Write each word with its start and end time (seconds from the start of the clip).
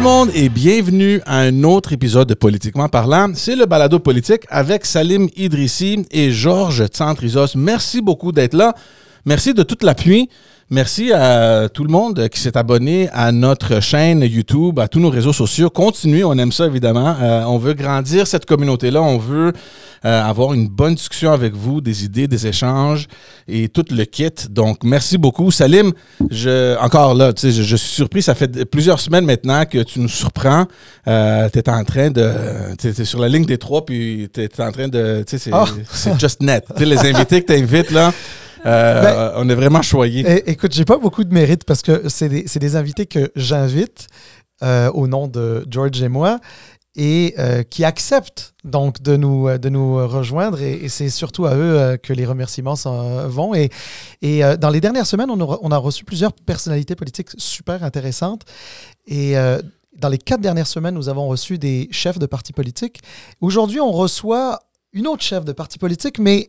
tout 0.00 0.06
le 0.06 0.10
monde 0.12 0.30
et 0.34 0.48
bienvenue 0.48 1.20
à 1.26 1.40
un 1.40 1.62
autre 1.62 1.92
épisode 1.92 2.26
de 2.26 2.32
Politiquement 2.32 2.88
parlant. 2.88 3.32
C'est 3.34 3.54
le 3.54 3.66
balado 3.66 3.98
politique 3.98 4.44
avec 4.48 4.86
Salim 4.86 5.28
Idrissi 5.36 6.06
et 6.10 6.30
Georges 6.30 6.86
Tsantrizos. 6.86 7.54
Merci 7.54 8.00
beaucoup 8.00 8.32
d'être 8.32 8.54
là. 8.54 8.74
Merci 9.26 9.52
de 9.52 9.62
toute 9.62 9.82
l'appui. 9.82 10.30
Merci 10.72 11.12
à 11.12 11.68
tout 11.68 11.82
le 11.82 11.90
monde 11.90 12.28
qui 12.28 12.38
s'est 12.38 12.56
abonné 12.56 13.08
à 13.12 13.32
notre 13.32 13.80
chaîne 13.80 14.20
YouTube, 14.20 14.78
à 14.78 14.86
tous 14.86 15.00
nos 15.00 15.10
réseaux 15.10 15.32
sociaux. 15.32 15.68
Continuez, 15.68 16.22
on 16.22 16.38
aime 16.38 16.52
ça 16.52 16.66
évidemment. 16.66 17.16
Euh, 17.20 17.42
on 17.42 17.58
veut 17.58 17.74
grandir 17.74 18.28
cette 18.28 18.46
communauté-là. 18.46 19.02
On 19.02 19.18
veut 19.18 19.52
euh, 20.04 20.22
avoir 20.22 20.54
une 20.54 20.68
bonne 20.68 20.94
discussion 20.94 21.32
avec 21.32 21.54
vous, 21.54 21.80
des 21.80 22.04
idées, 22.04 22.28
des 22.28 22.46
échanges 22.46 23.08
et 23.48 23.68
tout 23.68 23.82
le 23.90 24.04
kit. 24.04 24.30
Donc, 24.48 24.84
merci 24.84 25.18
beaucoup. 25.18 25.50
Salim, 25.50 25.90
je, 26.30 26.78
encore 26.78 27.14
là, 27.14 27.32
tu 27.32 27.40
sais, 27.40 27.50
je, 27.50 27.64
je 27.64 27.74
suis 27.74 27.90
surpris. 27.90 28.22
Ça 28.22 28.36
fait 28.36 28.64
plusieurs 28.64 29.00
semaines 29.00 29.24
maintenant 29.24 29.64
que 29.64 29.82
tu 29.82 29.98
nous 29.98 30.08
surprends. 30.08 30.66
Euh, 31.08 31.48
tu 31.52 31.58
es 31.58 31.68
en 31.68 31.82
train 31.82 32.12
de. 32.12 32.30
Tu 32.78 32.90
es, 32.90 33.04
sur 33.04 33.18
la 33.18 33.26
ligne 33.26 33.44
des 33.44 33.58
trois, 33.58 33.84
puis 33.84 34.28
tu 34.32 34.40
es 34.40 34.60
en 34.60 34.70
train 34.70 34.86
de. 34.86 35.24
Tu 35.26 35.36
sais, 35.36 35.38
c'est 35.38 35.50
Oh. 35.52 35.64
c'est 35.92 36.16
just 36.20 36.40
net. 36.40 36.64
Les 36.78 36.98
invités 36.98 37.42
que 37.42 37.52
tu 37.52 37.58
invites, 37.58 37.90
là. 37.90 38.12
euh, 38.66 39.02
Ben, 39.02 39.32
on 39.36 39.48
est 39.48 39.54
vraiment 39.54 39.82
choyés. 39.82 40.24
Écoute, 40.50 40.72
j'ai 40.72 40.84
pas 40.84 40.98
beaucoup 40.98 41.24
de 41.24 41.32
mérite 41.32 41.64
parce 41.64 41.82
que 41.82 42.08
c'est 42.08 42.28
des, 42.28 42.76
invités 42.76 43.06
que 43.06 43.30
j'invite 43.36 44.06
euh, 44.62 44.90
au 44.92 45.06
nom 45.06 45.28
de 45.28 45.64
George 45.68 46.02
et 46.02 46.08
moi 46.08 46.40
et 46.96 47.34
euh, 47.38 47.62
qui 47.62 47.84
acceptent 47.84 48.54
donc 48.64 49.00
de 49.00 49.16
nous, 49.16 49.56
de 49.58 49.68
nous 49.68 50.06
rejoindre 50.06 50.60
et, 50.60 50.72
et 50.72 50.88
c'est 50.88 51.08
surtout 51.08 51.46
à 51.46 51.54
eux 51.54 51.96
que 52.02 52.12
les 52.12 52.26
remerciements 52.26 52.76
s'en 52.76 53.28
vont. 53.28 53.54
Et, 53.54 53.70
et 54.22 54.42
dans 54.58 54.70
les 54.70 54.80
dernières 54.80 55.06
semaines, 55.06 55.30
on 55.30 55.40
a, 55.40 55.58
on 55.62 55.70
a 55.70 55.76
reçu 55.78 56.04
plusieurs 56.04 56.32
personnalités 56.32 56.96
politiques 56.96 57.30
super 57.38 57.84
intéressantes 57.84 58.42
et 59.06 59.34
dans 59.96 60.08
les 60.08 60.18
quatre 60.18 60.40
dernières 60.40 60.66
semaines, 60.66 60.94
nous 60.94 61.08
avons 61.08 61.28
reçu 61.28 61.58
des 61.58 61.88
chefs 61.90 62.18
de 62.18 62.26
partis 62.26 62.52
politiques. 62.52 63.00
Aujourd'hui, 63.40 63.80
on 63.80 63.92
reçoit 63.92 64.60
une 64.92 65.06
autre 65.06 65.22
chef 65.22 65.44
de 65.44 65.52
parti 65.52 65.78
politique, 65.78 66.18
mais 66.18 66.48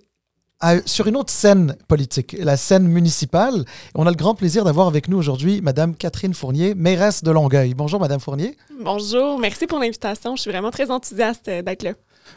sur 0.86 1.08
une 1.08 1.16
autre 1.16 1.32
scène 1.32 1.76
politique, 1.88 2.36
la 2.40 2.58
scène 2.58 2.88
municipale. 2.88 3.66
On 3.96 4.06
a 4.06 4.10
le 4.10 4.16
grand 4.16 4.36
plaisir 4.36 4.64
d'avoir 4.64 4.88
avec 4.88 5.08
nous 5.08 5.18
aujourd'hui 5.18 5.62
Madame 5.62 5.96
Catherine 5.96 6.34
Fournier, 6.34 6.76
mairesse 6.76 7.24
de 7.24 7.32
Longueuil. 7.32 7.74
Bonjour 7.74 8.00
Madame 8.00 8.20
Fournier. 8.20 8.58
Bonjour, 8.80 9.40
merci 9.40 9.68
pour 9.68 9.80
l'invitation. 9.80 10.36
Je 10.36 10.42
suis 10.42 10.52
vraiment 10.52 10.72
très 10.72 10.92
enthousiaste 10.92 11.48
euh, 11.48 11.62
d'être 11.62 11.84
là. 11.84 11.94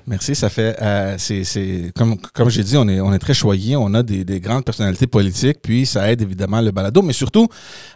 Merci, 0.06 0.34
ça 0.34 0.50
fait, 0.50 0.76
euh, 0.82 1.14
c'est, 1.18 1.92
comme, 1.96 2.16
comme 2.34 2.50
j'ai 2.50 2.62
dit, 2.62 2.76
on 2.76 2.86
est, 2.88 3.00
on 3.00 3.12
est 3.12 3.18
très 3.18 3.34
choyés, 3.34 3.76
on 3.76 3.94
a 3.94 4.02
des, 4.02 4.24
des 4.24 4.40
grandes 4.40 4.64
personnalités 4.64 5.06
politiques, 5.06 5.58
puis 5.62 5.86
ça 5.86 6.10
aide 6.10 6.20
évidemment 6.20 6.60
le 6.60 6.70
balado, 6.70 7.00
mais 7.02 7.12
surtout, 7.12 7.48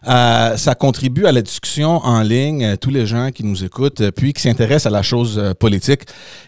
euh, 0.06 0.56
ça 0.56 0.74
contribue 0.74 1.26
à 1.26 1.32
la 1.32 1.42
discussion 1.42 1.98
en 1.98 2.22
ligne, 2.22 2.64
euh, 2.64 2.76
tous 2.76 2.90
les 2.90 3.06
gens 3.06 3.30
qui 3.30 3.44
nous 3.44 3.64
écoutent, 3.64 4.00
euh, 4.00 4.10
puis 4.10 4.32
qui 4.32 4.42
s'intéressent 4.42 4.86
à 4.86 4.90
la 4.90 5.02
chose 5.02 5.42
politique. 5.58 6.02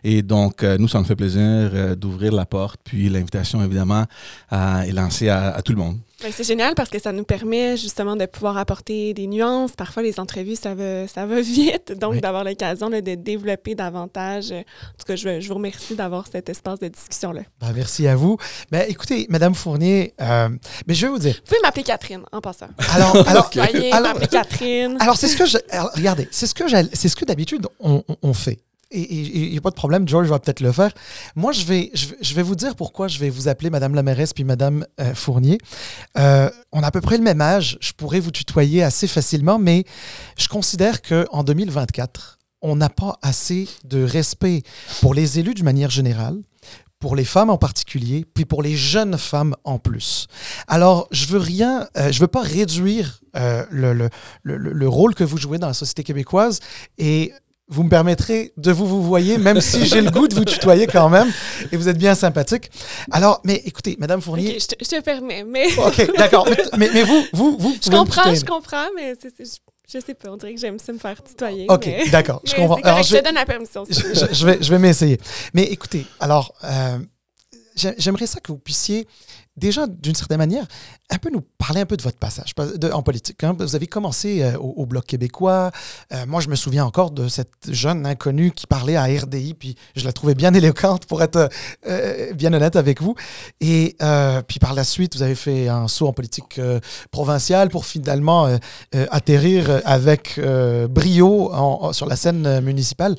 Et 0.04 0.22
donc, 0.22 0.62
nous, 0.62 0.88
ça 0.88 0.98
me 0.98 1.04
fait 1.04 1.16
plaisir 1.16 1.96
d'ouvrir 1.96 2.32
la 2.32 2.46
porte, 2.46 2.80
puis 2.84 3.08
l'invitation, 3.08 3.62
évidemment, 3.62 4.04
est 4.50 4.92
lancée 4.92 5.28
à 5.28 5.60
tout 5.62 5.72
le 5.72 5.78
monde. 5.78 5.98
Ben, 6.22 6.30
c'est 6.34 6.44
génial 6.44 6.74
parce 6.74 6.90
que 6.90 6.98
ça 6.98 7.12
nous 7.12 7.24
permet 7.24 7.78
justement 7.78 8.14
de 8.14 8.26
pouvoir 8.26 8.58
apporter 8.58 9.14
des 9.14 9.26
nuances. 9.26 9.72
Parfois, 9.72 10.02
les 10.02 10.20
entrevues, 10.20 10.54
ça 10.56 10.74
va, 10.74 11.08
ça 11.08 11.24
va 11.24 11.40
vite. 11.40 11.92
Donc, 11.98 12.12
Oui. 12.12 12.20
d'avoir 12.20 12.44
l'occasion 12.44 12.90
de 12.90 13.00
développer 13.00 13.74
davantage. 13.74 14.52
En 14.52 14.62
tout 14.98 15.06
cas, 15.06 15.16
je, 15.16 15.48
vous 15.48 15.54
remercie 15.54 15.94
d'avoir 15.94 16.26
cet 16.30 16.50
espace 16.50 16.78
de 16.78 16.88
discussion-là. 16.88 17.40
Ben, 17.60 17.72
merci 17.74 18.06
à 18.06 18.16
vous. 18.16 18.36
Ben, 18.70 18.84
écoutez, 18.88 19.26
Madame 19.30 19.54
Fournier, 19.54 20.12
euh, 20.20 20.50
mais 20.86 20.92
je 20.94 21.06
vais 21.06 21.12
vous 21.12 21.18
dire. 21.18 21.36
Vous 21.36 21.42
pouvez 21.46 21.60
m'appeler 21.62 21.84
Catherine 21.84 22.22
en 22.32 22.40
passant. 22.42 22.68
Alors, 22.94 23.26
alors. 23.26 23.50
Soyez, 23.50 23.90
Alors- 23.90 24.18
Catherine. 24.30 24.98
alors 25.00 25.16
c'est 25.16 25.28
ce 25.28 25.36
que 25.38 25.46
je, 25.46 25.56
alors, 25.70 25.90
regardez, 25.94 26.28
c'est 26.30 26.46
ce 26.46 26.54
que 26.54 26.64
c'est 26.92 27.08
ce 27.08 27.16
que 27.16 27.24
d'habitude 27.24 27.66
on, 27.80 28.04
on- 28.08 28.16
on 28.22 28.34
fait. 28.34 28.58
Et 28.92 29.02
il 29.14 29.50
n'y 29.52 29.56
a 29.58 29.60
pas 29.60 29.70
de 29.70 29.76
problème, 29.76 30.08
George 30.08 30.26
va 30.28 30.38
peut-être 30.40 30.60
le 30.60 30.72
faire. 30.72 30.90
Moi, 31.36 31.52
je 31.52 31.64
vais, 31.64 31.90
je, 31.94 32.34
vais- 32.34 32.42
vous 32.42 32.56
dire 32.56 32.74
pourquoi 32.74 33.06
je 33.06 33.18
vais 33.18 33.30
vous 33.30 33.46
appeler 33.46 33.70
Madame 33.70 33.94
la 33.94 34.02
mairesse 34.02 34.32
puis 34.32 34.42
Madame 34.44 34.84
euh, 35.00 35.14
Fournier. 35.14 35.58
Euh, 36.18 36.50
on 36.72 36.82
a 36.82 36.86
à 36.88 36.90
peu 36.90 37.00
près 37.00 37.16
le 37.16 37.22
même 37.22 37.40
âge. 37.40 37.78
Je 37.80 37.92
pourrais 37.92 38.18
vous 38.18 38.32
tutoyer 38.32 38.82
assez 38.82 39.06
facilement, 39.06 39.58
mais 39.60 39.84
je 40.36 40.48
considère 40.48 41.02
qu'en 41.02 41.44
2024, 41.44 42.38
on 42.62 42.74
n'a 42.76 42.88
pas 42.88 43.16
assez 43.22 43.68
de 43.84 44.02
respect 44.02 44.62
pour 45.00 45.14
les 45.14 45.38
élus 45.38 45.54
d'une 45.54 45.64
manière 45.64 45.90
générale, 45.90 46.36
pour 46.98 47.14
les 47.16 47.24
femmes 47.24 47.48
en 47.50 47.58
particulier, 47.58 48.26
puis 48.34 48.44
pour 48.44 48.62
les 48.62 48.76
jeunes 48.76 49.16
femmes 49.16 49.54
en 49.64 49.78
plus. 49.78 50.26
Alors, 50.66 51.06
je 51.12 51.26
veux 51.26 51.38
rien, 51.38 51.88
euh, 51.96 52.10
je 52.12 52.20
veux 52.20 52.26
pas 52.26 52.42
réduire 52.42 53.20
euh, 53.36 53.64
le, 53.70 53.92
le, 53.94 54.10
le, 54.42 54.56
le 54.72 54.88
rôle 54.88 55.14
que 55.14 55.24
vous 55.24 55.38
jouez 55.38 55.58
dans 55.58 55.68
la 55.68 55.74
société 55.74 56.02
québécoise 56.02 56.58
et 56.98 57.32
vous 57.70 57.84
me 57.84 57.88
permettrez 57.88 58.52
de 58.56 58.72
vous 58.72 58.86
vous 58.86 59.02
voyez, 59.02 59.38
même 59.38 59.60
si 59.60 59.86
j'ai 59.86 60.00
le 60.00 60.10
goût 60.10 60.26
de 60.28 60.34
vous 60.34 60.44
tutoyer 60.44 60.86
quand 60.86 61.08
même, 61.08 61.30
et 61.70 61.76
vous 61.76 61.88
êtes 61.88 61.96
bien 61.98 62.14
sympathique. 62.14 62.70
Alors, 63.12 63.40
mais 63.44 63.62
écoutez, 63.64 63.96
Madame 64.00 64.20
Fournier, 64.20 64.58
je, 64.60 64.66
te, 64.66 64.74
je 64.84 64.88
te 64.90 65.00
permets, 65.00 65.44
mais 65.44 65.66
ok, 65.78 66.16
d'accord, 66.16 66.48
mais, 66.76 66.88
vous, 67.04 67.24
vous, 67.32 67.56
vous, 67.58 67.76
je 67.82 67.88
comprends, 67.90 68.34
je 68.34 68.44
comprends, 68.44 68.88
mais 68.96 69.14
c'est- 69.20 69.60
je, 69.92 69.98
sais 69.98 70.14
pas, 70.14 70.30
on 70.30 70.36
dirait 70.36 70.54
que 70.54 70.60
j'aime 70.60 70.78
ça 70.78 70.92
me 70.92 70.98
faire 70.98 71.22
tutoyer. 71.22 71.66
Ok, 71.68 71.86
mais- 71.86 72.08
d'accord, 72.10 72.40
je 72.44 72.54
comprends. 72.56 72.80
Alors, 72.82 73.02
je 73.02 73.16
te 73.16 73.24
donne 73.24 73.34
la 73.36 73.46
permission. 73.46 73.84
si 73.88 73.92
je, 73.94 74.34
je- 74.34 74.46
vais, 74.46 74.58
je 74.60 74.70
vais 74.70 74.78
m'essayer. 74.78 75.18
Mais 75.54 75.62
écoutez, 75.64 76.06
alors, 76.18 76.52
euh, 76.64 76.98
j'ai- 77.76 77.94
j'aimerais 77.98 78.26
ça 78.26 78.40
que 78.40 78.50
vous 78.52 78.58
puissiez, 78.58 79.06
déjà, 79.56 79.86
d'une 79.86 80.14
certaine 80.14 80.38
manière, 80.38 80.66
un 81.10 81.18
peu 81.18 81.30
nous 81.30 81.42
parler 81.58 81.80
un 81.80 81.86
peu 81.86 81.96
de 81.96 82.02
votre 82.02 82.18
passage 82.18 82.54
en 82.92 83.02
politique. 83.02 83.42
hein. 83.44 83.54
Vous 83.58 83.76
avez 83.76 83.86
commencé 83.86 84.42
euh, 84.42 84.56
au, 84.58 84.86
Bloc 84.86 85.06
québécois. 85.06 85.70
Euh, 86.12 86.26
moi, 86.26 86.40
je 86.40 86.48
me 86.48 86.56
souviens 86.56 86.84
encore 86.84 87.10
de 87.10 87.28
cette 87.28 87.70
jeune 87.70 88.06
inconnue 88.06 88.50
qui 88.50 88.66
parlait 88.66 88.96
à 88.96 89.04
RDI, 89.04 89.54
puis 89.54 89.76
je 89.94 90.04
la 90.04 90.12
trouvais 90.12 90.34
bien 90.34 90.52
éloquente, 90.54 91.06
pour 91.06 91.22
être 91.22 91.48
euh, 91.86 92.32
bien 92.34 92.52
honnête 92.52 92.76
avec 92.76 93.00
vous. 93.02 93.14
Et 93.60 93.96
puis 94.46 94.58
par 94.58 94.74
la 94.74 94.84
suite, 94.84 95.16
vous 95.16 95.22
avez 95.22 95.34
fait 95.34 95.68
un 95.68 95.88
saut 95.88 96.08
en 96.08 96.12
politique 96.12 96.60
provinciale 97.10 97.68
pour 97.68 97.84
finalement 97.84 98.48
atterrir 98.92 99.80
avec 99.84 100.40
brio 100.88 101.52
sur 101.92 102.06
la 102.06 102.16
scène 102.16 102.60
municipale. 102.60 103.16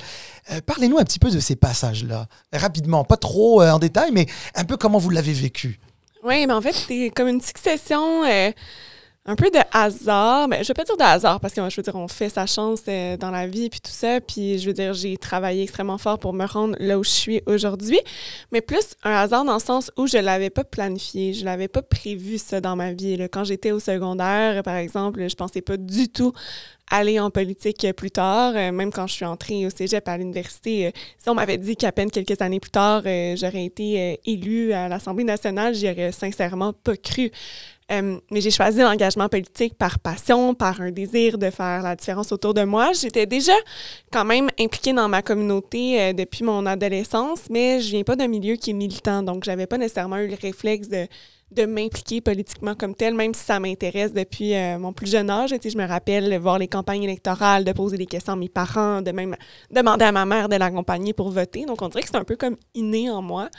Parlez-nous 0.65 0.97
un 0.97 1.03
petit 1.03 1.19
peu 1.19 1.29
de 1.29 1.39
ces 1.39 1.55
passages-là, 1.55 2.27
rapidement, 2.53 3.03
pas 3.03 3.17
trop 3.17 3.61
en 3.61 3.79
détail, 3.79 4.11
mais 4.11 4.25
un 4.55 4.65
peu 4.65 4.77
comment 4.77 4.97
vous 4.97 5.09
l'avez 5.09 5.33
vécu. 5.33 5.79
Oui, 6.23 6.45
mais 6.45 6.53
en 6.53 6.61
fait, 6.61 6.73
c'est 6.73 7.09
comme 7.15 7.27
une 7.27 7.41
succession 7.41 8.23
euh, 8.23 8.51
un 9.25 9.35
peu 9.35 9.49
de 9.49 9.59
hasard. 9.71 10.47
Mais 10.47 10.63
je 10.63 10.67
vais 10.67 10.73
pas 10.75 10.83
dire 10.83 10.97
de 10.97 11.03
hasard 11.03 11.39
parce 11.39 11.53
que 11.53 11.67
je 11.67 11.75
veux 11.75 11.81
dire, 11.81 11.95
on 11.95 12.07
fait 12.07 12.29
sa 12.29 12.45
chance 12.45 12.81
euh, 12.87 13.17
dans 13.17 13.31
la 13.31 13.47
vie 13.47 13.69
puis 13.69 13.81
tout 13.81 13.91
ça. 13.91 14.21
Puis 14.21 14.59
je 14.59 14.67
veux 14.67 14.73
dire, 14.73 14.93
j'ai 14.93 15.17
travaillé 15.17 15.63
extrêmement 15.63 15.97
fort 15.97 16.19
pour 16.19 16.33
me 16.33 16.45
rendre 16.45 16.75
là 16.79 16.99
où 16.99 17.03
je 17.03 17.09
suis 17.09 17.41
aujourd'hui. 17.47 17.99
Mais 18.51 18.61
plus 18.61 18.95
un 19.03 19.13
hasard 19.13 19.45
dans 19.45 19.55
le 19.55 19.59
sens 19.59 19.91
où 19.97 20.05
je 20.05 20.17
l'avais 20.17 20.51
pas 20.51 20.63
planifié, 20.63 21.33
je 21.33 21.43
l'avais 21.43 21.67
pas 21.67 21.81
prévu 21.81 22.37
ça 22.37 22.61
dans 22.61 22.75
ma 22.75 22.93
vie. 22.93 23.17
Quand 23.31 23.43
j'étais 23.43 23.71
au 23.71 23.79
secondaire, 23.79 24.61
par 24.61 24.75
exemple, 24.75 25.27
je 25.27 25.35
pensais 25.35 25.61
pas 25.61 25.77
du 25.77 26.09
tout 26.09 26.33
aller 26.91 27.19
en 27.19 27.31
politique 27.31 27.85
euh, 27.85 27.93
plus 27.93 28.11
tard. 28.11 28.53
Euh, 28.55 28.71
même 28.71 28.91
quand 28.91 29.07
je 29.07 29.13
suis 29.13 29.25
entrée 29.25 29.65
au 29.65 29.69
cégep 29.69 30.07
à 30.07 30.17
l'université, 30.17 30.87
euh, 30.87 30.91
si 31.17 31.29
on 31.29 31.33
m'avait 31.33 31.57
dit 31.57 31.75
qu'à 31.75 31.91
peine 31.91 32.11
quelques 32.11 32.39
années 32.41 32.59
plus 32.59 32.69
tard, 32.69 33.01
j'aurais 33.03 33.65
été 33.65 34.19
élue 34.25 34.73
à 34.73 34.87
l'Assemblée 34.87 35.23
nationale, 35.23 35.73
j'y 35.73 35.89
aurais 35.89 36.11
sincèrement 36.11 36.73
pas 36.73 36.97
cru. 36.97 37.31
Mais 37.89 38.39
j'ai 38.39 38.51
choisi 38.51 38.79
l'engagement 38.79 39.27
politique 39.27 39.73
par 39.77 39.99
passion, 39.99 40.53
par 40.53 40.79
un 40.79 40.91
désir 40.91 41.37
de 41.37 41.49
faire 41.49 41.81
la 41.81 41.95
différence 41.95 42.31
autour 42.31 42.53
de 42.53 42.63
moi. 42.63 42.91
J'étais 42.93 43.25
déjà 43.25 43.53
quand 44.11 44.23
même 44.23 44.49
impliquée 44.59 44.93
dans 44.93 45.09
ma 45.09 45.21
communauté 45.21 46.13
depuis 46.13 46.45
mon 46.45 46.65
adolescence, 46.65 47.41
mais 47.49 47.81
je 47.81 47.89
viens 47.89 48.03
pas 48.03 48.15
d'un 48.15 48.27
milieu 48.27 48.55
qui 48.55 48.69
est 48.69 48.73
militant, 48.73 49.23
donc 49.23 49.43
j'avais 49.43 49.67
pas 49.67 49.77
nécessairement 49.77 50.17
eu 50.17 50.27
le 50.27 50.37
réflexe 50.41 50.87
de 50.87 51.05
de 51.51 51.65
m'impliquer 51.65 52.21
politiquement 52.21 52.75
comme 52.75 52.95
tel, 52.95 53.13
même 53.13 53.33
si 53.33 53.43
ça 53.43 53.59
m'intéresse 53.59 54.13
depuis 54.13 54.55
euh, 54.55 54.79
mon 54.79 54.93
plus 54.93 55.11
jeune 55.11 55.29
âge. 55.29 55.49
Je 55.49 55.77
me 55.77 55.85
rappelle 55.85 56.37
voir 56.39 56.57
les 56.57 56.67
campagnes 56.67 57.03
électorales, 57.03 57.65
de 57.65 57.71
poser 57.73 57.97
des 57.97 58.05
questions 58.05 58.33
à 58.33 58.35
mes 58.37 58.49
parents, 58.49 59.01
de 59.01 59.11
même 59.11 59.35
demander 59.69 60.05
à 60.05 60.11
ma 60.11 60.25
mère 60.25 60.47
de 60.47 60.55
l'accompagner 60.55 61.13
pour 61.13 61.29
voter. 61.29 61.65
Donc, 61.65 61.81
on 61.81 61.89
dirait 61.89 62.01
que 62.01 62.09
c'est 62.09 62.17
un 62.17 62.23
peu 62.23 62.37
comme 62.37 62.55
inné 62.73 63.09
en 63.09 63.21
moi. 63.21 63.49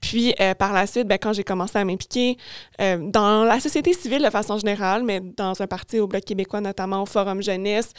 Puis, 0.00 0.34
euh, 0.40 0.54
par 0.54 0.72
la 0.72 0.86
suite, 0.86 1.08
ben, 1.08 1.18
quand 1.20 1.32
j'ai 1.32 1.44
commencé 1.44 1.76
à 1.78 1.84
m'impliquer 1.84 2.36
euh, 2.80 2.98
dans 3.10 3.44
la 3.44 3.58
société 3.58 3.92
civile 3.92 4.22
de 4.22 4.30
façon 4.30 4.58
générale, 4.58 5.02
mais 5.02 5.20
dans 5.20 5.60
un 5.60 5.66
parti 5.66 5.98
au 5.98 6.06
Bloc 6.06 6.24
québécois, 6.24 6.60
notamment 6.60 7.02
au 7.02 7.06
Forum 7.06 7.42
Jeunesse, 7.42 7.92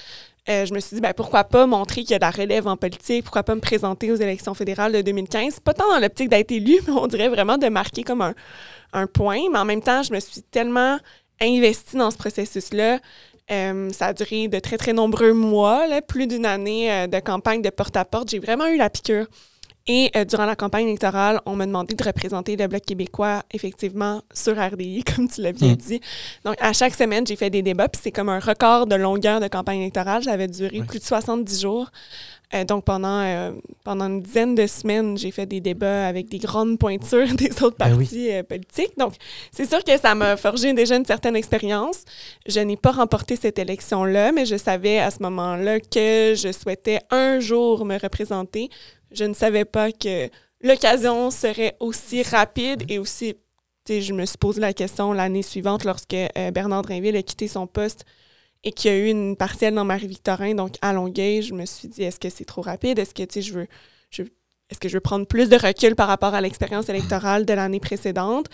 je 0.45 0.73
me 0.73 0.81
suis 0.81 0.95
dit, 0.95 1.01
ben, 1.01 1.13
pourquoi 1.13 1.45
pas 1.45 1.65
montrer 1.65 2.01
qu'il 2.01 2.11
y 2.11 2.15
a 2.15 2.19
de 2.19 2.25
la 2.25 2.31
relève 2.31 2.67
en 2.67 2.75
politique, 2.75 3.23
pourquoi 3.23 3.43
pas 3.43 3.55
me 3.55 3.61
présenter 3.61 4.11
aux 4.11 4.15
élections 4.15 4.53
fédérales 4.53 4.91
de 4.91 5.01
2015, 5.01 5.61
pas 5.61 5.73
tant 5.73 5.89
dans 5.89 5.99
l'optique 5.99 6.27
d'être 6.27 6.51
élue, 6.51 6.79
mais 6.87 6.93
on 6.93 7.07
dirait 7.07 7.29
vraiment 7.29 7.57
de 7.57 7.69
marquer 7.69 8.03
comme 8.03 8.21
un, 8.21 8.33
un 8.93 9.07
point. 9.07 9.41
Mais 9.51 9.59
en 9.59 9.65
même 9.65 9.81
temps, 9.81 10.03
je 10.03 10.13
me 10.13 10.19
suis 10.19 10.41
tellement 10.43 10.97
investie 11.41 11.97
dans 11.97 12.11
ce 12.11 12.17
processus-là. 12.17 12.99
Euh, 13.51 13.89
ça 13.91 14.07
a 14.07 14.13
duré 14.13 14.47
de 14.47 14.59
très, 14.59 14.77
très 14.77 14.93
nombreux 14.93 15.33
mois, 15.33 15.85
là, 15.87 16.01
plus 16.01 16.27
d'une 16.27 16.45
année 16.45 16.91
euh, 16.91 17.07
de 17.07 17.19
campagne 17.19 17.61
de 17.61 17.69
porte-à-porte. 17.69 18.29
J'ai 18.29 18.39
vraiment 18.39 18.67
eu 18.67 18.77
la 18.77 18.89
piqûre. 18.89 19.27
Et 19.85 20.09
euh, 20.15 20.23
durant 20.23 20.45
la 20.45 20.55
campagne 20.55 20.87
électorale, 20.87 21.41
on 21.45 21.57
m'a 21.57 21.65
demandé 21.65 21.93
de 21.93 22.01
représenter 22.01 22.55
le 22.55 22.67
Bloc 22.67 22.83
québécois, 22.85 23.43
effectivement, 23.51 24.21
sur 24.33 24.57
RDI, 24.57 25.03
comme 25.15 25.27
tu 25.27 25.41
l'as 25.41 25.51
bien 25.51 25.73
Mm. 25.73 25.75
dit. 25.75 25.99
Donc, 26.45 26.55
à 26.61 26.71
chaque 26.71 26.95
semaine, 26.95 27.27
j'ai 27.27 27.35
fait 27.35 27.49
des 27.49 27.61
débats, 27.61 27.89
puis 27.89 27.99
c'est 28.01 28.11
comme 28.13 28.29
un 28.29 28.39
record 28.39 28.87
de 28.87 28.95
longueur 28.95 29.41
de 29.41 29.49
campagne 29.49 29.81
électorale. 29.81 30.23
Ça 30.23 30.31
avait 30.31 30.47
duré 30.47 30.81
plus 30.87 30.99
de 30.99 31.03
70 31.03 31.59
jours. 31.61 31.91
Euh, 32.53 32.63
donc, 32.65 32.85
pendant, 32.85 33.21
euh, 33.21 33.51
pendant 33.83 34.05
une 34.05 34.21
dizaine 34.21 34.53
de 34.53 34.67
semaines, 34.67 35.17
j'ai 35.17 35.31
fait 35.31 35.45
des 35.45 35.59
débats 35.59 36.07
avec 36.07 36.29
des 36.29 36.38
grandes 36.38 36.77
pointures 36.77 37.33
des 37.35 37.51
autres 37.63 37.77
Ben 37.79 37.95
oui. 37.95 38.05
partis 38.05 38.31
euh, 38.31 38.44
politiques. 38.44 38.97
Donc, 38.97 39.13
c'est 39.51 39.67
sûr 39.67 39.83
que 39.83 39.97
ça 39.97 40.13
m'a 40.13 40.38
forgé 40.38 40.73
déjà 40.73 40.95
une 40.95 41.05
certaine 41.05 41.35
expérience. 41.35 42.03
Je 42.47 42.59
n'ai 42.59 42.77
pas 42.77 42.91
remporté 42.91 43.35
cette 43.35 43.57
élection-là, 43.57 44.31
mais 44.31 44.45
je 44.45 44.55
savais 44.55 45.00
à 45.00 45.09
ce 45.09 45.21
moment-là 45.23 45.79
que 45.79 46.33
je 46.35 46.51
souhaitais 46.51 47.00
un 47.09 47.39
jour 47.39 47.85
me 47.85 47.97
représenter. 47.97 48.69
Je 49.11 49.25
ne 49.25 49.33
savais 49.33 49.65
pas 49.65 49.91
que 49.91 50.29
l'occasion 50.61 51.31
serait 51.31 51.75
aussi 51.79 52.21
rapide 52.23 52.83
et 52.89 53.00
aussi. 53.00 53.35
Je 53.89 54.13
me 54.13 54.25
suis 54.25 54.38
posé 54.38 54.61
la 54.61 54.71
question 54.71 55.11
l'année 55.11 55.41
suivante 55.41 55.83
lorsque 55.83 56.15
Bernard 56.53 56.83
Drinville 56.83 57.17
a 57.17 57.21
quitté 57.21 57.50
son 57.50 57.67
poste 57.67 58.05
et 58.63 58.71
qu'il 58.71 58.92
y 58.92 58.94
a 58.94 58.98
eu 58.98 59.07
une 59.10 59.36
partielle 59.36 59.75
dans 59.75 59.86
Marie-Victorin, 59.86 60.56
donc 60.56 60.75
à 60.81 60.94
Longueuil. 60.94 61.42
Je 61.42 61.54
me 61.54 61.65
suis 61.65 61.88
dit, 61.88 62.04
est-ce 62.04 62.19
que 62.19 62.30
c'est 62.30 62.45
trop 62.45 62.62
rapide? 62.62 62.98
Est-ce 63.00 63.13
que 63.13 63.24
tu 63.24 63.33
sais, 63.33 63.42
je 63.42 63.54
veux. 63.54 63.68
je- 64.10 64.24
est-ce 64.69 64.80
que 64.80 64.88
je 64.89 64.94
veux 64.95 65.01
prendre 65.01 65.27
plus 65.27 65.50
de 65.50 65.56
recul 65.57 65.95
par 65.95 66.07
rapport 66.07 66.33
à 66.33 66.42
l'expérience 66.42 66.89
électorale 66.89 67.45
de 67.45 67.54
l'année 67.54 67.80
précédente? 67.81 68.48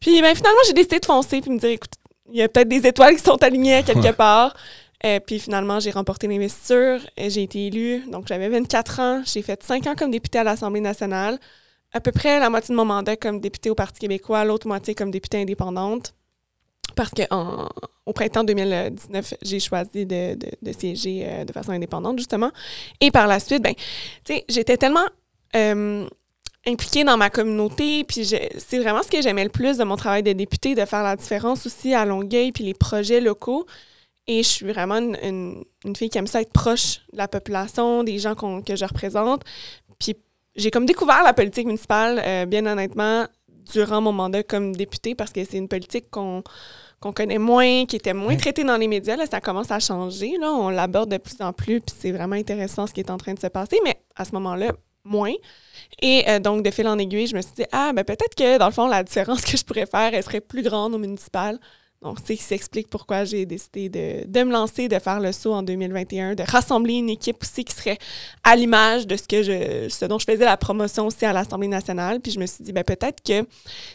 Puis 0.00 0.20
ben, 0.22 0.34
finalement, 0.34 0.58
j'ai 0.66 0.72
décidé 0.72 0.98
de 0.98 1.04
foncer 1.06 1.40
puis 1.40 1.50
me 1.50 1.58
dire, 1.58 1.70
écoute, 1.70 1.92
il 2.32 2.38
y 2.38 2.42
a 2.42 2.48
peut-être 2.48 2.68
des 2.68 2.86
étoiles 2.86 3.16
qui 3.16 3.22
sont 3.22 3.40
alignées 3.42 3.74
à 3.74 3.82
quelque 3.82 4.00
Ouais. 4.00 4.12
part. 4.12 4.56
Euh, 5.04 5.20
puis 5.20 5.38
finalement, 5.38 5.78
j'ai 5.80 5.90
remporté 5.90 6.26
l'investiture. 6.26 7.00
et 7.16 7.30
J'ai 7.30 7.42
été 7.44 7.66
élue. 7.66 8.02
Donc, 8.10 8.26
j'avais 8.28 8.48
24 8.48 9.00
ans. 9.00 9.22
J'ai 9.24 9.42
fait 9.42 9.62
5 9.62 9.86
ans 9.86 9.94
comme 9.96 10.10
députée 10.10 10.38
à 10.38 10.44
l'Assemblée 10.44 10.80
nationale. 10.80 11.38
À 11.92 12.00
peu 12.00 12.12
près 12.12 12.38
la 12.40 12.50
moitié 12.50 12.72
de 12.72 12.76
mon 12.76 12.84
mandat 12.84 13.16
comme 13.16 13.40
députée 13.40 13.68
au 13.70 13.74
Parti 13.74 13.98
québécois, 14.00 14.44
l'autre 14.44 14.66
moitié 14.68 14.94
comme 14.94 15.10
députée 15.10 15.40
indépendante. 15.42 16.14
Parce 16.94 17.10
qu'au 17.10 18.12
printemps 18.12 18.44
2019, 18.44 19.34
j'ai 19.42 19.60
choisi 19.60 20.06
de, 20.06 20.36
siéger 20.78 21.24
euh, 21.26 21.44
de 21.44 21.52
façon 21.52 21.72
indépendante, 21.72 22.18
justement. 22.18 22.50
Et 23.00 23.10
par 23.10 23.26
la 23.26 23.40
suite, 23.40 23.62
ben, 23.62 23.74
j'étais 24.48 24.76
tellement 24.76 25.06
euh, 25.56 26.06
impliquée 26.66 27.04
dans 27.04 27.16
ma 27.16 27.30
communauté, 27.30 28.04
puis 28.04 28.24
c'est 28.24 28.78
vraiment 28.78 29.02
ce 29.02 29.10
que 29.10 29.22
j'aimais 29.22 29.44
le 29.44 29.50
plus 29.50 29.78
de 29.78 29.84
mon 29.84 29.96
travail 29.96 30.22
de 30.22 30.32
députée, 30.32 30.74
de 30.74 30.84
faire 30.84 31.02
la 31.02 31.16
différence 31.16 31.66
aussi 31.66 31.94
à 31.94 32.04
Longueuil, 32.04 32.52
puis 32.52 32.64
les 32.64 32.74
projets 32.74 33.20
locaux. 33.20 33.66
Et 34.26 34.42
je 34.42 34.48
suis 34.48 34.66
vraiment 34.66 34.98
une, 34.98 35.64
fille 35.96 36.10
qui 36.10 36.18
aime 36.18 36.26
ça 36.26 36.40
être 36.40 36.52
proche 36.52 37.00
de 37.12 37.18
la 37.18 37.26
population, 37.26 38.04
des 38.04 38.18
gens 38.18 38.34
que 38.34 38.76
je 38.76 38.84
représente. 38.84 39.42
Puis 39.98 40.14
j'ai 40.56 40.70
comme 40.70 40.86
découvert 40.86 41.22
la 41.22 41.32
politique 41.32 41.66
municipale, 41.66 42.22
euh, 42.24 42.46
bien 42.46 42.66
honnêtement, 42.66 43.26
durant 43.72 44.00
mon 44.00 44.12
mandat 44.12 44.42
comme 44.42 44.74
députée, 44.74 45.14
parce 45.14 45.32
que 45.32 45.44
c'est 45.44 45.58
une 45.58 45.68
politique 45.68 46.10
qu'on 46.10 46.42
qu'on 47.00 47.12
connaît 47.12 47.38
moins, 47.38 47.86
qui 47.86 47.96
était 47.96 48.12
moins 48.12 48.36
traitée 48.36 48.62
dans 48.62 48.76
les 48.76 48.86
médias. 48.86 49.16
Là, 49.16 49.24
ça 49.26 49.40
commence 49.40 49.70
à 49.70 49.80
changer. 49.80 50.36
Là, 50.38 50.52
on 50.52 50.68
l'aborde 50.68 51.10
de 51.10 51.16
plus 51.16 51.40
en 51.40 51.52
plus, 51.54 51.80
puis 51.80 51.94
c'est 51.98 52.12
vraiment 52.12 52.36
intéressant 52.36 52.86
ce 52.86 52.92
qui 52.92 53.00
est 53.00 53.10
en 53.10 53.16
train 53.16 53.32
de 53.32 53.38
se 53.38 53.46
passer. 53.46 53.78
Mais 53.84 53.98
à 54.16 54.26
ce 54.26 54.32
moment-là, 54.32 54.72
moins. 55.04 55.32
Et 56.02 56.28
euh, 56.28 56.38
donc, 56.38 56.62
de 56.62 56.70
fil 56.70 56.86
en 56.86 56.98
aiguille, 56.98 57.26
je 57.26 57.36
me 57.36 57.40
suis 57.40 57.52
dit, 57.56 57.64
ah, 57.72 57.92
ben 57.94 58.04
peut-être 58.04 58.34
que 58.34 58.58
dans 58.58 58.66
le 58.66 58.72
fond, 58.72 58.86
la 58.86 59.02
différence 59.02 59.42
que 59.46 59.56
je 59.56 59.64
pourrais 59.64 59.86
faire, 59.86 60.12
elle 60.12 60.22
serait 60.22 60.40
plus 60.40 60.62
grande 60.62 60.94
au 60.94 60.98
municipal. 60.98 61.58
Donc, 62.02 62.16
c'est 62.24 62.34
ce 62.34 62.40
qui 62.40 62.44
s'explique 62.44 62.88
pourquoi 62.88 63.24
j'ai 63.24 63.44
décidé 63.44 63.90
de, 63.90 64.26
de 64.26 64.42
me 64.42 64.52
lancer, 64.52 64.88
de 64.88 64.98
faire 64.98 65.20
le 65.20 65.32
saut 65.32 65.52
en 65.52 65.62
2021, 65.62 66.34
de 66.34 66.42
rassembler 66.42 66.94
une 66.94 67.10
équipe 67.10 67.36
aussi 67.42 67.62
qui 67.62 67.74
serait 67.74 67.98
à 68.42 68.56
l'image 68.56 69.06
de 69.06 69.16
ce 69.16 69.24
que 69.24 69.42
je, 69.42 69.88
ce 69.90 70.06
dont 70.06 70.18
je 70.18 70.24
faisais 70.24 70.46
la 70.46 70.56
promotion 70.56 71.08
aussi 71.08 71.26
à 71.26 71.34
l'Assemblée 71.34 71.68
nationale. 71.68 72.20
Puis 72.20 72.32
je 72.32 72.40
me 72.40 72.46
suis 72.46 72.64
dit, 72.64 72.72
ben 72.72 72.84
peut-être 72.84 73.22
que 73.22 73.46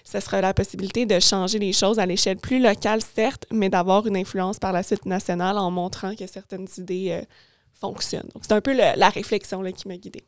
ce 0.03 0.19
serait 0.19 0.41
la 0.41 0.53
possibilité 0.53 1.07
de 1.07 1.19
changer 1.19 1.57
les 1.57 1.73
choses 1.73 1.97
à 1.97 2.05
l'échelle 2.05 2.37
plus 2.37 2.59
locale, 2.59 3.01
certes, 3.01 3.47
mais 3.51 3.69
d'avoir 3.69 4.05
une 4.05 4.17
influence 4.17 4.59
par 4.59 4.71
la 4.71 4.83
suite 4.83 5.07
nationale 5.07 5.57
en 5.57 5.71
montrant 5.71 6.15
que 6.15 6.27
certaines 6.27 6.67
idées 6.77 7.07
euh, 7.09 7.21
fonctionnent. 7.73 8.29
Donc, 8.35 8.43
c'est 8.43 8.53
un 8.53 8.61
peu 8.61 8.73
la 8.73 9.09
réflexion 9.09 9.63
là, 9.63 9.71
qui 9.71 9.87
m'a 9.87 9.97
guidée. 9.97 10.25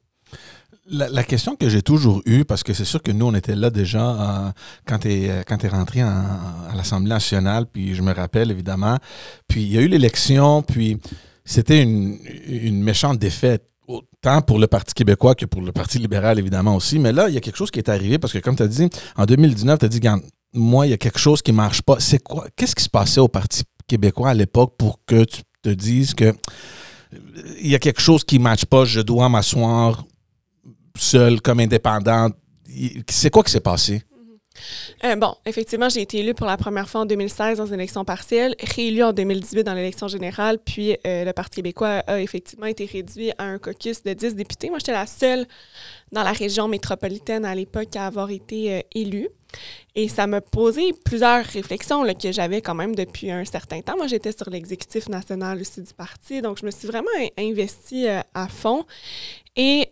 La, 0.89 1.23
question 1.23 1.57
que 1.57 1.67
j'ai 1.67 1.81
toujours 1.81 2.21
eue, 2.25 2.45
parce 2.45 2.63
que 2.63 2.73
c'est 2.73 2.85
sûr 2.85 3.03
que 3.03 3.11
nous, 3.11 3.25
on 3.25 3.33
était 3.33 3.55
là 3.55 3.69
déjà 3.69 3.99
euh, 3.99 4.51
quand 4.85 4.99
tu 4.99 5.11
es, 5.11 5.43
t'es 5.43 5.67
rentré 5.67 6.01
en- 6.01 6.07
à 6.07 6.75
l'Assemblée 6.75 7.09
nationale, 7.09 7.65
puis 7.65 7.93
je 7.93 8.01
me 8.01 8.13
rappelle 8.13 8.51
évidemment, 8.51 8.97
puis 9.49 9.63
il 9.63 9.73
y 9.73 9.77
a 9.77 9.81
eu 9.81 9.87
l'élection, 9.87 10.61
puis 10.61 10.97
c'était 11.43 11.81
une, 11.81 12.83
méchante 12.83 13.19
défaite, 13.19 13.69
autant 13.87 14.41
pour 14.41 14.59
le 14.59 14.67
Parti 14.67 14.93
québécois 14.93 15.35
que 15.35 15.45
pour 15.45 15.61
le 15.61 15.71
Parti 15.73 15.97
libéral, 15.97 16.39
évidemment 16.39 16.75
aussi. 16.75 16.99
Mais 16.99 17.11
là, 17.11 17.27
il 17.27 17.33
y 17.33 17.37
a 17.37 17.41
quelque 17.41 17.57
chose 17.57 17.71
qui 17.71 17.79
est 17.79 17.89
arrivé, 17.89 18.17
parce 18.17 18.31
que 18.31 18.39
comme 18.39 18.55
tu 18.55 18.63
as 18.63 18.67
dit, 18.67 18.89
en 19.15 19.25
2019, 19.25 19.79
tu 19.79 19.85
as 19.85 19.89
dit, 19.89 20.01
moi, 20.53 20.87
il 20.87 20.91
y 20.91 20.93
a 20.93 20.97
quelque 20.97 21.19
chose 21.19 21.41
qui 21.41 21.51
ne 21.51 21.57
marche 21.57 21.81
pas. 21.81 21.99
C'est 21.99 22.21
quoi? 22.21 22.45
Qu'est-ce 22.55 22.75
qui 22.75 22.83
se 22.83 22.89
passait 22.89 23.19
au 23.19 23.27
Parti 23.27 23.63
québécois 23.87 24.29
à 24.29 24.33
l'époque 24.33 24.75
pour 24.77 24.99
que 25.05 25.23
tu 25.23 25.41
te 25.61 25.69
dises 25.69 26.13
que 26.13 26.25
euh, 26.25 26.33
il 27.61 27.67
y 27.67 27.75
a 27.75 27.79
quelque 27.79 28.01
chose 28.01 28.23
qui 28.23 28.37
ne 28.37 28.43
matche 28.43 28.65
pas, 28.65 28.85
je 28.85 28.99
dois 28.99 29.29
m'asseoir 29.29 30.05
seule, 30.97 31.41
comme 31.41 31.59
indépendante. 31.59 32.33
C'est 33.09 33.29
quoi 33.29 33.43
qui 33.43 33.51
s'est 33.51 33.59
passé? 33.59 34.01
Euh, 35.03 35.15
bon, 35.15 35.35
effectivement, 35.45 35.87
j'ai 35.87 36.01
été 36.01 36.17
élue 36.17 36.33
pour 36.33 36.47
la 36.47 36.57
première 36.57 36.89
fois 36.89 37.01
en 37.01 37.05
2016 37.05 37.59
dans 37.59 37.67
une 37.67 37.75
élection 37.75 38.03
partielle, 38.03 38.55
réélue 38.75 39.03
en 39.03 39.13
2018 39.13 39.63
dans 39.63 39.75
l'élection 39.75 40.07
générale, 40.07 40.57
puis 40.65 40.97
euh, 41.05 41.25
le 41.25 41.31
Parti 41.31 41.57
québécois 41.57 42.01
a 42.07 42.19
effectivement 42.19 42.65
été 42.65 42.85
réduit 42.85 43.31
à 43.37 43.43
un 43.43 43.59
caucus 43.59 44.01
de 44.01 44.13
10 44.13 44.33
députés. 44.33 44.69
Moi, 44.69 44.79
j'étais 44.79 44.93
la 44.93 45.05
seule 45.05 45.45
dans 46.11 46.23
la 46.23 46.31
région 46.31 46.67
métropolitaine 46.67 47.45
à 47.45 47.53
l'époque 47.53 47.95
à 47.95 48.07
avoir 48.07 48.31
été 48.31 48.73
euh, 48.73 48.81
élue. 48.95 49.29
Et 49.95 50.09
ça 50.09 50.25
m'a 50.25 50.41
posé 50.41 50.91
plusieurs 51.05 51.45
réflexions 51.45 52.03
que 52.15 52.31
j'avais 52.31 52.61
quand 52.61 52.75
même 52.75 52.95
depuis 52.95 53.29
un 53.29 53.45
certain 53.45 53.81
temps. 53.81 53.95
Moi, 53.95 54.07
j'étais 54.07 54.31
sur 54.31 54.49
l'exécutif 54.49 55.07
national 55.07 55.61
aussi 55.61 55.81
du 55.83 55.93
parti, 55.93 56.41
donc 56.41 56.57
je 56.59 56.65
me 56.65 56.71
suis 56.71 56.87
vraiment 56.87 57.07
in- 57.19 57.43
investie 57.43 58.07
à 58.07 58.47
fond. 58.47 58.85
Et 59.55 59.87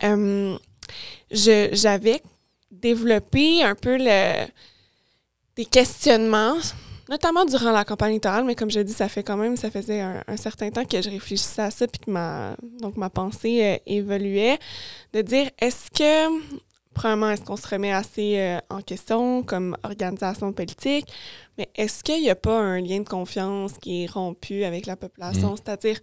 j'avais 1.32 2.22
développé 2.72 3.64
un 3.64 3.76
peu 3.76 3.98
le, 3.98 4.46
des 5.56 5.66
questionnements, 5.66 6.56
notamment 7.10 7.46
durant 7.46 7.72
la 7.72 7.86
campagne 7.86 8.12
électorale, 8.12 8.44
mais 8.46 8.56
comme 8.56 8.72
je 8.72 8.80
dis, 8.80 8.94
ça 8.94 9.08
fait 9.08 9.24
quand 9.24 9.38
même, 9.38 9.58
ça 9.58 9.72
faisait 9.72 10.02
un, 10.02 10.24
un 10.28 10.38
certain 10.38 10.70
temps 10.72 10.86
que 10.86 11.02
je 11.02 11.10
réfléchissais 11.10 11.62
à 11.62 11.72
ça, 11.72 11.88
puis 11.88 12.00
que 12.00 12.12
ma, 12.12 12.56
donc 12.82 12.98
ma 12.98 13.10
pensée 13.10 13.64
euh, 13.64 13.78
évoluait, 13.86 14.60
de 15.14 15.22
dire, 15.22 15.50
est-ce 15.60 15.90
que, 15.92 16.42
premièrement, 16.94 17.30
est-ce 17.32 17.44
qu'on 17.44 17.58
se 17.58 17.68
remet 17.68 17.94
assez 17.94 18.40
euh, 18.40 18.60
en 18.70 18.82
question 18.82 19.44
comme 19.44 19.78
organisation 19.84 20.52
politique, 20.52 21.08
mais 21.58 21.70
est-ce 21.76 22.04
qu'il 22.04 22.22
n'y 22.22 22.30
a 22.30 22.36
pas 22.36 22.58
un 22.60 22.82
lien 22.82 23.00
de 23.00 23.08
confiance 23.08 23.74
qui 23.82 24.04
est 24.04 24.12
rompu 24.12 24.64
avec 24.64 24.86
la 24.86 24.96
population, 24.96 25.54
Mm. 25.54 25.58
c'est-à-dire, 25.58 26.00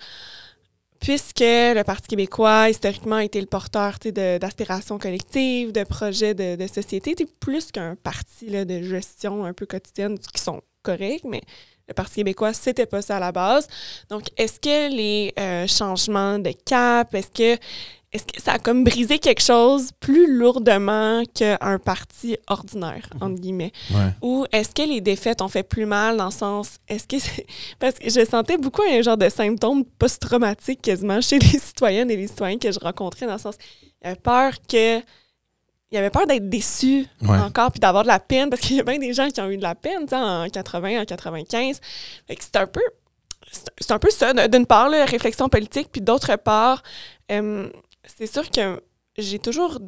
puisque 1.03 1.41
le 1.41 1.83
Parti 1.83 2.07
québécois, 2.09 2.71
historiquement, 2.71 3.17
a 3.17 3.25
été 3.25 3.41
le 3.41 3.49
porteur 3.49 3.99
d'aspirations 4.05 4.99
collectives, 4.99 5.73
de 5.73 5.83
projets 5.83 6.33
de, 6.33 6.55
de 6.55 6.67
société, 6.69 7.15
plus 7.41 7.73
qu'un 7.73 7.97
parti 7.97 8.49
là, 8.49 8.65
de 8.65 8.81
gestion 8.81 9.45
un 9.45 9.53
peu 9.53 9.67
quotidienne 9.67 10.17
qui 10.19 10.41
sont 10.41 10.63
corrects, 10.83 11.25
mais 11.25 11.43
le 11.89 11.95
Parti 11.95 12.17
québécois, 12.17 12.53
c'était 12.53 12.87
pas 12.87 13.03
ça 13.03 13.17
à 13.17 13.21
la 13.21 13.33
base. 13.33 13.67
Donc, 14.11 14.29
est-ce 14.37 14.61
que 14.61 14.95
les 14.95 15.35
euh, 15.39 15.67
changements 15.67 16.39
de 16.39 16.53
cap, 16.65 17.13
est-ce 17.15 17.31
que, 17.31 17.61
est-ce 18.13 18.25
que 18.25 18.43
ça 18.43 18.53
a 18.53 18.59
comme 18.59 18.85
brisé 18.85 19.19
quelque 19.19 19.41
chose 19.43 19.91
plus 19.99 20.37
lourdement 20.37 21.23
qu'un 21.35 21.79
parti 21.79 22.37
ordinaire, 22.47 23.09
entre 23.21 23.41
guillemets? 23.41 23.73
Ouais. 23.91 24.11
Ou 24.21 24.45
est-ce 24.53 24.71
que 24.75 24.83
les 24.87 25.01
défaites 25.01 25.41
ont 25.41 25.49
fait 25.49 25.63
plus 25.63 25.87
mal 25.87 26.19
dans 26.19 26.27
le 26.27 26.31
sens. 26.31 26.77
Est-ce 26.89 27.07
que 27.07 27.19
c'est. 27.19 27.47
Parce 27.79 27.95
que 27.95 28.11
je 28.11 28.25
sentais 28.25 28.59
beaucoup 28.59 28.83
un 28.83 29.01
genre 29.01 29.17
de 29.17 29.29
symptômes 29.31 29.85
post-traumatiques 29.85 30.83
quasiment 30.83 31.21
chez 31.23 31.39
les 31.41 31.59
citoyennes 31.59 32.11
et 32.11 32.17
les 32.17 32.27
citoyens 32.27 32.59
que 32.59 32.71
je 32.71 32.79
rencontrais, 32.79 33.27
dans 33.27 33.33
le 33.35 33.39
sens. 33.39 33.55
Il 34.03 34.07
y 34.07 34.11
avait 34.11 34.21
peur 34.21 34.53
que. 34.69 34.99
Il 34.99 35.97
y 35.97 35.99
avait 35.99 36.11
peur 36.11 36.27
d'être 36.27 36.49
déçu 36.49 37.07
Ouais. 37.21 37.39
encore, 37.39 37.71
puis 37.71 37.79
d'avoir 37.81 38.03
de 38.03 38.09
la 38.09 38.19
peine, 38.19 38.49
parce 38.49 38.63
qu'il 38.63 38.77
y 38.77 38.81
a 38.81 38.83
bien 38.83 38.99
des 38.99 39.13
gens 39.13 39.29
qui 39.29 39.41
ont 39.43 39.51
eu 39.51 39.59
de 39.59 39.63
la 39.63 39.75
peine, 39.75 40.03
tu 40.05 40.09
sais, 40.09 40.17
en 40.17 40.49
80, 40.49 41.03
en 41.03 41.05
95. 41.05 41.81
Fait 42.27 42.35
que 42.37 42.43
c'est 42.43 42.57
un 42.57 42.67
peu. 42.67 42.81
C'est 43.79 43.91
un 43.91 43.99
peu 43.99 44.09
ça, 44.11 44.33
d'une 44.49 44.65
part, 44.67 44.89
la 44.89 45.05
réflexion 45.05 45.49
politique, 45.51 45.89
puis 45.93 46.01
d'autre 46.01 46.35
part, 46.37 46.83
euh, 47.31 47.69
c'est 48.07 48.27
sûr 48.27 48.51
que 48.51 48.83
j'ai 49.19 49.39
toujours 49.39 49.79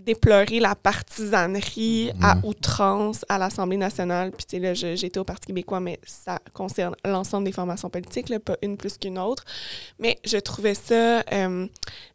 déploré 0.00 0.58
la 0.60 0.74
partisanerie 0.74 2.10
à 2.20 2.34
Mhm. 2.34 2.44
outrance 2.44 3.24
à 3.28 3.38
l'Assemblée 3.38 3.76
nationale. 3.76 4.32
Puis, 4.32 4.44
tu 4.44 4.56
sais, 4.56 4.60
là, 4.60 4.74
j'étais 4.74 5.18
au 5.18 5.24
Parti 5.24 5.46
québécois, 5.46 5.80
mais 5.80 5.98
ça 6.04 6.40
concerne 6.52 6.94
l'ensemble 7.04 7.44
des 7.46 7.52
formations 7.52 7.88
politiques, 7.88 8.28
là, 8.28 8.40
pas 8.40 8.56
une 8.60 8.76
plus 8.76 8.98
qu'une 8.98 9.18
autre. 9.18 9.44
Mais 9.98 10.18
je 10.24 10.36
trouvais 10.36 10.74
ça 10.74 11.20
euh, 11.32 11.66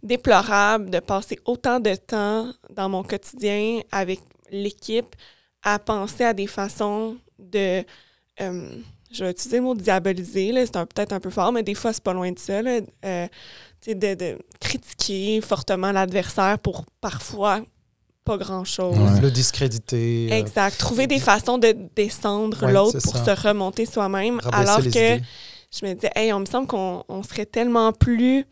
déplorable 0.04 0.90
de 0.90 1.00
passer 1.00 1.40
autant 1.46 1.80
de 1.80 1.96
temps 1.96 2.52
dans 2.70 2.90
mon 2.90 3.04
quotidien 3.04 3.80
avec 3.92 4.20
l'équipe 4.52 5.16
à 5.64 5.80
penser 5.80 6.26
à 6.26 6.34
des 6.34 6.48
façons 6.48 7.18
de. 7.38 7.84
euh, 8.42 8.70
je 9.12 9.24
vais 9.24 9.32
utiliser 9.32 9.58
le 9.58 9.64
mot 9.64 9.74
diaboliser, 9.74 10.54
c'est 10.68 10.72
peut-être 10.86 11.14
un 11.14 11.20
peu 11.20 11.32
fort, 11.32 11.52
mais 11.52 11.64
des 11.64 11.74
fois, 11.74 11.92
c'est 11.94 12.04
pas 12.04 12.14
loin 12.14 12.32
de 12.32 12.38
ça. 12.38 12.62
Là, 12.62 12.80
euh, 13.06 13.28
de, 13.88 14.14
de 14.16 14.38
critiquer 14.60 15.42
fortement 15.42 15.92
l'adversaire 15.92 16.60
pour 16.60 16.86
parfois 17.02 17.62
pas 18.26 18.38
grand-chose. 18.38 18.98
Ouais. 18.98 19.22
Le 19.22 19.32
discréditer. 19.32 20.30
euh, 20.32 20.36
Exact. 20.36 20.78
Trouver 20.78 21.08
des 21.08 21.20
façons 21.20 21.58
de 21.58 21.76
descendre 21.96 22.64
Ouais, 22.66 22.72
l'autre 22.74 23.00
pour 23.02 23.18
ça. 23.18 23.36
se 23.36 23.48
remonter 23.48 23.86
soi-même. 23.86 24.40
Alors 24.52 24.78
que 24.82 24.88
idées. 24.88 25.22
je 25.72 25.86
me 25.86 25.94
disais, 25.94 26.12
hey, 26.16 26.32
on 26.34 26.40
me 26.42 26.46
semble 26.46 26.68
qu'on 26.68 27.04
on 27.08 27.24
serait 27.24 27.46
tellement 27.48 27.92
plus. 27.94 28.46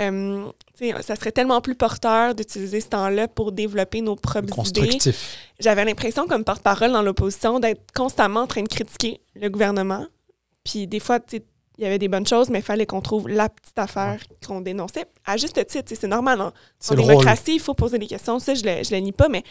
euh, 0.00 0.46
tu 0.76 0.88
sais, 0.90 1.02
ça 1.02 1.14
serait 1.16 1.30
tellement 1.30 1.60
plus 1.60 1.74
porteur 1.76 2.34
d'utiliser 2.34 2.80
ce 2.80 2.88
temps-là 2.88 3.28
pour 3.28 3.52
développer 3.52 4.00
nos 4.00 4.16
propres 4.16 4.66
idées. 4.68 4.98
J'avais 5.60 5.84
l'impression, 5.84 6.26
comme 6.26 6.42
porte-parole 6.44 6.90
dans 6.92 7.02
l'opposition, 7.02 7.60
d'être 7.60 7.92
constamment 7.94 8.40
en 8.40 8.46
train 8.46 8.62
de 8.62 8.68
critiquer 8.68 9.20
le 9.36 9.48
gouvernement. 9.50 10.06
Puis 10.64 10.86
des 10.88 10.98
fois, 10.98 11.20
tu 11.20 11.36
sais, 11.36 11.44
il 11.82 11.84
y 11.84 11.88
avait 11.88 11.98
des 11.98 12.06
bonnes 12.08 12.26
choses, 12.26 12.48
mais 12.48 12.60
il 12.60 12.64
fallait 12.64 12.86
qu'on 12.86 13.00
trouve 13.00 13.28
la 13.28 13.48
petite 13.48 13.76
affaire 13.78 14.20
qu'on 14.46 14.60
dénonçait. 14.60 15.06
À 15.26 15.36
juste 15.36 15.66
titre, 15.66 15.92
c'est 15.98 16.06
normal. 16.06 16.40
hein. 16.40 16.52
En 16.90 16.94
le 16.94 17.00
rôle. 17.00 17.08
démocratie, 17.10 17.54
il 17.56 17.60
faut 17.60 17.74
poser 17.74 17.98
des 17.98 18.06
questions. 18.06 18.38
Ça, 18.38 18.54
je 18.54 18.62
le, 18.62 18.84
je 18.84 18.94
le 18.94 19.00
nie 19.00 19.10
pas, 19.10 19.28
mais 19.28 19.42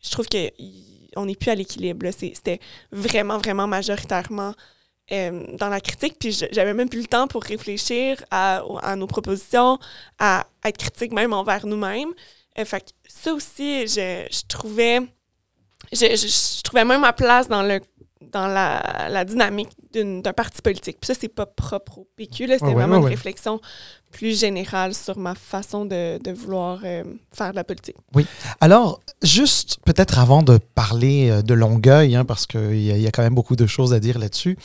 je 0.00 0.10
trouve 0.10 0.26
qu'on 0.28 1.26
n'est 1.26 1.34
plus 1.34 1.50
à 1.50 1.56
l'équilibre. 1.56 2.06
C'était 2.16 2.60
vraiment, 2.92 3.38
vraiment 3.38 3.66
majoritairement 3.66 4.54
euh, 5.10 5.44
dans 5.58 5.68
la 5.68 5.80
critique. 5.80 6.16
Puis 6.20 6.30
j'avais 6.52 6.74
même 6.74 6.88
plus 6.88 7.00
le 7.00 7.08
temps 7.08 7.26
pour 7.26 7.42
réfléchir 7.42 8.22
à, 8.30 8.62
nos 8.96 9.08
propositions, 9.08 9.78
à 10.20 10.46
être 10.64 10.78
critique 10.78 11.12
même 11.12 11.32
envers 11.32 11.66
nous-mêmes. 11.66 12.10
Euh, 12.58 12.64
fait 12.64 12.80
que 12.82 12.90
ça 13.08 13.34
aussi, 13.34 13.88
je, 13.88 14.26
je 14.30 14.42
trouvais... 14.46 15.00
Je, 15.92 16.06
je- 16.14 16.56
je 16.58 16.62
trouvais 16.62 16.84
même 16.84 17.00
ma 17.00 17.12
place 17.12 17.48
dans 17.48 17.62
le 17.64 17.80
dans 18.20 18.46
la, 18.46 19.08
la 19.10 19.24
dynamique 19.24 19.70
d'un 19.92 20.32
parti 20.32 20.62
politique. 20.62 20.98
Puis 21.00 21.06
ça, 21.06 21.14
c'est 21.18 21.28
pas 21.28 21.46
propre 21.46 21.98
au 21.98 22.08
PQ. 22.16 22.46
C'était 22.48 22.64
ouais, 22.66 22.74
vraiment 22.74 22.96
une 22.96 23.04
ouais. 23.04 23.10
réflexion 23.10 23.60
plus 24.10 24.38
générale 24.38 24.94
sur 24.94 25.18
ma 25.18 25.34
façon 25.34 25.84
de, 25.84 26.18
de 26.22 26.30
vouloir 26.32 26.80
euh, 26.84 27.04
faire 27.32 27.50
de 27.50 27.56
la 27.56 27.64
politique. 27.64 27.96
Alors, 28.60 29.00
juste 29.22 29.78
peut-être 29.84 30.18
avant 30.18 30.42
de 30.42 30.58
parler 30.58 31.30
euh, 31.30 31.42
de 31.42 31.54
Longueuil, 31.54 32.16
hein, 32.16 32.24
parce 32.24 32.46
qu'il 32.46 32.76
y, 32.76 32.86
y 32.86 33.06
a 33.06 33.10
quand 33.10 33.22
même 33.22 33.34
beaucoup 33.34 33.56
de 33.56 33.66
choses 33.66 33.94
à 33.94 34.00
dire 34.00 34.18
là-dessus, 34.18 34.58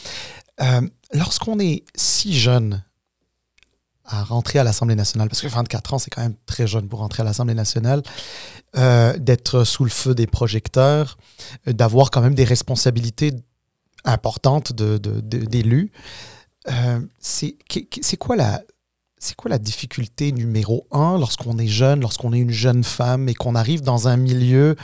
euh, 0.61 0.81
lorsqu'on 1.13 1.59
est 1.59 1.83
si 1.95 2.33
jeune 2.33 2.83
à 4.07 4.23
rentrer 4.23 4.59
à 4.59 4.63
l'Assemblée 4.63 4.95
nationale, 4.95 5.29
parce 5.29 5.41
que 5.41 5.47
24 5.47 5.93
ans, 5.93 5.99
c'est 5.99 6.09
quand 6.11 6.21
même 6.21 6.35
très 6.45 6.67
jeune 6.67 6.87
pour 6.87 6.99
rentrer 6.99 7.21
à 7.21 7.25
l'Assemblée 7.25 7.55
nationale, 7.55 8.03
euh, 8.77 9.17
d'être 9.17 9.63
sous 9.63 9.83
le 9.83 9.89
feu 9.89 10.13
des 10.13 10.27
projecteurs, 10.27 11.17
d'avoir 11.65 12.11
quand 12.11 12.21
même 12.21 12.35
des 12.35 12.43
responsabilités 12.43 13.33
importantes 14.03 14.73
de- 14.73 14.97
de- 14.97 15.21
de- 15.21 15.45
d'élus, 15.45 15.91
euh, 16.69 16.99
c'est 17.19 17.55
quoi 18.19 18.35
la, 18.35 18.61
c'est 19.17 19.35
quoi 19.35 19.49
la 19.49 19.57
difficulté 19.57 20.31
numéro 20.31 20.85
un 20.91 21.17
lorsqu'on 21.17 21.57
est 21.57 21.67
jeune, 21.67 22.01
lorsqu'on 22.01 22.31
est 22.33 22.39
une 22.39 22.51
jeune 22.51 22.83
femme 22.83 23.27
et 23.29 23.33
qu'on 23.33 23.55
arrive 23.55 23.81
dans 23.81 24.07
un 24.07 24.17
milieu 24.17 24.75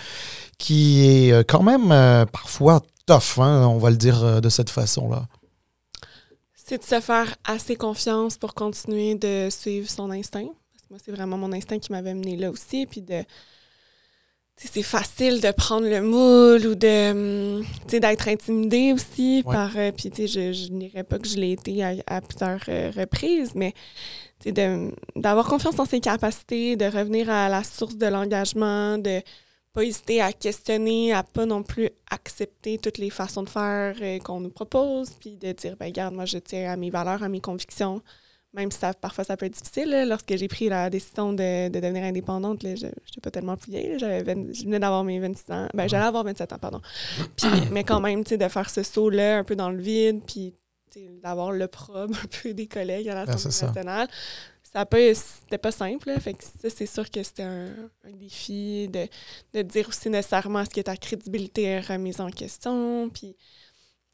qui 0.58 1.06
est 1.06 1.32
euh, 1.32 1.44
quand 1.48 1.62
même 1.64 1.90
parfois 2.32 2.82
tough, 3.06 3.38
hein, 3.40 3.68
on 3.68 3.78
va 3.78 3.90
le 3.92 3.98
dire 3.98 4.42
de 4.42 4.50
cette 4.50 4.70
façon-là? 4.70 5.28
C'est 6.72 6.78
de 6.78 6.84
se 6.86 7.02
faire 7.02 7.36
assez 7.44 7.76
confiance 7.76 8.38
pour 8.38 8.54
continuer 8.54 9.16
de 9.16 9.50
suivre 9.50 9.90
son 9.90 10.10
instinct. 10.10 10.46
Parce 10.46 10.84
que 10.84 10.88
moi, 10.92 11.00
c'est 11.04 11.12
vraiment 11.12 11.38
mon 11.38 11.52
instinct 11.52 11.80
qui 11.80 11.92
m'avait 11.92 12.14
mené 12.14 12.38
là 12.38 12.50
aussi. 12.50 12.86
Puis 12.86 13.02
de. 13.02 13.24
C'est 14.56 14.82
facile 14.82 15.42
de 15.42 15.52
prendre 15.52 15.86
le 15.88 16.02
moule 16.02 16.66
ou 16.68 16.76
de 16.76 17.58
hum, 17.60 17.66
d'être 17.90 18.30
intimidé 18.30 18.94
aussi 18.94 19.44
Ouais. 19.46 19.54
par 19.54 19.76
euh, 19.76 19.92
puis 19.92 20.12
tu 20.12 20.28
sais 20.28 20.28
je, 20.28 20.54
je 20.54 20.72
n'irais 20.72 21.04
pas 21.04 21.20
que 21.20 21.28
je 21.28 21.36
l'ai 21.36 21.54
été 21.54 21.84
à, 21.84 21.96
à 22.06 22.22
plusieurs 22.22 22.62
euh, 22.70 22.92
reprises 22.96 23.54
mais 23.56 23.74
d'avoir 25.16 25.48
confiance 25.48 25.80
en 25.80 25.86
ses 25.86 26.00
capacités 26.00 26.76
de 26.76 26.86
revenir 26.86 27.30
à 27.30 27.50
la 27.50 27.64
source 27.64 27.96
de 27.96 28.06
l'engagement 28.06 29.00
de 29.00 29.22
pas 29.74 29.84
hésiter 29.84 30.22
à 30.22 30.34
questionner, 30.34 31.14
à 31.14 31.24
pas 31.24 31.46
non 31.46 31.64
plus 31.64 31.90
accepter 32.10 32.78
toutes 32.78 32.98
les 32.98 33.10
façons 33.10 33.44
de 33.44 33.50
faire 33.50 33.96
euh, 34.02 34.20
qu'on 34.20 34.40
nous 34.40 34.50
propose, 34.50 35.12
puis 35.12 35.38
de 35.38 35.52
dire, 35.54 35.76
ben 35.78 35.86
regarde, 35.86 36.14
moi 36.14 36.26
je 36.26 36.38
tiens 36.40 36.72
à 36.72 36.76
mes 36.76 36.90
valeurs, 36.90 37.24
à 37.24 37.30
mes 37.30 37.40
convictions, 37.40 38.02
même 38.54 38.70
si 38.70 38.80
ça, 38.80 38.94
parfois 38.94 39.24
ça 39.24 39.38
peut 39.38 39.46
être 39.46 39.54
difficile. 39.54 39.90
là. 39.90 40.06
lorsque 40.06 40.36
j'ai 40.36 40.50
pris 40.50 40.68
la 40.68 40.90
décision 40.90 41.32
de, 41.32 41.70
de 41.70 41.80
devenir 41.80 42.04
indépendante, 42.04 42.64
là, 42.64 42.76
je 42.76 42.88
n'étais 42.88 43.22
pas 43.22 43.32
tellement 43.32 43.56
plus 43.56 43.72
vieille. 43.72 43.98
J'avais 43.98 44.24
20 44.24 44.54
je 44.54 44.64
venais 44.64 44.80
d'avoir 44.80 45.06
mes 45.06 45.20
26 45.20 45.54
ans, 45.54 45.68
ben 45.74 45.88
j'allais 45.88 46.06
avoir 46.06 46.26
27 46.26 46.52
ans, 46.52 46.58
pardon. 46.60 46.82
Puis, 47.38 47.48
mais 47.72 47.86
quand 47.86 48.02
même, 48.02 48.24
tu 48.26 48.32
sais, 48.32 48.38
de 48.38 48.48
faire 48.50 48.70
ce 48.70 48.84
saut-là 48.84 49.38
un 49.38 49.44
peu 49.46 49.56
dans 49.56 49.70
le 49.70 49.82
vide, 49.82 50.22
puis 50.28 50.54
tu 50.92 51.00
sais, 51.00 51.08
d'avoir 51.24 51.54
le 51.54 51.68
probe 51.70 52.12
un 52.24 52.28
peu 52.44 52.54
des 52.54 52.68
collègues 52.68 53.08
à 53.08 53.16
l'Assemblée 53.16 53.52
ça. 53.52 53.68
nationale, 53.68 54.08
ça 54.74 54.86
c'était 54.92 55.58
pas 55.58 55.72
simple. 55.72 56.08
là. 56.10 56.20
Fait 56.20 56.34
que 56.34 56.44
ça, 56.44 56.70
c'est 56.70 56.86
sûr 56.86 57.10
que 57.10 57.22
c'était 57.24 57.44
un, 57.44 57.68
un 58.06 58.12
défi 58.14 58.88
de, 58.88 59.08
de 59.54 59.62
dire 59.64 59.88
aussi 59.90 60.10
nécessairement 60.10 60.62
est-ce 60.62 60.70
que 60.70 60.82
ta 60.82 60.96
crédibilité 60.96 61.64
est 61.64 61.82
remise 61.82 62.22
en 62.22 62.30
question. 62.30 63.10
Puis 63.10 63.36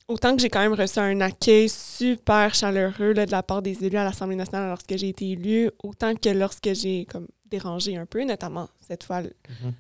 autant 0.08 0.36
que 0.36 0.42
j'ai 0.42 0.50
quand 0.50 0.62
même 0.62 0.74
reçu 0.74 1.00
un 1.00 1.22
accueil 1.22 1.70
super 1.70 2.54
chaleureux 2.56 3.14
là, 3.14 3.26
de 3.26 3.32
la 3.32 3.44
part 3.44 3.62
des 3.62 3.84
élus 3.84 3.98
à 3.98 4.04
l'Assemblée 4.04 4.36
nationale 4.36 4.70
lorsque 4.70 4.96
j'ai 4.98 5.10
été 5.10 5.30
élue, 5.32 5.70
autant 5.84 6.16
que 6.16 6.30
lorsque 6.30 6.74
j'ai 6.74 7.06
comme 7.06 7.28
dérangé 7.46 7.96
un 7.96 8.06
peu, 8.06 8.24
notamment 8.24 8.68
cette 8.80 9.04
fois 9.04 9.22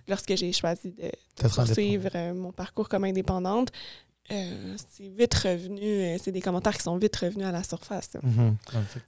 lorsque 0.07 0.36
j'ai 0.36 0.51
choisi 0.53 0.91
de 0.91 1.12
poursuivre 1.65 2.10
euh, 2.15 2.34
mon 2.34 2.51
parcours 2.51 2.88
comme 2.88 3.03
indépendante. 3.03 3.69
Euh, 4.31 4.75
c'est 4.91 5.07
vite 5.10 5.34
revenu, 5.36 5.81
euh, 5.81 6.17
c'est 6.22 6.31
des 6.31 6.41
commentaires 6.41 6.75
qui 6.75 6.84
sont 6.84 6.98
vite 6.98 7.15
revenus 7.15 7.46
à 7.48 7.51
la 7.51 7.63
surface. 7.63 8.10
là. 8.13 8.19
Mhm. 8.24 8.55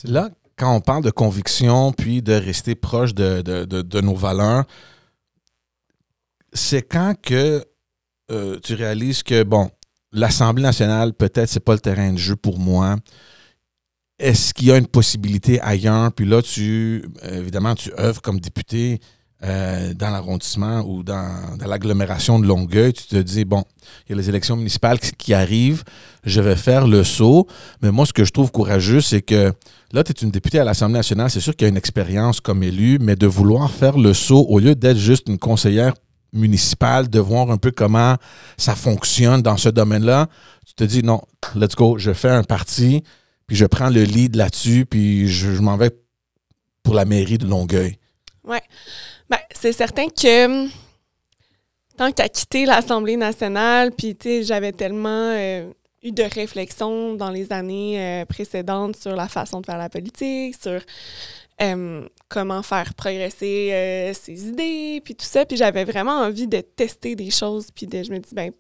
Là, 0.06 0.30
quand 0.56 0.76
on 0.76 0.82
parle 0.82 1.04
de 1.04 1.12
conviction, 1.12 1.92
puis 1.94 2.22
de 2.22 2.34
rester 2.34 2.76
proche 2.76 3.14
de, 3.14 3.42
de- 3.42 3.66
de- 3.66 3.82
de 3.82 4.02
nos 4.02 4.16
valeurs, 4.16 4.66
c'est 6.54 6.82
quand 6.82 7.14
que 7.22 7.64
euh, 8.32 8.60
tu 8.64 8.74
réalises 8.76 9.24
que, 9.24 9.44
bon, 9.44 9.72
l'Assemblée 10.12 10.64
nationale, 10.64 11.14
peut-être, 11.14 11.50
c'est 11.50 11.60
pas 11.60 11.74
le 11.74 11.80
terrain 11.80 12.12
de 12.14 12.18
jeu 12.18 12.36
pour 12.36 12.60
moi. 12.60 12.98
Est-ce 14.20 14.54
qu'il 14.54 14.68
y 14.68 14.72
a 14.72 14.78
une 14.78 14.88
possibilité 14.88 15.60
ailleurs? 15.62 16.12
Puis 16.14 16.26
là, 16.26 16.42
tu, 16.42 17.06
évidemment, 17.24 17.74
tu 17.74 17.92
œuvres 17.98 18.22
comme 18.22 18.40
député 18.40 19.00
euh, 19.42 19.94
dans 19.94 20.10
l'arrondissement 20.10 20.82
ou 20.82 21.02
dans, 21.02 21.58
l'agglomération 21.66 22.40
de 22.40 22.46
Longueuil. 22.46 22.92
Tu 22.92 23.06
te 23.06 23.16
dis, 23.16 23.46
bon, 23.46 23.64
il 24.06 24.12
y 24.12 24.14
a 24.14 24.18
les 24.18 24.28
élections 24.28 24.58
municipales 24.58 25.00
qui, 25.00 25.34
arrivent, 25.34 25.84
je 26.26 26.42
vais 26.42 26.58
faire 26.58 26.88
le 26.88 27.06
saut. 27.06 27.48
Mais 27.82 27.90
moi, 27.90 28.06
ce 28.06 28.12
que 28.12 28.26
je 28.26 28.32
trouve 28.32 28.52
courageux, 28.52 29.00
c'est 29.00 29.22
que 29.22 29.54
là, 29.94 30.04
tu 30.04 30.12
es 30.12 30.16
une 30.24 30.32
députée 30.32 30.60
à 30.60 30.66
l'Assemblée 30.66 30.98
nationale. 30.98 31.30
C'est 31.30 31.40
sûr 31.40 31.56
qu'il 31.56 31.66
y 31.66 31.68
a 31.68 31.70
une 31.70 31.78
expérience 31.78 32.42
comme 32.42 32.64
élu, 32.64 32.98
mais 33.00 33.16
de 33.16 33.28
vouloir 33.28 33.72
faire 33.72 33.98
le 33.98 34.14
saut 34.14 34.46
au 34.50 34.60
lieu 34.60 34.76
d'être 34.76 34.98
juste 34.98 35.30
une 35.30 35.38
conseillère 35.40 35.94
municipale, 36.34 37.10
de 37.10 37.20
voir 37.20 37.50
un 37.50 37.58
peu 37.58 37.72
comment 37.72 38.16
ça 38.58 38.76
fonctionne 38.76 39.42
dans 39.42 39.58
ce 39.58 39.70
domaine-là, 39.70 40.28
tu 40.68 40.74
te 40.74 40.84
dis 40.84 41.02
non, 41.02 41.22
let's 41.56 41.76
go, 41.76 41.98
je 41.98 42.14
fais 42.14 42.30
un 42.30 42.44
parti, 42.44 43.04
puis 43.48 43.56
je 43.56 43.66
prends 43.66 43.90
le 43.90 44.04
lead 44.04 44.36
là-dessus, 44.36 44.86
puis 44.86 45.28
je, 45.28 45.56
je 45.56 45.62
m'en 45.62 45.78
vais 45.78 45.92
pour 46.84 46.94
la 46.94 47.06
mairie 47.06 47.38
de 47.38 47.48
Longueuil. 47.48 47.98
Ben, 49.30 49.38
c'est 49.52 49.74
certain 49.74 50.08
que 50.08 50.46
hum, 50.46 50.70
tant 51.98 52.12
qu'à 52.12 52.30
quitter 52.30 52.66
l'Assemblée 52.66 53.18
nationale, 53.18 53.92
puis 53.92 54.18
j'avais 54.44 54.72
tellement 54.72 55.34
euh, 55.36 55.70
eu 56.02 56.12
de 56.12 56.24
réflexion 56.24 57.16
dans 57.16 57.30
les 57.30 57.52
années 57.52 58.22
euh, 58.22 58.26
précédentes 58.26 58.96
sur 58.96 59.16
la 59.16 59.28
façon 59.28 59.62
de 59.62 59.66
faire 59.66 59.78
la 59.78 59.90
politique, 59.90 60.56
sur 60.62 60.82
euh, 61.62 62.08
comment 62.30 62.64
faire 62.64 62.94
progresser 62.94 63.70
euh, 63.74 64.14
ses 64.14 64.48
idées, 64.48 65.02
puis 65.04 65.16
tout 65.16 65.26
ça. 65.26 65.46
Puis 65.46 65.58
j'avais 65.58 65.84
vraiment 65.84 66.22
envie 66.22 66.48
de 66.48 66.62
tester 66.62 67.16
des 67.16 67.32
choses, 67.32 67.68
puis 67.76 67.86
de, 67.86 68.02
je 68.02 68.12
me 68.12 68.20
dis, 68.20 68.34
ben, 68.34 68.52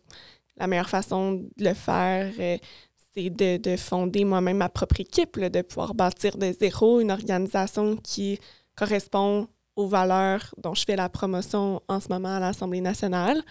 la 0.57 0.67
meilleure 0.67 0.89
façon 0.89 1.33
de 1.33 1.49
le 1.57 1.73
faire, 1.73 2.31
c'est 3.15 3.29
de, 3.29 3.57
de 3.57 3.77
fonder 3.77 4.25
moi-même 4.25 4.57
ma 4.57 4.69
propre 4.69 4.99
équipe, 4.99 5.37
là, 5.37 5.49
de 5.49 5.61
pouvoir 5.61 5.93
bâtir 5.93 6.37
de 6.37 6.51
zéro 6.51 6.99
une 6.99 7.11
organisation 7.11 7.95
qui 7.95 8.39
correspond 8.75 9.47
aux 9.79 9.87
valeurs 9.87 10.53
dont 10.57 10.73
je 10.73 10.83
fais 10.83 10.97
la 10.97 11.07
promotion 11.07 11.81
en 11.87 11.99
ce 12.01 12.09
moment 12.09 12.35
à 12.35 12.39
l'Assemblée 12.39 12.81
nationale. 12.81 13.41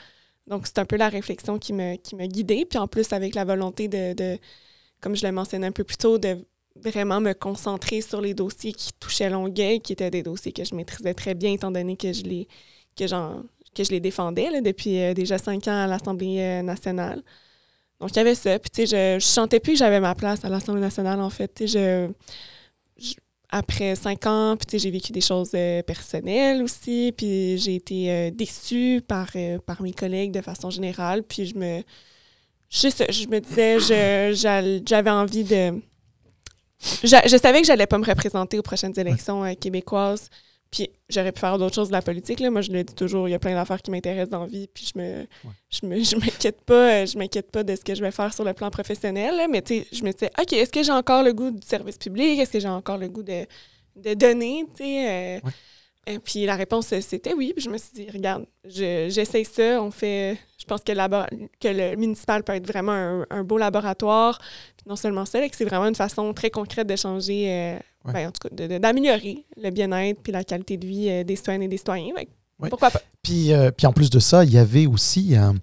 Donc, 0.46 0.66
c'est 0.66 0.78
un 0.78 0.84
peu 0.84 0.96
la 0.96 1.08
réflexion 1.08 1.58
qui 1.58 1.72
me, 1.72 1.96
qui 1.96 2.16
me 2.16 2.26
guidait. 2.26 2.66
Puis 2.68 2.78
en 2.78 2.86
plus, 2.86 3.12
avec 3.12 3.34
la 3.34 3.44
volonté 3.44 3.88
de, 3.88 4.12
de, 4.14 4.38
comme 5.00 5.16
je 5.16 5.22
l'ai 5.22 5.32
mentionné 5.32 5.66
un 5.66 5.72
peu 5.72 5.84
plus 5.84 5.96
tôt, 5.96 6.18
de 6.18 6.36
vraiment 6.76 7.20
me 7.20 7.32
concentrer 7.32 8.02
sur 8.02 8.20
les 8.20 8.34
dossiers 8.34 8.72
qui 8.72 8.92
touchaient 9.00 9.30
Longueuil, 9.30 9.80
qui 9.80 9.94
étaient 9.94 10.10
des 10.10 10.22
dossiers 10.22 10.52
que 10.52 10.64
je 10.64 10.74
maîtrisais 10.74 11.14
très 11.14 11.34
bien, 11.34 11.52
étant 11.52 11.70
donné 11.70 11.96
que 11.96 12.12
je 12.12 12.22
les, 12.22 12.46
que 12.96 13.04
que 13.74 13.84
je 13.84 13.90
les 13.90 14.00
défendais 14.00 14.50
là, 14.50 14.60
depuis 14.60 15.00
euh, 15.00 15.14
déjà 15.14 15.38
cinq 15.38 15.66
ans 15.68 15.84
à 15.84 15.86
l'Assemblée 15.86 16.40
euh, 16.40 16.62
nationale. 16.62 17.22
Donc, 18.00 18.10
il 18.12 18.16
y 18.16 18.20
avait 18.20 18.34
ça. 18.34 18.58
Puis, 18.58 18.70
tu 18.70 18.86
sais, 18.86 19.16
je, 19.18 19.20
je 19.20 19.26
sentais 19.26 19.60
plus 19.60 19.72
que 19.72 19.78
j'avais 19.78 20.00
ma 20.00 20.14
place 20.14 20.44
à 20.44 20.48
l'Assemblée 20.48 20.82
nationale, 20.82 21.20
en 21.20 21.30
fait. 21.30 21.48
Tu 21.54 21.68
sais, 21.68 21.74
je- 21.74 22.12
après 23.50 23.94
cinq 23.96 24.26
ans, 24.26 24.56
puis 24.56 24.78
j'ai 24.78 24.90
vécu 24.90 25.12
des 25.12 25.20
choses 25.20 25.50
euh, 25.54 25.82
personnelles 25.82 26.62
aussi, 26.62 27.12
puis 27.16 27.58
j'ai 27.58 27.76
été 27.76 28.10
euh, 28.10 28.30
déçue 28.30 29.02
par, 29.06 29.28
euh, 29.36 29.58
par 29.58 29.80
mes 29.82 29.92
collègues 29.92 30.32
de 30.32 30.40
façon 30.42 30.70
générale, 30.70 31.22
puis 31.22 31.46
je 31.46 31.54
me... 31.56 31.82
Je, 32.70 33.28
me 33.28 33.38
disais, 33.40 33.80
je- 33.80 34.82
j'avais 34.86 35.10
envie 35.10 35.44
de... 35.44 35.80
Je, 37.02 37.16
je 37.26 37.36
savais 37.36 37.60
que 37.62 37.66
j'allais 37.66 37.86
pas 37.86 37.98
me 37.98 38.04
représenter 38.04 38.58
aux 38.58 38.62
prochaines 38.62 38.98
élections 38.98 39.54
québécoises, 39.56 40.28
Puis 40.70 40.90
j'aurais 41.08 41.32
pu 41.32 41.40
faire 41.40 41.56
d'autres 41.58 41.74
choses 41.74 41.88
de 41.88 41.92
la 41.92 42.02
politique. 42.02 42.40
Là. 42.40 42.50
Moi, 42.50 42.60
je 42.60 42.70
le 42.70 42.84
dis 42.84 42.94
toujours, 42.94 43.26
il 43.28 43.30
y 43.32 43.34
a 43.34 43.38
plein 43.38 43.54
d'affaires 43.54 43.80
qui 43.80 43.90
m'intéressent 43.90 44.30
dans 44.30 44.40
la 44.42 44.46
vie, 44.46 44.68
puis 44.72 44.90
je 44.94 44.98
me, 45.00 45.26
je 45.70 45.86
me, 45.86 46.02
je 46.02 46.14
m'inquiète 46.16 46.60
pas, 46.62 47.06
je 47.06 47.16
m'inquiète 47.16 47.50
pas 47.50 47.64
de 47.64 47.74
ce 47.74 47.80
que 47.82 47.94
je 47.94 48.02
vais 48.02 48.10
faire 48.10 48.34
sur 48.34 48.44
le 48.44 48.52
plan 48.52 48.70
professionnel. 48.70 49.34
là. 49.36 49.48
Mais 49.48 49.62
tu 49.62 49.78
sais, 49.80 49.86
je 49.92 50.02
me 50.04 50.12
disais, 50.12 50.30
OK, 50.38 50.52
est-ce 50.52 50.70
que 50.70 50.82
j'ai 50.82 50.92
encore 50.92 51.22
le 51.22 51.32
goût 51.32 51.50
du 51.50 51.66
service 51.66 51.96
public? 51.96 52.38
Est-ce 52.38 52.50
que 52.52 52.60
j'ai 52.60 52.68
encore 52.68 52.98
le 52.98 53.08
goût 53.08 53.22
de, 53.22 53.46
de 53.96 54.14
donner? 54.14 54.64
Tu 54.76 54.84
sais, 54.84 55.10
euh, 55.10 55.40
Ouais. 55.44 55.52
Et 56.06 56.18
puis 56.18 56.46
la 56.46 56.56
réponse, 56.56 56.90
euh, 56.94 57.02
c'était 57.02 57.34
oui. 57.34 57.52
Puis 57.54 57.64
je 57.64 57.68
me 57.68 57.76
suis 57.76 57.90
dit, 57.92 58.06
regarde, 58.10 58.46
je- 58.64 59.08
j'essaye 59.10 59.44
ça. 59.44 59.82
On 59.82 59.90
fait. 59.90 60.38
Je 60.58 60.64
pense 60.64 60.80
que, 60.82 60.90
le 60.92 60.96
labo- 60.96 61.26
que 61.60 61.68
le 61.68 61.96
municipal 61.96 62.42
peut 62.42 62.54
être 62.54 62.66
vraiment 62.66 62.92
un, 62.92 63.26
un 63.28 63.44
beau 63.44 63.58
laboratoire. 63.58 64.38
Puis 64.38 64.84
non 64.86 64.96
seulement 64.96 65.26
ça, 65.26 65.38
là, 65.38 65.46
que 65.50 65.54
c'est 65.56 65.66
vraiment 65.66 65.84
une 65.86 65.94
façon 65.94 66.32
très 66.32 66.48
concrète 66.48 66.86
de 66.86 66.96
changer, 66.96 67.52
euh, 67.52 67.78
Ouais. 68.08 68.12
ben, 68.14 68.28
en 68.28 68.32
tout 68.32 68.48
cas, 68.48 68.78
d'améliorer 68.78 69.46
le 69.56 69.70
bien-être 69.70 70.20
puis 70.22 70.32
la 70.32 70.44
qualité 70.44 70.76
de 70.76 70.86
vie 70.86 71.08
euh, 71.10 71.24
des 71.24 71.36
citoyennes 71.36 71.62
et 71.62 71.68
des 71.68 71.78
citoyens. 71.78 72.12
Ouais. 72.14 72.28
Pourquoi 72.70 72.90
pas? 72.90 73.00
Puis, 73.22 73.52
euh, 73.52 73.70
puis 73.70 73.86
en 73.86 73.92
plus 73.92 74.10
de 74.10 74.18
ça, 74.18 74.44
il 74.44 74.50
y 74.52 74.58
avait 74.58 74.86
aussi 74.86 75.36
un, 75.36 75.54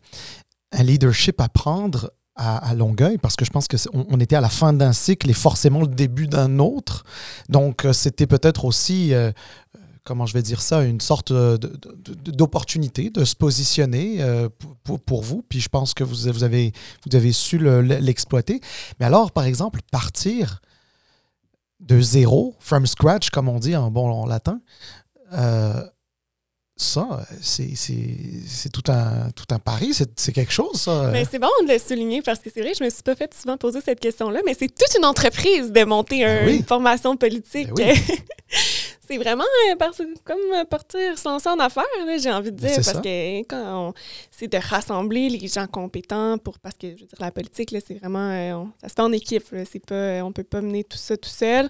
un 0.71 0.83
leadership 0.83 1.41
à 1.41 1.49
prendre 1.49 2.11
à, 2.37 2.73
Longueuil 2.73 3.17
parce 3.17 3.35
que 3.37 3.45
je 3.45 3.49
pense 3.51 3.67
c'est- 3.77 3.89
on, 3.93 4.19
était 4.19 4.35
à 4.35 4.41
la 4.41 4.49
fin 4.49 4.73
d'un 4.73 4.91
cycle 4.93 5.29
et 5.29 5.33
forcément 5.33 5.81
le 5.81 5.87
début 5.87 6.27
d'un 6.27 6.59
autre. 6.59 7.03
Donc 7.49 7.85
euh, 7.85 7.93
c'était 7.93 8.27
peut-être 8.27 8.65
aussi, 8.65 9.13
euh, 9.13 9.31
euh, 9.75 9.79
comment 10.03 10.25
je 10.25 10.33
vais 10.33 10.41
dire 10.41 10.61
ça, 10.61 10.83
une 10.83 10.99
sorte 10.99 11.31
euh, 11.31 11.57
d'opportunité 12.23 13.09
de 13.09 13.23
se 13.25 13.35
positionner 13.35 14.17
euh, 14.21 14.49
pour, 14.83 14.99
pour- 14.99 15.21
vous. 15.21 15.43
Puis 15.47 15.59
je 15.61 15.69
pense 15.69 15.93
que 15.93 16.03
vous, 16.03 16.29
vous, 16.31 16.43
avez, 16.43 16.73
vous 17.09 17.15
avez 17.15 17.31
su 17.31 17.57
le- 17.57 17.81
l'exploiter. 17.81 18.59
Mais 18.99 19.05
alors, 19.05 19.31
par 19.31 19.45
exemple, 19.45 19.79
partir 19.91 20.61
de 21.79 21.99
zéro, 22.01 22.55
from 22.59 22.85
scratch, 22.85 23.29
comme 23.29 23.49
on 23.49 23.59
dit 23.59 23.75
en 23.75 23.91
bon 23.91 24.25
latin, 24.25 24.59
euh, 25.33 25.73
ça, 26.77 27.25
c'est 27.41 28.69
tout 28.73 28.91
un, 28.91 29.29
tout 29.31 29.45
un 29.51 29.59
pari, 29.59 29.93
c'est 29.93 30.31
quelque 30.33 30.51
chose, 30.51 30.81
ça. 30.81 31.09
Mais 31.11 31.23
c'est 31.29 31.39
bon 31.39 31.47
de 31.65 31.71
le 31.71 31.79
souligner 31.79 32.21
parce 32.21 32.39
que 32.39 32.49
c'est 32.53 32.61
vrai, 32.61 32.73
je 32.77 32.83
me 32.83 32.89
suis 32.89 33.01
pas 33.03 33.15
fait 33.15 33.33
souvent 33.33 33.55
poser 33.57 33.79
cette 33.81 33.99
question-là, 34.01 34.41
mais 34.45 34.53
c'est 34.53 34.67
toute 34.67 34.97
une 34.97 35.05
entreprise 35.05 35.71
de 35.71 35.83
monter 35.85 36.25
un- 36.25 36.41
Ben 36.41 36.47
oui. 36.47 36.55
une 36.57 36.65
formation 36.65 37.15
politique. 37.15 37.69
Ben 37.75 37.95
oui. 38.09 38.15
c'est 39.07 39.17
vraiment 39.17 39.43
euh, 39.71 39.75
parce- 39.77 40.01
comme 40.23 40.37
euh, 40.53 40.63
partir 40.65 41.17
se 41.17 41.27
lancer 41.27 41.49
en 41.49 41.59
affaires, 41.59 41.83
là, 42.05 42.17
j'ai 42.17 42.31
envie 42.31 42.51
de 42.51 42.59
Ben, 42.59 42.67
dire, 42.67 42.75
parce 42.77 42.91
ça. 42.93 43.01
que 43.01 43.39
quand 43.43 43.89
on- 43.89 43.93
c'est 44.31 44.47
de 44.47 44.57
rassembler 44.57 45.29
les 45.29 45.47
gens 45.47 45.67
compétents 45.67 46.37
pour 46.37 46.59
parce 46.59 46.75
que 46.75 46.87
je 46.87 47.01
veux 47.01 47.07
dire 47.07 47.19
la 47.19 47.31
politique 47.31 47.71
là, 47.71 47.79
c'est 47.85 47.95
vraiment 47.95 48.29
euh, 48.31 48.53
on- 48.53 48.71
ça 48.81 48.89
se 48.89 48.93
fait 48.93 49.01
en 49.01 49.11
équipe, 49.11 49.49
là, 49.51 49.63
c'est 49.71 49.85
pas 49.85 50.23
on 50.23 50.31
peut 50.31 50.43
pas 50.43 50.61
mener 50.61 50.83
tout 50.83 50.97
ça 50.97 51.15
tout 51.17 51.29
seul. 51.29 51.69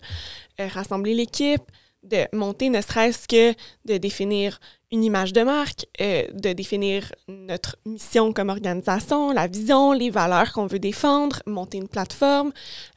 Euh, 0.59 0.67
rassembler 0.67 1.13
l'équipe, 1.13 1.63
de 2.03 2.27
monter 2.33 2.69
ne 2.69 2.81
serait-ce 2.81 3.27
que 3.27 3.53
de 3.85 3.97
définir 3.97 4.59
une 4.91 5.03
image 5.03 5.33
de 5.33 5.41
marque, 5.41 5.87
de 5.99 6.53
définir 6.53 7.11
notre 7.27 7.77
mission 7.83 8.31
comme 8.31 8.49
organisation, 8.49 9.31
la 9.31 9.47
vision, 9.47 9.91
les 9.91 10.11
valeurs 10.11 10.53
qu'on 10.53 10.67
veut 10.67 10.77
défendre, 10.77 11.41
monter 11.47 11.79
une 11.79 11.87
plateforme, 11.87 12.51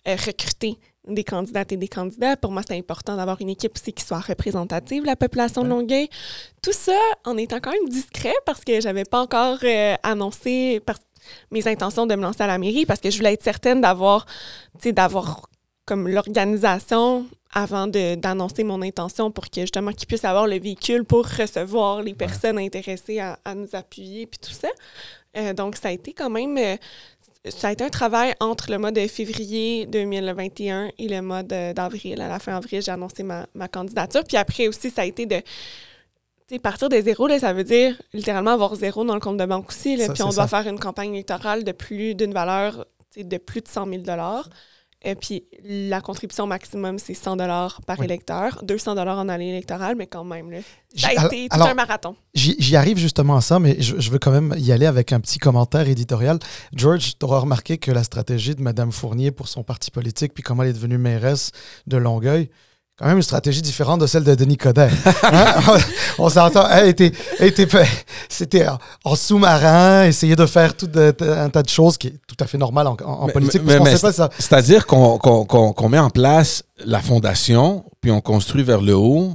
recruter 0.07 0.77
des 1.09 1.25
candidates 1.25 1.73
et 1.73 1.77
des 1.77 1.89
candidats. 1.89 2.37
Pour 2.37 2.53
moi, 2.53 2.63
c'est 2.67 2.77
important 2.77 3.17
d'avoir 3.17 3.41
une 3.41 3.49
équipe 3.49 3.73
aussi 3.77 3.93
qui 3.93 4.05
soit 4.05 4.21
représentative 4.21 5.03
de 5.03 5.07
la 5.07 5.17
population 5.17 5.63
de. 5.63 5.69
Longueuil. 5.69 6.09
Tout 6.63 6.73
ça 6.73 6.99
en 7.25 7.37
étant 7.37 7.61
quand 7.61 7.73
même 7.73 7.89
discret 7.89 8.35
parce 8.47 8.65
que 8.65 8.81
j'avais 8.81 9.05
pas 9.05 9.21
encore 9.21 9.59
euh, 9.63 9.95
annoncé 10.03 10.81
par- 10.85 10.99
mes 11.51 11.67
intentions 11.69 12.07
de 12.07 12.15
me 12.15 12.23
lancer 12.23 12.43
à 12.43 12.47
la 12.47 12.59
mairie 12.59 12.87
parce 12.87 13.01
que 13.01 13.11
je 13.11 13.17
voulais 13.19 13.35
être 13.35 13.43
certaine 13.43 13.81
d'avoir, 13.81 14.25
tu 14.27 14.33
sais, 14.85 14.93
d'avoir 14.93 15.49
comme 15.85 16.09
l'organisation 16.09 17.27
avant 17.53 17.87
d'annoncer 17.87 18.63
mon 18.63 18.83
intention 18.83 19.31
pour 19.31 19.49
que 19.49 19.63
justement 19.63 19.93
qu'ils 19.93 20.07
puissent 20.07 20.25
avoir 20.25 20.47
le 20.47 20.59
véhicule 20.59 21.05
pour 21.05 21.27
recevoir 21.27 22.03
les 22.03 22.15
personnes 22.15 22.59
intéressées 22.59 23.21
à, 23.21 23.39
à 23.45 23.55
nous 23.55 23.69
appuyer 23.73 24.27
puis 24.27 24.39
tout 24.39 24.53
ça. 24.53 24.69
Euh, 25.37 25.53
donc 25.55 25.77
ça 25.77 25.89
a 25.89 25.93
été 25.93 26.13
quand 26.13 26.31
même 26.31 26.57
euh, 26.59 26.77
ça 27.49 27.69
a 27.69 27.73
été 27.73 27.85
un 27.85 27.89
travail 27.89 28.35
entre 28.41 28.71
le 28.71 28.79
mois 28.79 28.91
de 28.91 29.07
février 29.07 29.87
2021 29.87 30.91
et 30.99 31.09
le 31.09 31.21
mois 31.23 31.43
de- 31.43 31.73
d'avril. 31.73 32.21
À 32.21 32.29
la 32.29 32.39
fin 32.39 32.57
avril, 32.57 32.83
j'ai 32.83 32.91
annoncé 32.91 33.23
ma, 33.23 33.47
ma 33.55 33.69
candidature. 33.69 34.25
Puis 34.25 34.37
après 34.37 34.69
aussi, 34.69 34.91
ça 34.91 35.03
a 35.03 35.05
été 35.05 35.25
de 35.27 35.43
partir 36.63 36.89
de 36.89 37.01
zéro, 37.01 37.27
là, 37.27 37.39
ça 37.39 37.53
veut 37.53 37.65
dire 37.65 38.01
littéralement 38.13 38.53
avoir 38.53 38.75
zéro 38.75 39.05
dans 39.05 39.15
le 39.15 39.21
compte 39.21 39.37
de 39.37 39.45
banque 39.47 39.69
aussi. 39.69 39.97
là. 39.97 40.07
Ça, 40.07 40.13
puis 40.15 40.23
on 40.23 40.31
doit 40.31 40.49
ça. 40.49 40.63
faire 40.63 40.73
une 40.73 40.79
campagne 40.79 41.15
électorale 41.15 41.63
de 41.65 41.73
plus 41.73 42.15
d'une 42.15 42.33
valeur 42.33 42.87
de 43.17 43.37
plus 43.39 43.61
de 43.61 43.69
100 43.69 43.87
000 43.87 44.03
et 45.03 45.15
puis 45.15 45.45
la 45.65 46.01
contribution 46.01 46.47
maximum, 46.47 46.99
c'est 46.99 47.15
100 47.15 47.37
par 47.87 47.99
Oui. 48.01 48.05
électeur. 48.07 48.61
200 48.65 48.97
en 48.97 49.29
année 49.29 49.51
électorale, 49.51 49.95
mais 49.97 50.07
quand 50.07 50.25
même, 50.25 50.51
là, 50.51 50.59
ça 50.97 51.09
a 51.09 51.11
alors- 51.13 51.33
été 51.33 51.49
tout 51.49 51.55
alors, 51.55 51.69
un 51.69 51.75
marathon. 51.75 52.17
J'y 52.35 52.57
j'y 52.59 52.75
arrive 52.77 52.99
justement 52.99 53.37
à 53.37 53.41
ça, 53.41 53.59
mais 53.59 53.77
je, 53.81 53.99
je 54.01 54.11
veux 54.11 54.19
quand 54.19 54.33
même 54.33 54.55
y 54.59 54.73
aller 54.73 54.87
avec 54.87 55.13
un 55.13 55.21
petit 55.21 55.39
commentaire 55.39 55.89
éditorial. 55.89 56.39
George, 56.75 57.13
tu 57.19 57.25
auras 57.25 57.39
remarqué 57.39 57.79
que 57.79 57.91
la 57.93 58.03
stratégie 58.03 58.55
de 58.55 58.63
Mme 58.63 58.91
Fournier 58.93 59.31
pour 59.31 59.49
son 59.49 59.63
parti 59.63 59.91
politique, 59.91 60.35
puis 60.35 60.43
comment 60.43 60.63
elle 60.65 60.71
est 60.71 60.73
devenue 60.75 60.99
mairesse 60.99 61.53
de 61.87 61.97
Longueuil, 61.97 62.51
quand 62.99 63.07
même 63.07 63.17
une 63.19 63.23
stratégie 63.23 63.63
différente 63.63 64.01
de 64.01 64.07
celle 64.07 64.25
de 64.25 64.35
Denis 64.35 64.57
Coderre. 64.57 64.93
Hein? 65.23 65.55
on 66.19 66.29
s'entend, 66.29 66.69
elle 66.69 66.89
était, 66.89 67.13
elle 67.39 67.49
était 67.49 67.67
fait- 67.67 67.87
c'était 68.29 68.67
en, 69.05 69.15
sous-marin, 69.15 70.05
essayer 70.07 70.35
de 70.35 70.47
faire 70.47 70.77
tout 70.77 70.87
de- 70.89 71.15
un 71.21 71.49
tas 71.49 71.63
de 71.63 71.69
choses 71.69 71.97
qui 71.97 72.09
est 72.09 72.15
tout 72.27 72.37
à 72.41 72.47
fait 72.47 72.59
normal 72.59 72.87
en, 72.89 72.97
en- 73.05 73.27
Mais- 73.27 73.33
politique. 73.33 73.63
C'est-à-dire 74.39 74.87
qu'on 74.87 75.19
qu'on- 75.19 75.45
qu'on- 75.45 75.73
qu'on 75.73 75.89
met 75.89 75.99
en 75.99 76.11
place 76.11 76.65
la 76.85 77.01
fondation, 77.01 77.85
puis 78.01 78.11
on 78.11 78.21
construit 78.21 78.63
vers 78.65 78.81
le 78.81 78.95
haut, 78.97 79.33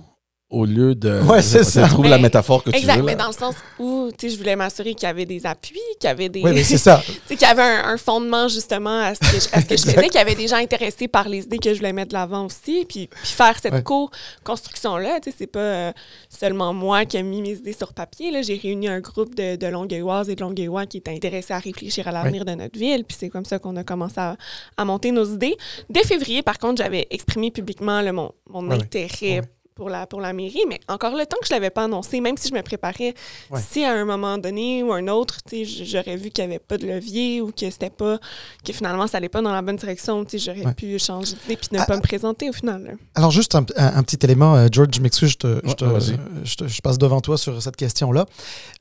au 0.53 0.65
lieu 0.65 0.95
de... 0.95 1.19
Ouais, 1.23 1.41
c'est 1.41 1.59
je- 1.59 1.63
je 1.63 1.69
ça. 1.69 1.87
trouve 1.87 2.03
Mais- 2.05 2.09
la 2.09 2.17
métaphore 2.19 2.63
que 2.63 2.69
tu 2.69 2.77
Exact, 2.77 2.97
veux. 2.97 3.03
mais 3.03 3.13
là. 3.15 3.23
dans 3.23 3.27
le 3.27 3.33
sens 3.33 3.55
où, 3.79 4.09
tu 4.17 4.27
sais, 4.29 4.33
je 4.33 4.37
voulais 4.39 4.55
m'assurer 4.55 4.93
qu'il 4.93 5.07
y 5.07 5.09
avait 5.09 5.25
des 5.25 5.45
appuis, 5.45 5.79
qu'il 5.99 6.07
y 6.07 6.11
avait 6.11 6.29
des... 6.29 6.41
Oui, 6.43 6.51
mais 6.53 6.63
c'est 6.63 6.77
ça. 6.89 7.01
tu 7.05 7.11
sais, 7.11 7.35
qu'il 7.35 7.41
y 7.47 7.51
avait 7.51 7.61
un, 7.63 7.85
un 7.89 7.97
fondement 7.97 8.47
justement 8.47 8.99
à 9.01 9.15
ce 9.15 9.19
que 9.19 9.25
je, 9.27 9.33
à 9.51 9.61
ce 9.61 9.65
que 9.65 9.69
je 9.69 9.73
Exact. 9.73 9.93
faisais, 9.95 10.07
qu'il 10.09 10.19
y 10.19 10.21
avait 10.21 10.35
des 10.35 10.47
gens 10.47 10.57
intéressés 10.57 11.07
par 11.07 11.27
les 11.27 11.39
idées 11.43 11.57
que 11.57 11.73
je 11.73 11.79
voulais 11.79 11.91
mettre 11.93 12.09
de 12.09 12.13
l'avant 12.13 12.45
aussi, 12.45 12.85
puis, 12.87 13.07
puis 13.07 13.27
faire 13.31 13.57
cette 13.61 13.73
Ouais. 13.73 13.81
co-construction-là, 13.83 15.19
tu 15.21 15.29
sais, 15.31 15.35
c'est 15.39 15.47
pas 15.47 15.59
euh, 15.59 15.91
seulement 16.29 16.73
moi 16.73 17.05
qui 17.05 17.17
ai 17.17 17.23
mis 17.23 17.41
mes 17.41 17.51
idées 17.53 17.73
sur 17.73 17.93
papier, 17.93 18.31
là, 18.31 18.41
j'ai 18.41 18.55
réuni 18.57 18.87
un 18.87 18.99
groupe 18.99 19.35
de, 19.35 19.55
de 19.55 19.67
Longueuilloises 19.67 20.29
et 20.29 20.35
de 20.35 20.41
Longueuillois 20.41 20.85
qui 20.85 20.97
étaient 20.97 21.11
intéressés 21.11 21.53
à 21.53 21.59
réfléchir 21.59 22.07
à 22.07 22.11
l'avenir 22.11 22.45
de 22.45 22.51
notre 22.51 22.77
ville, 22.77 23.03
puis 23.03 23.17
c'est 23.19 23.29
comme 23.29 23.45
ça 23.45 23.59
qu'on 23.59 23.75
a 23.75 23.83
commencé 23.83 24.15
à, 24.19 24.37
à 24.77 24.85
monter 24.85 25.11
nos 25.11 25.25
idées. 25.25 25.55
Dès 25.89 26.03
février, 26.03 26.41
par 26.43 26.59
contre, 26.59 26.81
j'avais 26.83 27.07
exprimé 27.09 27.51
publiquement 27.51 28.01
là, 28.01 28.11
mon, 28.11 28.31
mon 28.49 28.69
intérêt 28.71 29.39
Ouais. 29.39 29.41
Pour 29.75 29.89
la, 29.89 30.05
pour 30.07 30.21
la 30.21 30.33
mairie, 30.33 30.61
mais 30.69 30.79
encore 30.87 31.15
le 31.15 31.25
temps 31.25 31.37
que 31.41 31.47
je 31.47 31.53
l'avais 31.53 31.69
pas 31.69 31.83
annoncé, 31.85 32.21
même 32.21 32.37
si 32.37 32.49
je 32.49 32.53
me 32.53 32.61
préparais, 32.61 33.13
Ouais. 33.49 33.59
si 33.67 33.83
à 33.83 33.91
un 33.93 34.05
moment 34.05 34.37
donné 34.37 34.83
ou 34.83 34.93
un 34.93 35.07
autre, 35.07 35.37
tu 35.43 35.57
sais, 35.57 35.65
j- 35.65 35.85
j'aurais 35.85 36.15
vu 36.15 36.29
qu'il 36.29 36.45
n'y 36.45 36.51
avait 36.51 36.59
pas 36.59 36.77
de 36.77 36.85
levier 36.85 37.41
ou 37.41 37.51
que 37.51 37.69
c'était 37.69 37.89
pas, 37.89 38.19
que 38.65 38.71
finalement 38.73 39.07
ça 39.07 39.17
allait 39.17 39.29
pas 39.29 39.41
dans 39.41 39.51
la 39.51 39.61
bonne 39.61 39.75
direction, 39.77 40.23
tu 40.25 40.37
sais, 40.37 40.45
j'aurais 40.53 40.65
Ouais. 40.67 40.73
pu 40.73 40.97
changer 40.99 41.35
d'idée 41.43 41.57
puis 41.57 41.69
ne 41.71 41.79
Ah, 41.79 41.85
pas 41.85 41.95
me 41.97 42.01
présenter 42.01 42.49
au 42.49 42.53
final. 42.53 42.83
là. 42.83 42.91
Alors, 43.15 43.31
juste 43.31 43.55
un, 43.55 43.65
un- 43.75 43.95
un 43.97 44.03
petit 44.03 44.19
élément, 44.23 44.55
euh, 44.55 44.67
George, 44.71 44.89
je 44.95 45.01
m'excuse, 45.01 45.29
je, 45.31 45.37
te- 45.37 45.61
je 46.43 46.55
te- 46.55 46.67
je 46.67 46.81
passe 46.81 46.97
devant 46.97 47.21
toi 47.21 47.37
sur 47.37 47.61
cette 47.61 47.75
question-là. 47.75 48.25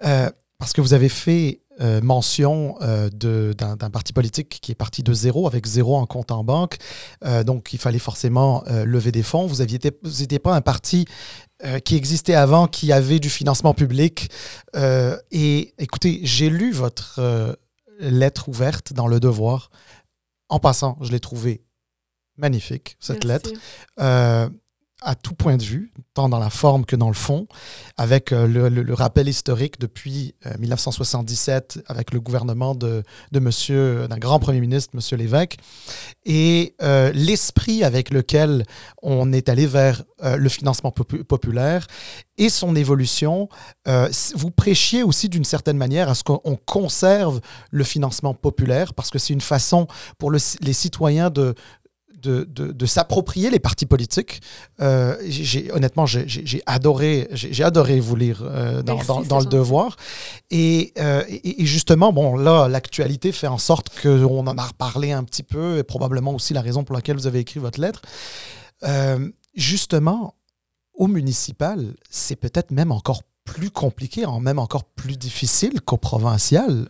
Euh, 0.05 0.31
parce 0.63 0.75
que 0.75 0.81
vous 0.81 0.95
avez 0.95 1.09
fait 1.09 1.61
euh, 1.81 2.01
mention 2.03 2.77
euh, 2.83 3.11
d'un 3.11 3.91
parti 3.91 4.13
politique 4.13 4.61
qui 4.63 4.71
est 4.71 4.77
parti 4.77 5.03
de 5.03 5.13
zéro, 5.13 5.49
avec 5.49 5.67
zéro 5.67 5.97
en 5.97 6.07
compte 6.07 6.31
en 6.31 6.45
banque. 6.45 6.77
Euh, 7.25 7.43
donc, 7.43 7.73
il 7.73 7.81
fallait 7.81 7.99
forcément 7.99 8.63
lever 8.69 9.11
des 9.11 9.25
fonds. 9.25 9.49
Vous 9.49 9.57
n'étiez 9.57 10.39
pas 10.39 10.55
un 10.55 10.61
parti 10.61 11.05
qui 11.85 11.97
existait 11.97 12.37
avant, 12.37 12.69
qui 12.69 12.93
avait 12.93 13.19
du 13.19 13.29
financement 13.29 13.75
public. 13.75 14.31
Et 15.33 15.75
écoutez, 15.79 16.21
j'ai 16.23 16.49
lu 16.49 16.71
votre 16.71 17.59
lettre 17.99 18.49
ouverte 18.49 18.93
dans 18.93 19.09
Le 19.09 19.19
Devoir. 19.19 19.69
En 20.49 20.61
passant, 20.61 20.97
je 21.01 21.11
l'ai 21.11 21.19
trouvée 21.19 21.65
magnifique, 22.37 22.97
cette 23.01 23.25
Merci. 23.25 23.55
lettre 23.99 24.53
à 25.05 25.15
tout 25.15 25.35
point 25.35 25.57
de 25.57 25.63
vue, 25.63 25.93
tant 26.15 26.29
dans 26.29 26.39
la 26.39 26.51
forme 26.51 26.85
que 26.85 26.97
dans 26.97 27.09
le 27.09 27.15
fond, 27.15 27.47
avec 27.97 28.33
euh, 28.33 28.47
le, 28.47 28.95
rappel 28.95 29.29
historique 29.29 29.81
depuis 29.81 30.35
euh, 30.47 30.53
1977, 30.59 31.81
avec 31.87 32.13
le 32.13 32.21
gouvernement 32.21 32.75
de, 32.75 33.03
monsieur, 33.35 34.07
d'un 34.09 34.19
grand 34.19 34.39
premier 34.39 34.61
ministre, 34.61 34.91
monsieur 34.95 35.17
Lévesque, 35.17 35.57
et 36.25 36.75
euh, 36.83 37.11
l'esprit 37.15 37.85
avec 37.85 38.11
lequel 38.11 38.65
on 39.03 39.33
est 39.33 39.49
allé 39.49 39.67
vers 39.67 40.03
euh, 40.23 40.37
le 40.37 40.49
financement 40.49 40.91
popu- 40.91 41.25
populaire 41.25 41.87
et 42.39 42.49
son 42.49 42.77
évolution. 42.77 43.49
Euh, 43.89 44.09
vous 44.35 44.51
prêchiez 44.51 45.03
aussi 45.03 45.29
d'une 45.29 45.45
certaine 45.45 45.77
manière 45.77 46.09
à 46.09 46.15
ce 46.15 46.23
qu'on 46.25 46.41
on 46.45 46.57
conserve 46.57 47.41
le 47.71 47.85
financement 47.85 48.35
populaire, 48.35 48.95
parce 48.95 49.11
que 49.11 49.19
c'est 49.19 49.33
une 49.33 49.41
façon 49.41 49.87
pour 50.19 50.31
le- 50.31 50.39
les 50.61 50.73
citoyens 50.73 51.31
de, 51.31 51.55
de, 52.23 52.45
de- 52.45 52.73
de 52.73 52.87
s'approprier 52.87 53.51
les 53.51 53.59
partis 53.59 53.87
politiques. 53.87 54.41
Euh, 54.81 55.17
j'ai- 55.27 55.71
honnêtement, 55.73 56.07
j'ai- 56.07 56.63
adoré, 56.67 57.29
j'ai 57.33 57.65
adoré 57.65 58.01
vous 58.01 58.17
lire 58.17 58.43
euh, 58.45 58.83
dans, 58.83 58.95
Merci, 58.95 59.09
dans- 59.09 59.23
c'est 59.23 59.29
dans 59.29 59.41
le 59.41 59.47
devoir. 59.47 59.97
Et, 60.51 60.93
euh, 60.99 61.23
et- 61.29 61.63
et 61.63 61.67
justement, 61.67 62.13
bon, 62.13 62.37
là, 62.37 62.69
l'actualité 62.69 63.33
fait 63.33 63.47
en 63.49 63.59
sorte 63.59 63.89
qu'on 64.01 64.47
en 64.47 64.57
a 64.59 64.67
reparlé 64.67 65.13
un 65.13 65.25
petit 65.25 65.43
peu, 65.43 65.79
et 65.79 65.83
probablement 65.83 66.35
aussi 66.35 66.55
la 66.55 66.61
raison 66.63 66.85
pour 66.85 66.95
laquelle 66.97 67.17
vous 67.17 67.27
avez 67.27 67.41
écrit 67.41 67.61
votre 67.61 67.81
lettre. 67.81 68.03
Justement, 69.55 70.35
au 70.95 71.07
municipal, 71.09 71.95
c'est 72.11 72.37
peut-être 72.37 72.71
même 72.71 72.93
encore 72.93 73.23
plus 73.45 73.71
compliqué, 73.71 74.25
en 74.25 74.41
même 74.41 74.59
encore 74.59 74.85
plus 74.85 75.17
difficile 75.19 75.81
qu'au 75.81 75.97
provincial. 75.97 76.89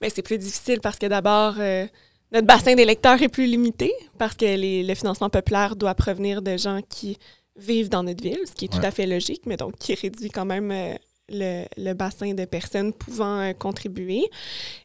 Mais 0.00 0.10
c'est 0.10 0.22
plus 0.22 0.38
difficile 0.38 0.80
parce 0.82 0.98
que 0.98 1.06
d'abord, 1.06 1.54
euh, 1.58 1.86
notre 2.32 2.46
bassin 2.46 2.74
d'électeurs 2.74 3.20
est 3.22 3.28
plus 3.28 3.46
limité 3.46 3.92
parce 4.18 4.34
que 4.34 4.44
les- 4.44 4.82
le 4.82 4.94
financement 4.94 5.30
populaire 5.30 5.76
doit 5.76 5.94
provenir 5.94 6.42
de 6.42 6.56
gens 6.56 6.80
qui 6.88 7.18
vivent 7.56 7.88
dans 7.88 8.02
notre 8.02 8.22
ville, 8.22 8.40
ce 8.46 8.52
qui 8.52 8.64
est 8.64 8.68
tout 8.68 8.84
à 8.84 8.90
fait 8.90 9.06
logique, 9.06 9.42
mais 9.46 9.56
donc 9.56 9.76
qui 9.78 9.94
réduit 9.94 10.30
quand 10.30 10.44
même 10.44 10.70
euh, 10.72 10.94
le, 11.28 11.64
le 11.76 11.92
bassin 11.94 12.34
de 12.34 12.44
personnes 12.44 12.92
pouvant 12.92 13.38
euh, 13.40 13.52
contribuer. 13.52 14.24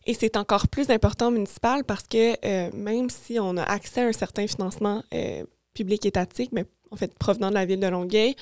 Et 0.05 0.13
c'est 0.13 0.37
encore 0.37 0.67
plus 0.67 0.89
important 0.91 1.29
au 1.29 1.31
municipal 1.31 1.83
parce 1.83 2.03
que 2.03 2.33
euh, 2.45 2.69
même 2.73 3.09
si 3.09 3.39
on 3.39 3.57
a 3.57 3.63
accès 3.63 4.01
à 4.01 4.07
un 4.07 4.13
certain 4.13 4.45
financement 4.47 5.01
public 5.73 6.05
étatique, 6.05 6.51
mais 6.51 6.65
en 6.91 6.95
fait 6.95 7.17
provenant 7.17 7.49
de 7.49 7.55
la 7.55 7.65
ville 7.65 7.79
de 7.79 7.87
Longueuil, 7.87 8.35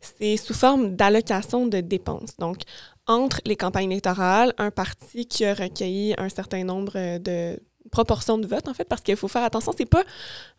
c'est 0.00 0.36
sous 0.36 0.54
forme 0.54 0.94
d'allocation 0.94 1.66
de 1.66 1.80
dépenses. 1.80 2.36
Donc, 2.38 2.58
entre 3.06 3.40
les 3.44 3.56
campagnes 3.56 3.90
électorales, 3.90 4.52
un 4.58 4.70
parti 4.70 5.26
qui 5.26 5.44
a 5.44 5.54
recueilli 5.54 6.14
un 6.18 6.28
certain 6.28 6.62
nombre 6.64 7.18
de 7.18 7.58
proportions 7.92 8.38
de 8.38 8.46
votes, 8.48 8.66
en 8.66 8.74
fait, 8.74 8.84
parce 8.88 9.02
qu'il 9.02 9.16
faut 9.16 9.28
faire 9.28 9.44
attention, 9.44 9.72
c'est 9.76 9.86
pas 9.86 10.02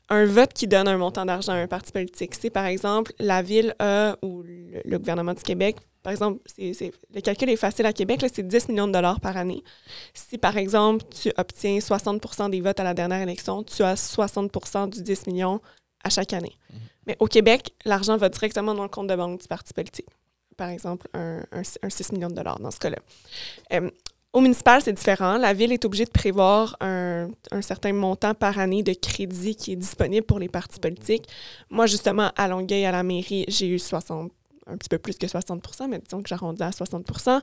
un 0.09 0.25
vote 0.25 0.53
qui 0.53 0.67
donne 0.67 0.87
un 0.87 0.97
montant 0.97 1.25
d'argent 1.25 1.51
à 1.51 1.55
un 1.55 1.67
parti 1.67 1.91
politique. 1.91 2.35
C'est, 2.39 2.49
par 2.49 2.65
exemple, 2.65 3.11
la 3.19 3.41
ville 3.41 3.75
a, 3.79 4.15
ou 4.21 4.43
le, 4.43 4.81
le 4.85 4.97
gouvernement 4.99 5.33
du 5.33 5.43
Québec, 5.43 5.75
par 6.03 6.11
exemple, 6.11 6.39
c'est, 6.45 6.73
c'est- 6.73 6.91
le 7.13 7.21
calcul 7.21 7.49
est 7.49 7.55
facile 7.55 7.85
à 7.85 7.93
Québec, 7.93 8.21
là, 8.21 8.27
c'est 8.33 8.47
10 8.47 8.69
millions 8.69 8.87
de 8.87 8.91
dollars 8.93 9.19
par 9.21 9.35
année. 9.37 9.63
Si, 10.13 10.37
par 10.37 10.57
exemple, 10.57 11.03
tu 11.09 11.31
obtiens 11.37 11.77
60% 11.79 12.49
des 12.49 12.61
votes 12.61 12.79
à 12.79 12.83
la 12.83 12.93
dernière 12.93 13.21
élection, 13.21 13.63
tu 13.63 13.81
as 13.83 13.95
60% 13.95 14.89
du 14.89 15.01
10 15.01 15.27
millions 15.27 15.59
à 16.03 16.09
chaque 16.09 16.33
année. 16.33 16.55
Mais 17.07 17.15
au 17.19 17.27
Québec, 17.27 17.73
l'argent 17.85 18.17
va 18.17 18.29
directement 18.29 18.73
dans 18.75 18.83
le 18.83 18.89
compte 18.89 19.07
de 19.07 19.15
banque 19.15 19.41
du 19.41 19.47
parti 19.47 19.73
politique. 19.73 20.07
Par 20.57 20.69
exemple, 20.69 21.07
un, 21.13 21.39
un- 21.53 21.61
un 21.81 21.89
6 21.89 22.11
millions 22.11 22.27
de 22.29 22.35
dollars 22.35 22.59
dans 22.59 22.69
ce 22.71 22.79
cas-là. 22.79 22.97
Euh, 23.73 23.89
au 24.33 24.41
municipal, 24.41 24.81
c'est 24.81 24.93
différent. 24.93 25.37
La 25.37 25.53
ville 25.53 25.71
est 25.71 25.85
obligée 25.85 26.05
de 26.05 26.11
prévoir 26.11 26.75
un, 26.81 27.29
certain 27.61 27.93
montant 27.93 28.33
par 28.33 28.57
année 28.57 28.81
de 28.81 28.93
crédit 28.93 29.55
qui 29.55 29.73
est 29.73 29.75
disponible 29.75 30.25
pour 30.25 30.39
les 30.39 30.49
partis 30.49 30.79
politiques. 30.79 31.29
Moi, 31.69 31.85
justement, 31.85 32.31
à 32.35 32.47
Longueuil, 32.47 32.85
à 32.85 32.91
la 32.91 33.03
mairie, 33.03 33.45
j'ai 33.47 33.67
eu 33.67 33.77
60, 33.77 34.31
un 34.65 34.77
petit 34.77 34.89
peu 34.89 34.97
plus 34.97 35.17
que 35.17 35.27
60% 35.27 35.87
mais 35.89 35.99
disons 35.99 36.23
que 36.23 36.29
j'arrondis 36.29 36.63
à 36.63 36.71
60% 36.71 37.41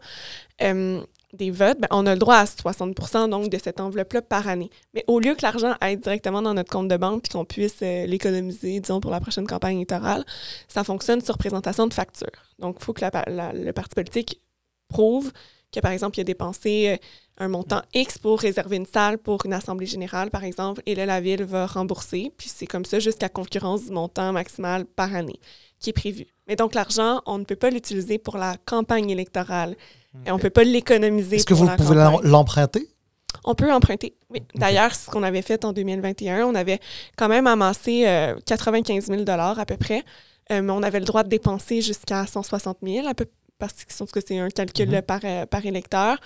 euh, 0.63 1.01
des 1.33 1.51
votes. 1.53 1.79
Ben, 1.79 1.87
on 1.93 2.07
a 2.07 2.15
le 2.15 2.19
droit 2.19 2.37
à 2.37 2.47
60 2.47 3.29
donc 3.29 3.51
de 3.51 3.59
cette 3.59 3.79
enveloppe-là 3.79 4.23
par 4.23 4.49
année. 4.49 4.71
Mais 4.93 5.05
au 5.07 5.21
lieu 5.21 5.37
que 5.37 5.43
l'argent 5.43 5.75
aille 5.81 5.97
directement 5.97 6.43
dans 6.43 6.55
notre 6.55 6.71
compte 6.73 6.89
de 6.89 6.97
banque 6.97 7.23
puis 7.23 7.33
qu'on 7.33 7.45
puisse 7.45 7.77
euh, 7.83 8.07
l'économiser, 8.07 8.81
disons, 8.81 8.99
pour 8.99 9.13
la 9.13 9.21
prochaine 9.21 9.47
campagne 9.47 9.77
électorale, 9.77 10.25
ça 10.67 10.83
fonctionne 10.83 11.21
sur 11.21 11.39
présentation 11.39 11.87
de 11.87 11.95
facture. 11.95 12.27
Donc, 12.59 12.79
il 12.81 12.85
faut 12.85 12.95
que 12.95 13.05
le 13.05 13.71
parti 13.71 13.95
politique 13.95 14.41
prouve 14.89 15.31
que, 15.73 15.81
par 15.81 15.93
exemple, 15.93 16.19
il 16.19 16.23
a 16.23 16.25
dépensé 16.25 16.89
euh, 16.89 17.45
un 17.45 17.49
montant 17.49 17.83
X 17.95 18.19
pour 18.19 18.41
réserver 18.41 18.77
une 18.77 18.87
salle 18.87 19.19
pour 19.19 19.47
une 19.47 19.53
assemblée 19.53 19.87
générale, 19.87 20.31
par 20.31 20.45
exemple, 20.45 20.83
et 20.87 20.95
là, 20.95 21.07
la 21.07 21.21
ville 21.21 21.45
va 21.45 21.67
rembourser. 21.67 22.33
Puis 22.37 22.51
c'est 22.55 22.67
comme 22.67 22.85
ça 22.85 22.99
jusqu'à 22.99 23.29
concurrence 23.29 23.85
du 23.87 23.93
montant 23.93 24.33
maximal 24.33 24.85
par 24.85 25.15
année 25.15 25.41
qui 25.79 25.91
est 25.91 25.95
prévu. 25.95 26.27
Mais 26.47 26.57
donc, 26.57 26.75
l'argent, 26.75 27.23
on 27.27 27.39
ne 27.39 27.45
peut 27.45 27.57
pas 27.57 27.71
l'utiliser 27.71 28.19
pour 28.19 28.37
la 28.37 28.57
campagne 28.67 29.09
électorale. 29.11 29.77
Et 30.27 30.31
on 30.31 30.37
ne 30.37 30.41
peut 30.41 30.51
pas 30.51 30.65
l'économiser 30.65 31.37
Est-ce 31.37 31.47
que 31.47 31.55
vous 31.55 31.67
la 31.67 31.77
pouvez 31.77 31.95
l'emprunter? 32.25 32.89
On 33.45 33.55
peut 33.55 33.73
emprunter. 33.73 34.15
Oui. 34.29 34.43
D'ailleurs, 34.55 34.95
c'est 34.95 35.07
ce 35.07 35.11
qu'on 35.11 35.23
avait 35.23 35.43
fait 35.43 35.65
en 35.65 35.73
2021. 35.73 36.47
On 36.47 36.55
avait 36.55 36.81
quand 37.17 37.29
même 37.29 37.47
amassé 37.47 38.07
euh, 38.07 38.35
95 38.45 39.07
000 39.07 39.23
à 39.29 39.65
peu 39.65 39.77
près, 39.77 40.05
Euh, 40.51 40.63
mais 40.63 40.73
on 40.73 40.83
avait 40.83 40.99
le 40.99 41.05
droit 41.05 41.23
de 41.23 41.29
dépenser 41.29 41.81
jusqu'à 41.81 42.27
160 42.27 42.79
000 42.83 43.07
à 43.07 43.15
peu 43.15 43.27
parce 43.61 44.11
que 44.13 44.21
c'est 44.27 44.39
un 44.39 44.49
calcul 44.49 44.89
Mhm. 44.91 45.03
par, 45.03 45.21
euh, 45.25 45.47
par 45.47 45.65
électeur. 45.65 46.19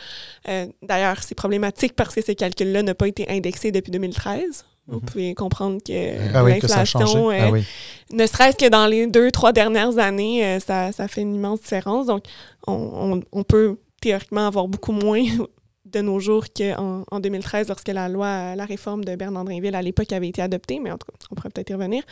Euh, 0.49 0.66
D'ailleurs, 0.83 1.23
c'est 1.23 1.35
problématique 1.35 1.94
parce 1.94 2.14
que 2.14 2.23
ces 2.23 2.35
calculs-là 2.35 2.83
n'ont 2.83 2.94
pas 2.94 3.09
été 3.09 3.29
indexés 3.29 3.73
depuis 3.73 3.90
2013. 3.92 4.64
Vous 4.87 4.97
Mhm. 5.01 5.05
pouvez 5.07 5.35
comprendre 5.35 5.79
que 5.83 5.92
Ah 6.35 6.44
oui, 6.44 6.53
l'inflation, 6.61 7.29
Ah 7.31 7.35
euh, 7.47 7.51
oui. 7.51 7.64
ne 8.12 8.27
serait-ce 8.27 8.57
que 8.57 8.68
dans 8.68 8.87
les 8.87 9.07
deux, 9.07 9.31
trois 9.31 9.53
dernières 9.53 9.99
années, 9.99 10.44
euh, 10.44 10.61
ça, 10.61 10.92
ça 10.92 11.09
fait 11.09 11.23
une 11.23 11.35
immense 11.35 11.61
différence. 11.62 12.07
Donc, 12.07 12.25
on, 12.66 12.73
on- 12.73 13.23
on 13.33 13.42
peut 13.44 13.77
théoriquement 14.01 14.47
avoir 14.47 14.68
beaucoup 14.68 14.92
moins 14.92 15.23
de 15.87 16.01
nos 16.01 16.18
jours 16.20 16.44
qu'en 16.55 17.05
en 17.11 17.20
2013, 17.20 17.68
lorsque 17.68 17.88
la 17.88 18.09
loi, 18.11 18.55
la 18.57 18.64
réforme 18.66 19.05
de 19.05 19.16
Bernard 19.16 19.44
Drinville 19.44 19.75
à 19.75 19.81
l'époque 19.83 20.12
avait 20.12 20.29
été 20.29 20.42
adoptée, 20.42 20.81
mais 20.81 20.90
en 20.90 20.99
tout 20.99 21.07
cas, 21.07 21.16
on 21.31 21.35
pourrait 21.35 21.51
peut-être 21.51 21.70
y 21.70 21.75
revenir. 21.75 22.03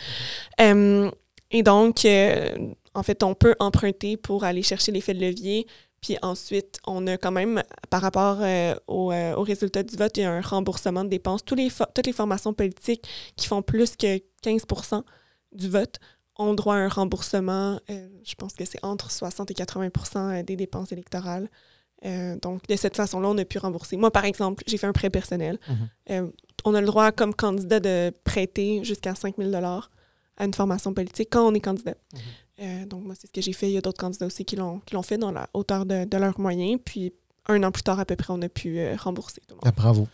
Euh, 0.60 1.10
et 1.50 1.62
donc, 1.62 2.06
en 2.94 3.02
fait, 3.02 3.22
on 3.22 3.34
peut 3.34 3.54
emprunter 3.58 4.16
pour 4.16 4.44
aller 4.44 4.62
chercher 4.62 4.92
l'effet 4.92 5.14
de 5.14 5.20
levier. 5.20 5.66
Puis 6.00 6.16
ensuite, 6.20 6.80
on 6.86 7.06
a 7.06 7.16
quand 7.16 7.30
même, 7.30 7.62
par 7.88 8.02
rapport 8.02 8.38
euh, 8.40 8.74
au, 8.88 9.12
euh, 9.12 9.34
au 9.36 9.42
résultat 9.42 9.84
du 9.84 9.96
vote, 9.96 10.16
il 10.16 10.22
y 10.22 10.24
a 10.24 10.32
un 10.32 10.40
remboursement 10.40 11.04
de 11.04 11.08
dépenses. 11.08 11.42
Les 11.56 11.70
toutes 11.94 12.06
les 12.06 12.12
formations 12.12 12.52
politiques 12.52 13.06
qui 13.36 13.46
font 13.46 13.62
plus 13.62 13.96
que 13.96 14.18
15% 14.44 15.02
du 15.52 15.68
vote 15.68 16.00
ont 16.36 16.54
droit 16.54 16.74
à 16.74 16.78
un 16.78 16.88
remboursement. 16.88 17.78
euh, 17.88 18.08
je 18.24 18.34
pense 18.34 18.54
que 18.54 18.64
c'est 18.64 18.84
entre 18.84 19.10
60 19.12 19.52
et 19.52 19.54
80% 19.54 20.44
des 20.44 20.56
dépenses 20.56 20.92
électorales. 20.92 21.48
Donc, 22.42 22.66
de 22.66 22.74
cette 22.74 22.96
façon-là, 22.96 23.28
on 23.28 23.38
a 23.38 23.44
pu 23.44 23.58
rembourser. 23.58 23.96
Moi, 23.96 24.10
par 24.10 24.24
exemple, 24.24 24.64
j'ai 24.66 24.76
fait 24.76 24.88
un 24.88 24.92
prêt 24.92 25.08
personnel. 25.08 25.60
Mhm. 26.10 26.32
On 26.64 26.74
a 26.74 26.80
le 26.80 26.86
droit, 26.88 27.12
comme 27.12 27.32
candidat, 27.32 27.78
de 27.78 28.12
prêter 28.24 28.82
jusqu'à 28.82 29.14
5 29.14 29.36
000 29.38 29.54
à 29.54 30.44
une 30.44 30.52
formation 30.54 30.92
politique 30.92 31.28
quand 31.30 31.46
on 31.46 31.54
est 31.54 31.60
candidat. 31.60 31.94
Euh, 32.60 32.84
donc, 32.86 33.04
moi, 33.04 33.14
c'est 33.18 33.26
ce 33.26 33.32
que 33.32 33.40
j'ai 33.40 33.52
fait. 33.52 33.68
Il 33.68 33.72
y 33.72 33.78
a 33.78 33.80
d'autres 33.80 33.98
candidats 34.00 34.26
aussi 34.26 34.44
qui 34.44 34.56
l'ont 34.56 34.80
qui 34.84 34.94
l'ont 34.94 35.02
fait 35.02 35.18
dans 35.18 35.30
la 35.32 35.48
hauteur 35.54 35.86
de, 35.86 36.04
de 36.04 36.16
leurs 36.18 36.38
moyens. 36.38 36.78
Puis, 36.84 37.12
un 37.48 37.60
an 37.64 37.72
plus 37.72 37.82
tard, 37.82 37.98
à 37.98 38.04
peu 38.04 38.14
près, 38.14 38.28
on 38.32 38.40
a 38.42 38.48
pu 38.48 38.78
euh, 38.78 38.94
rembourser 38.96 39.40
tout 39.48 39.54
le 39.54 39.54
monde. 39.56 39.62
Ah, 39.66 39.72
bravo. 39.72 40.06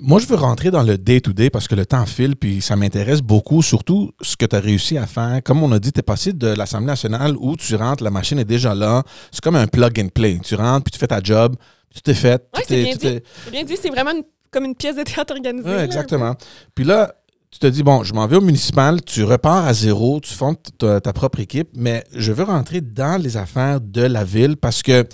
Moi, 0.00 0.18
je 0.18 0.26
veux 0.26 0.34
rentrer 0.36 0.70
dans 0.72 0.82
le 0.82 0.98
day-to-day 0.98 1.48
parce 1.50 1.68
que 1.68 1.74
le 1.76 1.86
temps 1.86 2.04
file, 2.06 2.34
puis 2.34 2.60
ça 2.60 2.74
m'intéresse 2.74 3.20
beaucoup, 3.20 3.62
surtout 3.62 4.10
ce 4.20 4.36
que 4.36 4.46
tu 4.46 4.56
as 4.56 4.60
réussi 4.60 4.98
à 4.98 5.06
faire. 5.06 5.40
Comme 5.44 5.62
on 5.62 5.70
a 5.70 5.78
dit, 5.78 5.92
tu 5.92 6.00
es 6.00 6.02
passé 6.02 6.32
de 6.32 6.48
l'Assemblée 6.48 6.86
nationale 6.88 7.36
où 7.36 7.56
tu 7.56 7.74
rentres, 7.76 8.02
la 8.02 8.10
machine 8.10 8.38
est 8.40 8.44
déjà 8.44 8.74
là. 8.74 9.04
C'est 9.30 9.40
comme 9.42 9.54
un 9.56 9.68
plug 9.68 10.00
and 10.00 10.08
play. 10.08 10.40
Tu 10.42 10.54
rentres, 10.56 10.84
puis 10.84 10.92
tu 10.92 10.98
fais 10.98 11.06
ta 11.06 11.20
job, 11.22 11.54
puis 11.90 12.00
tout 12.02 12.10
est 12.10 12.14
fait. 12.14 12.38
Tout 12.52 12.62
c'est 12.66 12.80
est- 12.80 12.98
bien 13.00 13.20
bien 13.52 13.64
dit, 13.64 13.76
c'est 13.80 13.90
vraiment 13.90 14.10
une- 14.10 14.24
comme 14.50 14.64
une 14.64 14.74
pièce 14.74 14.96
de 14.96 15.02
théâtre 15.04 15.32
organisée. 15.34 15.68
Un 15.68 15.84
exactement. 15.84 16.34
Puis 16.74 16.84
là, 16.84 17.14
tu 17.52 17.58
te 17.58 17.66
dis, 17.66 17.82
bon, 17.82 18.02
je 18.02 18.14
m'en 18.14 18.26
vais 18.26 18.36
au 18.36 18.40
municipal, 18.40 19.02
tu 19.02 19.24
repars 19.24 19.66
à 19.66 19.74
zéro, 19.74 20.20
tu 20.20 20.32
fondes 20.32 20.56
ta, 20.78 21.12
propre 21.12 21.38
équipe, 21.40 21.68
mais 21.76 22.02
je 22.16 22.32
veux 22.32 22.44
rentrer 22.44 22.80
dans 22.80 23.20
les 23.20 23.36
affaires 23.36 23.78
de 23.80 24.00
la 24.00 24.24
ville 24.24 24.56
parce 24.56 24.82
que 24.82 25.06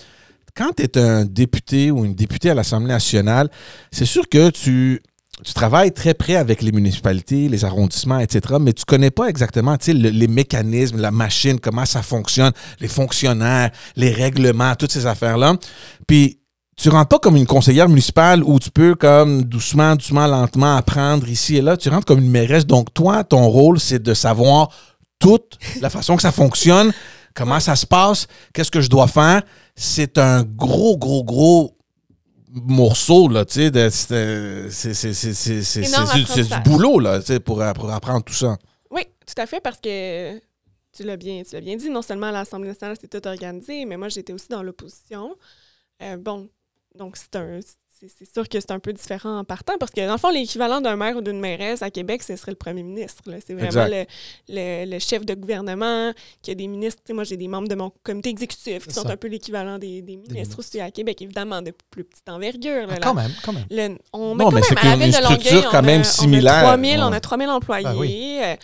quand 0.57 0.71
tu 0.77 0.85
es 0.85 0.99
un 0.99 1.25
député 1.25 1.91
ou 1.91 2.05
une 2.05 2.15
députée 2.15 2.51
à 2.51 2.55
l'Assemblée 2.55 2.89
nationale, 2.89 3.51
c'est 3.91 4.05
sûr 4.05 4.29
que 4.29 4.51
tu, 4.51 5.03
tu 5.45 5.53
travailles 5.53 5.93
très 5.93 6.15
près 6.15 6.37
avec 6.37 6.63
les 6.63 6.71
municipalités, 6.71 7.49
les 7.49 7.65
arrondissements, 7.65 8.21
etc., 8.21 8.55
mais 8.61 8.73
tu 8.73 8.85
connais 8.85 9.11
pas 9.11 9.29
exactement 9.29 9.77
le- 9.89 10.09
les 10.11 10.29
mécanismes, 10.29 11.01
la 11.01 11.11
machine, 11.11 11.59
comment 11.59 11.85
ça 11.85 12.03
fonctionne, 12.03 12.53
les 12.81 12.89
fonctionnaires, 12.89 13.71
les 13.97 14.13
règlements, 14.13 14.77
toutes 14.77 14.93
ces 14.93 15.07
affaires-là. 15.07 15.55
Puis 16.07 16.38
tu 16.79 16.89
rentres 16.91 17.09
pas 17.09 17.19
comme 17.19 17.37
une 17.37 17.47
conseillère 17.47 17.89
municipale 17.89 18.43
où 18.45 18.59
tu 18.59 18.71
peux 18.71 18.95
comme 18.95 19.43
doucement, 19.45 19.97
doucement, 19.97 20.27
lentement 20.27 20.77
apprendre 20.77 21.29
ici 21.29 21.57
et 21.57 21.61
là. 21.61 21.77
Tu 21.77 21.89
rentres 21.89 22.07
comme 22.07 22.21
une 22.21 22.31
mairesse. 22.31 22.67
Donc 22.67 22.95
toi, 22.95 23.25
ton 23.25 23.49
rôle, 23.49 23.81
c'est 23.81 23.99
de 24.03 24.15
savoir 24.15 24.69
toute 25.19 25.59
la 25.81 25.91
façon 25.91 26.15
que 26.15 26.23
ça 26.23 26.31
fonctionne, 26.31 26.93
comment 27.35 27.59
ça 27.59 27.75
se 27.75 27.85
passe, 27.85 28.29
qu'est-ce 28.55 28.71
que 28.71 28.81
je 28.81 28.89
dois 28.89 29.09
faire. 29.09 29.43
C'est 29.75 30.19
un 30.19 30.45
gros, 30.45 30.97
gros, 30.97 31.25
gros 31.25 31.77
morceau, 32.53 33.29
là, 33.29 33.45
tu 33.45 33.55
sais, 33.71 33.91
c'est 33.91 35.03
du- 35.83 36.71
boulot, 36.71 36.99
là, 37.01 37.21
tu 37.21 37.27
sais, 37.27 37.41
pour, 37.41 37.63
pour 37.75 37.91
apprendre 37.93 38.25
tout 38.25 38.35
ça. 38.35 38.57
Oui, 38.91 39.03
tout 39.27 39.41
à 39.41 39.47
fait, 39.47 39.61
parce 39.61 39.79
que 39.81 40.39
tu 40.97 41.03
l'as 41.03 41.17
bien, 41.17 41.43
tu 41.43 41.55
l'as 41.55 41.61
bien 41.61 41.77
dit, 41.77 41.91
non 41.91 42.03
seulement 42.03 42.29
à 42.29 42.33
l'Assemblée 42.33 42.69
nationale, 42.69 42.97
c'est 43.01 43.09
tout 43.09 43.27
organisé, 43.29 43.85
mais 43.85 43.97
moi, 43.97 44.09
j'étais 44.09 44.33
aussi 44.33 44.49
dans 44.49 44.63
l'opposition. 44.63 45.35
Euh, 46.03 46.17
bon, 46.17 46.49
donc 46.99 47.17
c'est 47.17 47.37
un. 47.37 47.61
C'est 48.01 48.09
c'est 48.17 48.33
sûr 48.33 48.49
que 48.49 48.61
c'est 48.61 48.71
un 48.71 48.79
peu 48.79 48.93
différent 48.93 49.41
en 49.41 49.45
partant, 49.45 49.77
parce 49.77 49.91
que 49.91 50.01
dans 50.07 50.13
le 50.13 50.19
fond, 50.19 50.31
l'équivalent 50.31 50.81
d'un 50.81 50.95
maire 50.95 51.17
ou 51.17 51.21
d'une 51.21 51.41
mairesse 51.41 51.83
à 51.83 51.91
Québec, 51.91 52.23
ce 52.23 52.37
serait 52.37 52.53
le 52.53 52.57
premier 52.57 52.85
ministre. 52.85 53.25
C'est 53.45 53.55
vraiment 53.55 53.87
le, 53.87 53.93
Exact. 54.07 54.11
le- 54.51 54.85
le 54.93 54.99
chef 55.01 55.27
de 55.27 55.35
gouvernement, 55.35 56.13
qui 56.41 56.53
a 56.53 56.55
des 56.55 56.69
ministres. 56.69 57.03
Moi, 57.13 57.25
j'ai 57.25 57.37
des 57.37 57.49
membres 57.49 57.67
de 57.67 57.75
mon 57.75 57.91
comité 58.05 58.29
exécutif 58.29 58.87
qui 58.87 58.95
sont 58.95 59.03
ça. 59.03 59.11
un 59.11 59.17
peu 59.17 59.27
l'équivalent 59.27 59.79
des, 59.81 60.01
des 60.03 60.13
ministres 60.15 60.33
ministres. 60.33 60.59
aussi 60.61 60.81
à 60.81 60.93
Québec, 60.93 61.21
évidemment, 61.23 61.61
de 61.61 61.73
plus 61.91 62.05
petite 62.05 62.29
envergure. 62.29 62.87
Ah, 62.89 62.99
quand 63.03 63.15
même, 63.15 63.33
quand 63.45 63.53
même. 63.53 63.65
le- 63.69 63.99
on 64.13 64.37
Non, 64.37 64.49
met 64.53 64.55
mais 64.55 64.61
quand 64.61 64.77
c'est 64.81 64.97
ville 64.97 65.07
de 65.09 65.13
structure 65.15 65.53
Longueuil, 65.55 65.69
quand 65.73 65.81
on 65.81 65.83
même 65.83 66.01
a- 66.03 66.05
similaire. 66.05 66.55
On 66.55 66.69
a 66.69 66.71
3000, 66.77 67.01
on 67.01 67.11
Ouais. 67.11 67.17
a 67.17 67.21
3000 67.21 67.49
employés. 67.49 67.87
Ah 67.89 67.97
oui. 67.97 68.39
Euh, 68.45 68.55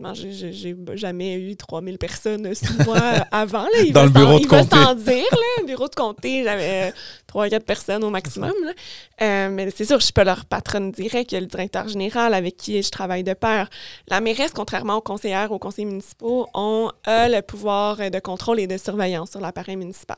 Honnêtement, 0.00 0.14
j'ai- 0.14 0.76
jamais 0.96 1.34
eu 1.34 1.56
3000 1.56 1.98
personnes 1.98 2.54
sous 2.54 2.82
moi 2.84 2.96
avant. 3.30 3.64
Là. 3.64 3.68
Il 3.84 3.92
Dans 3.92 4.00
va 4.00 4.06
le 4.06 4.12
bureau 4.12 4.38
s'en- 4.38 4.42
de 4.44 4.46
comté. 4.46 4.76
s'en 4.76 4.94
dire, 4.94 5.24
là, 5.30 5.38
le 5.60 5.66
bureau 5.66 5.88
de 5.88 5.94
comté, 5.94 6.44
j'avais 6.44 6.92
trois, 7.26 7.48
quatre 7.48 7.64
personnes 7.66 8.02
au 8.04 8.10
maximum. 8.10 8.52
là. 8.64 8.72
Euh, 9.20 9.50
mais 9.50 9.70
c'est 9.70 9.84
sûr, 9.84 9.98
je 10.00 10.04
suis 10.04 10.12
pas 10.12 10.24
leur 10.24 10.44
patronne 10.46 10.90
directe. 10.92 11.32
Il 11.32 11.34
y 11.34 11.38
a 11.38 11.40
le 11.40 11.46
directeur 11.46 11.88
général 11.88 12.34
avec 12.34 12.56
qui 12.56 12.82
je 12.82 12.90
travaille 12.90 13.24
de 13.24 13.34
pair. 13.34 13.68
La 14.08 14.20
mairesse, 14.20 14.52
contrairement 14.54 14.96
aux 14.96 15.00
conseillères, 15.02 15.52
aux 15.52 15.58
conseillers 15.58 15.86
municipaux, 15.88 16.46
ont 16.54 16.90
euh, 17.08 17.28
le 17.28 17.40
pouvoir 17.42 18.00
euh, 18.00 18.10
de 18.10 18.18
contrôle 18.18 18.60
et 18.60 18.66
de 18.66 18.76
surveillance 18.78 19.30
sur 19.32 19.40
l'appareil 19.40 19.76
municipal. 19.76 20.16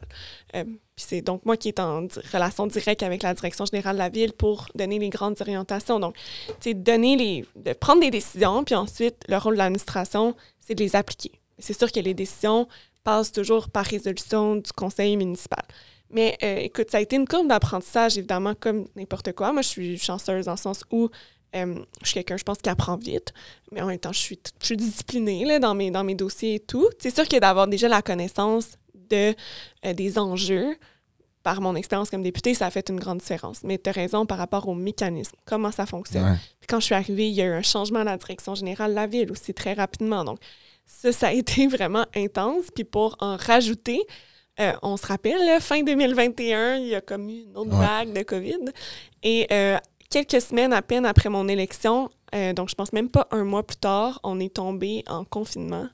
Euh, 0.57 0.65
puis 0.97 1.07
c'est 1.09 1.23
donc 1.23 1.45
moi 1.45 1.57
qui 1.57 1.69
est 1.69 1.81
en 1.81 2.07
relation 2.33 2.67
directe 2.67 3.03
avec 3.03 3.23
la 3.23 3.35
direction 3.35 3.65
générale 3.65 3.97
de 3.97 3.99
la 3.99 4.09
ville 4.09 4.33
pour 4.33 4.67
donner 4.75 4.99
les 4.99 5.09
grandes 5.09 5.41
orientations. 5.41 5.99
Donc, 5.99 6.17
sais, 6.61 6.75
donner 6.75 7.17
les, 7.17 7.45
de 7.57 7.73
prendre 7.73 8.01
des 8.01 8.11
décisions, 8.11 8.63
puis 8.65 8.75
ensuite, 8.75 9.17
le 9.29 9.37
rôle 9.39 9.55
de 9.55 9.59
l'administration, 9.59 10.37
c'est 10.61 10.75
de 10.75 10.83
les 10.85 10.95
appliquer. 10.95 11.33
C'est 11.59 11.77
sûr 11.77 11.91
que 11.91 12.01
les 12.01 12.15
décisions 12.15 12.69
passent 13.03 13.33
toujours 13.33 13.69
par 13.69 13.85
résolution 13.85 14.57
du 14.57 14.73
conseil 14.73 15.17
municipal. 15.17 15.63
Mais 16.11 16.37
euh, 16.43 16.57
écoute, 16.59 16.91
ça 16.91 16.99
a 16.99 17.01
été 17.01 17.17
une 17.17 17.27
courbe 17.27 17.49
d'apprentissage, 17.49 18.17
évidemment, 18.17 18.55
comme 18.55 18.87
n'importe 18.95 19.33
quoi. 19.33 19.53
Moi, 19.53 19.63
je 19.63 19.69
suis 19.69 19.99
chanceuse 19.99 20.47
dans 20.47 20.53
le 20.53 20.59
sens 20.59 20.85
où 20.93 21.11
euh, 21.57 21.75
je 22.03 22.07
suis 22.07 22.15
quelqu'un, 22.15 22.37
je 22.37 22.45
pense, 22.45 22.59
qui 22.59 22.69
apprend 22.69 22.97
vite, 22.97 23.33
mais 23.73 23.81
en 23.81 23.87
même 23.87 23.99
temps, 23.99 24.13
je 24.13 24.19
suis, 24.19 24.37
t- 24.37 24.51
je 24.61 24.67
suis 24.67 24.77
disciplinée 24.77 25.45
là, 25.45 25.59
dans, 25.59 25.75
mes, 25.75 25.91
dans 25.91 26.05
mes 26.05 26.15
dossiers 26.15 26.57
et 26.57 26.61
tout. 26.61 26.89
C'est 26.99 27.15
sûr 27.15 27.29
que 27.29 27.37
d'avoir 27.39 27.67
déjà 27.67 27.89
la 27.89 28.03
connaissance 28.03 28.79
de, 29.15 29.35
euh, 29.87 29.93
des 29.95 30.19
enjeux, 30.19 30.77
par 31.43 31.61
mon 31.61 31.75
expérience 31.77 32.09
comme 32.11 32.23
députée, 32.23 32.55
ça 32.55 32.67
a 32.67 32.71
fait 32.71 32.89
une 32.89 32.99
grande 32.99 33.19
différence. 33.19 33.63
Mais 33.65 33.77
tu 33.79 33.91
as 33.91 33.93
raison 33.93 34.25
par 34.25 34.39
rapport 34.39 34.67
au 34.67 34.75
mécanisme, 34.75 35.37
comment 35.45 35.71
ça 35.71 35.85
fonctionne. 35.85 36.25
Ouais. 36.25 36.37
Puis 36.61 36.67
quand 36.69 36.81
je 36.81 36.87
suis 36.87 36.95
arrivée, 36.95 37.29
il 37.29 37.35
y 37.35 37.43
a 37.43 37.45
eu 37.45 37.53
un 37.53 37.63
changement 37.63 37.99
à 38.01 38.05
la 38.05 38.17
direction 38.17 38.55
générale 38.55 38.93
de 38.93 38.97
la 38.97 39.07
ville 39.07 39.31
aussi 39.31 39.53
très 39.53 39.75
rapidement. 39.75 40.25
Donc, 40.25 40.39
ça, 40.87 41.13
ça 41.13 41.29
a 41.29 41.33
été 41.33 41.67
vraiment 41.77 42.07
intense. 42.17 42.65
Puis 42.75 42.85
pour 42.85 43.17
en 43.21 43.37
rajouter, 43.37 44.01
euh, 44.61 44.73
on 44.83 44.97
se 44.97 45.07
rappelle, 45.07 45.45
là, 45.45 45.61
fin 45.61 45.83
2021, 45.83 46.77
il 46.77 46.87
y 46.89 46.95
a 46.95 47.01
comme 47.03 47.29
eu 47.29 47.43
une 47.43 47.57
autre 47.59 47.73
Ouais. 47.79 47.87
vague 47.87 48.13
de 48.15 48.23
COVID. 48.23 48.65
Et 49.23 49.47
euh, 49.53 49.77
quelques 50.09 50.41
semaines 50.41 50.73
à 50.73 50.81
peine 50.81 51.05
après 51.05 51.29
mon 51.29 51.47
élection, 51.49 52.09
euh, 52.35 52.53
donc 52.53 52.69
je 52.69 52.75
pense 52.75 52.93
même 52.93 53.09
pas 53.09 53.29
un 53.31 53.45
mois 53.45 53.63
plus 53.63 53.77
tard, 53.77 54.21
on 54.25 54.41
est 54.41 54.55
tombé 54.55 55.05
en 55.09 55.25
confinement. 55.25 55.89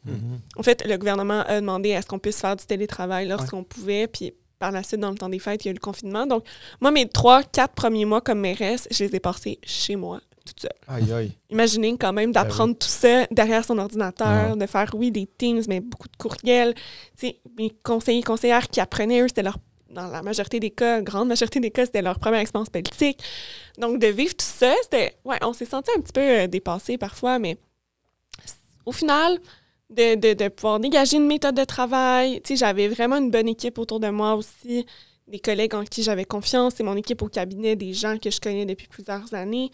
En 0.56 0.62
fait, 0.62 0.86
le 0.86 0.96
gouvernement 0.96 1.40
a 1.40 1.60
demandé 1.60 1.90
est-ce 1.90 2.06
qu'on 2.06 2.18
puisse 2.18 2.40
faire 2.40 2.56
du 2.56 2.64
télétravail 2.64 3.28
lorsqu'on 3.28 3.64
pouvait, 3.64 4.06
puis 4.06 4.32
par 4.58 4.70
la 4.72 4.82
suite, 4.82 5.00
dans 5.00 5.10
le 5.10 5.16
temps 5.16 5.30
des 5.30 5.38
fêtes, 5.38 5.64
il 5.64 5.68
y 5.68 5.70
a 5.70 5.72
eu 5.72 5.74
le 5.74 5.80
confinement. 5.80 6.26
Donc, 6.26 6.44
moi, 6.80 6.90
mes 6.90 7.08
trois, 7.08 7.42
quatre 7.42 7.74
premiers 7.74 8.04
mois 8.04 8.20
comme 8.20 8.40
mairesse, 8.40 8.86
je 8.90 9.04
les 9.04 9.16
ai 9.16 9.20
passés 9.20 9.58
chez 9.64 9.96
moi, 9.96 10.20
toute 10.44 10.60
seule. 10.60 10.70
Aïe, 10.86 11.10
aïe. 11.12 11.32
Imaginez 11.48 11.96
quand 11.96 12.12
même 12.12 12.30
d'apprendre 12.30 12.76
tout 12.76 12.86
ça 12.86 13.26
derrière 13.30 13.64
son 13.64 13.78
ordinateur, 13.78 14.56
de 14.56 14.66
faire, 14.66 14.90
oui, 14.94 15.10
des 15.10 15.26
Teams, 15.26 15.62
mais 15.66 15.80
beaucoup 15.80 16.08
de 16.08 16.16
courriels. 16.16 16.74
Tu 17.18 17.28
sais, 17.28 17.40
mes 17.58 17.70
conseillers, 17.82 18.22
conseillères 18.22 18.68
qui 18.68 18.80
apprenaient, 18.80 19.22
eux, 19.22 19.28
c'était 19.28 19.42
leur, 19.42 19.56
dans 19.90 20.06
la 20.08 20.22
majorité 20.22 20.60
des 20.60 20.70
cas, 20.70 21.02
grande 21.02 21.28
majorité 21.28 21.60
des 21.60 21.70
cas, 21.70 21.84
c'était 21.84 22.02
leur 22.02 22.18
première 22.18 22.40
expérience 22.40 22.70
politique. 22.70 23.20
Donc, 23.78 23.98
de 23.98 24.06
vivre 24.06 24.34
tout 24.34 24.44
ça, 24.44 24.72
c'était, 24.82 25.16
ouais, 25.24 25.38
on 25.42 25.52
s'est 25.52 25.66
senti 25.66 25.90
un 25.96 26.00
petit 26.00 26.12
peu 26.12 26.20
euh, 26.20 26.46
dépassé 26.46 26.96
parfois, 26.96 27.38
mais 27.38 27.58
au 28.86 28.92
final, 28.92 29.38
de, 29.90 30.14
de, 30.14 30.34
de 30.34 30.48
pouvoir 30.48 30.80
dégager 30.80 31.16
une 31.16 31.26
méthode 31.26 31.56
de 31.56 31.64
travail, 31.64 32.40
tu 32.42 32.54
sais, 32.54 32.56
j'avais 32.56 32.88
vraiment 32.88 33.16
une 33.16 33.30
bonne 33.30 33.48
équipe 33.48 33.78
autour 33.78 34.00
de 34.00 34.08
moi 34.08 34.34
aussi, 34.34 34.86
des 35.26 35.40
collègues 35.40 35.74
en 35.74 35.84
qui 35.84 36.02
j'avais 36.02 36.24
confiance, 36.24 36.78
et 36.80 36.82
mon 36.82 36.96
équipe 36.96 37.22
au 37.22 37.28
cabinet, 37.28 37.76
des 37.76 37.92
gens 37.92 38.18
que 38.18 38.30
je 38.30 38.40
connais 38.40 38.66
depuis 38.66 38.88
plusieurs 38.88 39.32
années. 39.34 39.70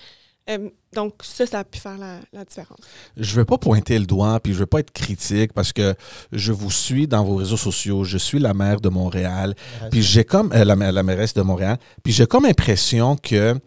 Euh, 0.48 0.68
donc, 0.94 1.14
ça, 1.22 1.44
ça 1.46 1.58
a 1.60 1.64
pu 1.64 1.78
faire 1.78 1.98
la, 1.98 2.20
la 2.32 2.44
différence. 2.44 2.78
Je 3.16 3.34
veux 3.34 3.44
pas 3.44 3.58
pointer 3.58 3.98
le 3.98 4.06
doigt, 4.06 4.38
puis 4.40 4.52
je 4.54 4.58
veux 4.60 4.66
pas 4.66 4.80
être 4.80 4.92
critique 4.92 5.52
parce 5.52 5.72
que 5.72 5.94
je 6.32 6.52
vous 6.52 6.70
suis 6.70 7.08
dans 7.08 7.24
vos 7.24 7.36
réseaux 7.36 7.56
sociaux. 7.56 8.04
Je 8.04 8.16
suis 8.18 8.38
la 8.38 8.54
maire 8.54 8.80
de 8.80 8.88
Montréal, 8.88 9.54
puis 9.90 10.02
j'ai 10.02 10.24
comme 10.24 10.52
euh, 10.52 10.64
la, 10.64 10.74
la 10.92 11.02
mairesse 11.02 11.34
de 11.34 11.42
Montréal, 11.42 11.78
puis 12.02 12.12
j'ai 12.12 12.26
comme 12.26 12.44
impression 12.44 13.16
que 13.16 13.54
tu 13.54 13.60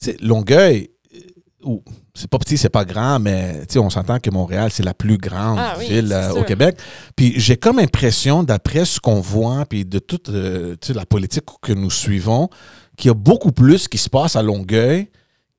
sais, 0.00 0.16
Longueuil, 0.20 0.90
euh, 1.14 1.18
ou 1.64 1.82
c'est 2.14 2.28
pas 2.28 2.38
petit, 2.38 2.58
c'est 2.58 2.68
pas 2.68 2.84
grand, 2.84 3.18
mais 3.18 3.60
tu 3.66 3.74
sais, 3.74 3.78
on 3.78 3.90
s'entend 3.90 4.18
que 4.18 4.30
Montréal 4.30 4.70
c'est 4.70 4.84
la 4.84 4.94
plus 4.94 5.16
grande 5.18 5.58
Ah 5.58 5.76
oui, 5.78 5.88
ville 5.88 6.12
euh, 6.12 6.32
au. 6.32 6.44
Québec. 6.44 6.78
Puis 7.16 7.34
j'ai 7.36 7.56
comme 7.56 7.78
impression, 7.78 8.42
d'après 8.42 8.84
ce 8.84 9.00
qu'on 9.00 9.20
voit, 9.20 9.64
puis 9.64 9.84
de 9.84 9.98
toute 9.98 10.28
euh, 10.28 10.76
la 10.94 11.06
politique 11.06 11.44
que 11.62 11.72
nous 11.72 11.90
suivons, 11.90 12.48
qu'il 12.96 13.08
y 13.08 13.10
a 13.10 13.14
beaucoup 13.14 13.52
plus 13.52 13.88
qui 13.88 13.98
se 13.98 14.10
passe 14.10 14.36
à 14.36 14.42
Longueuil 14.42 15.08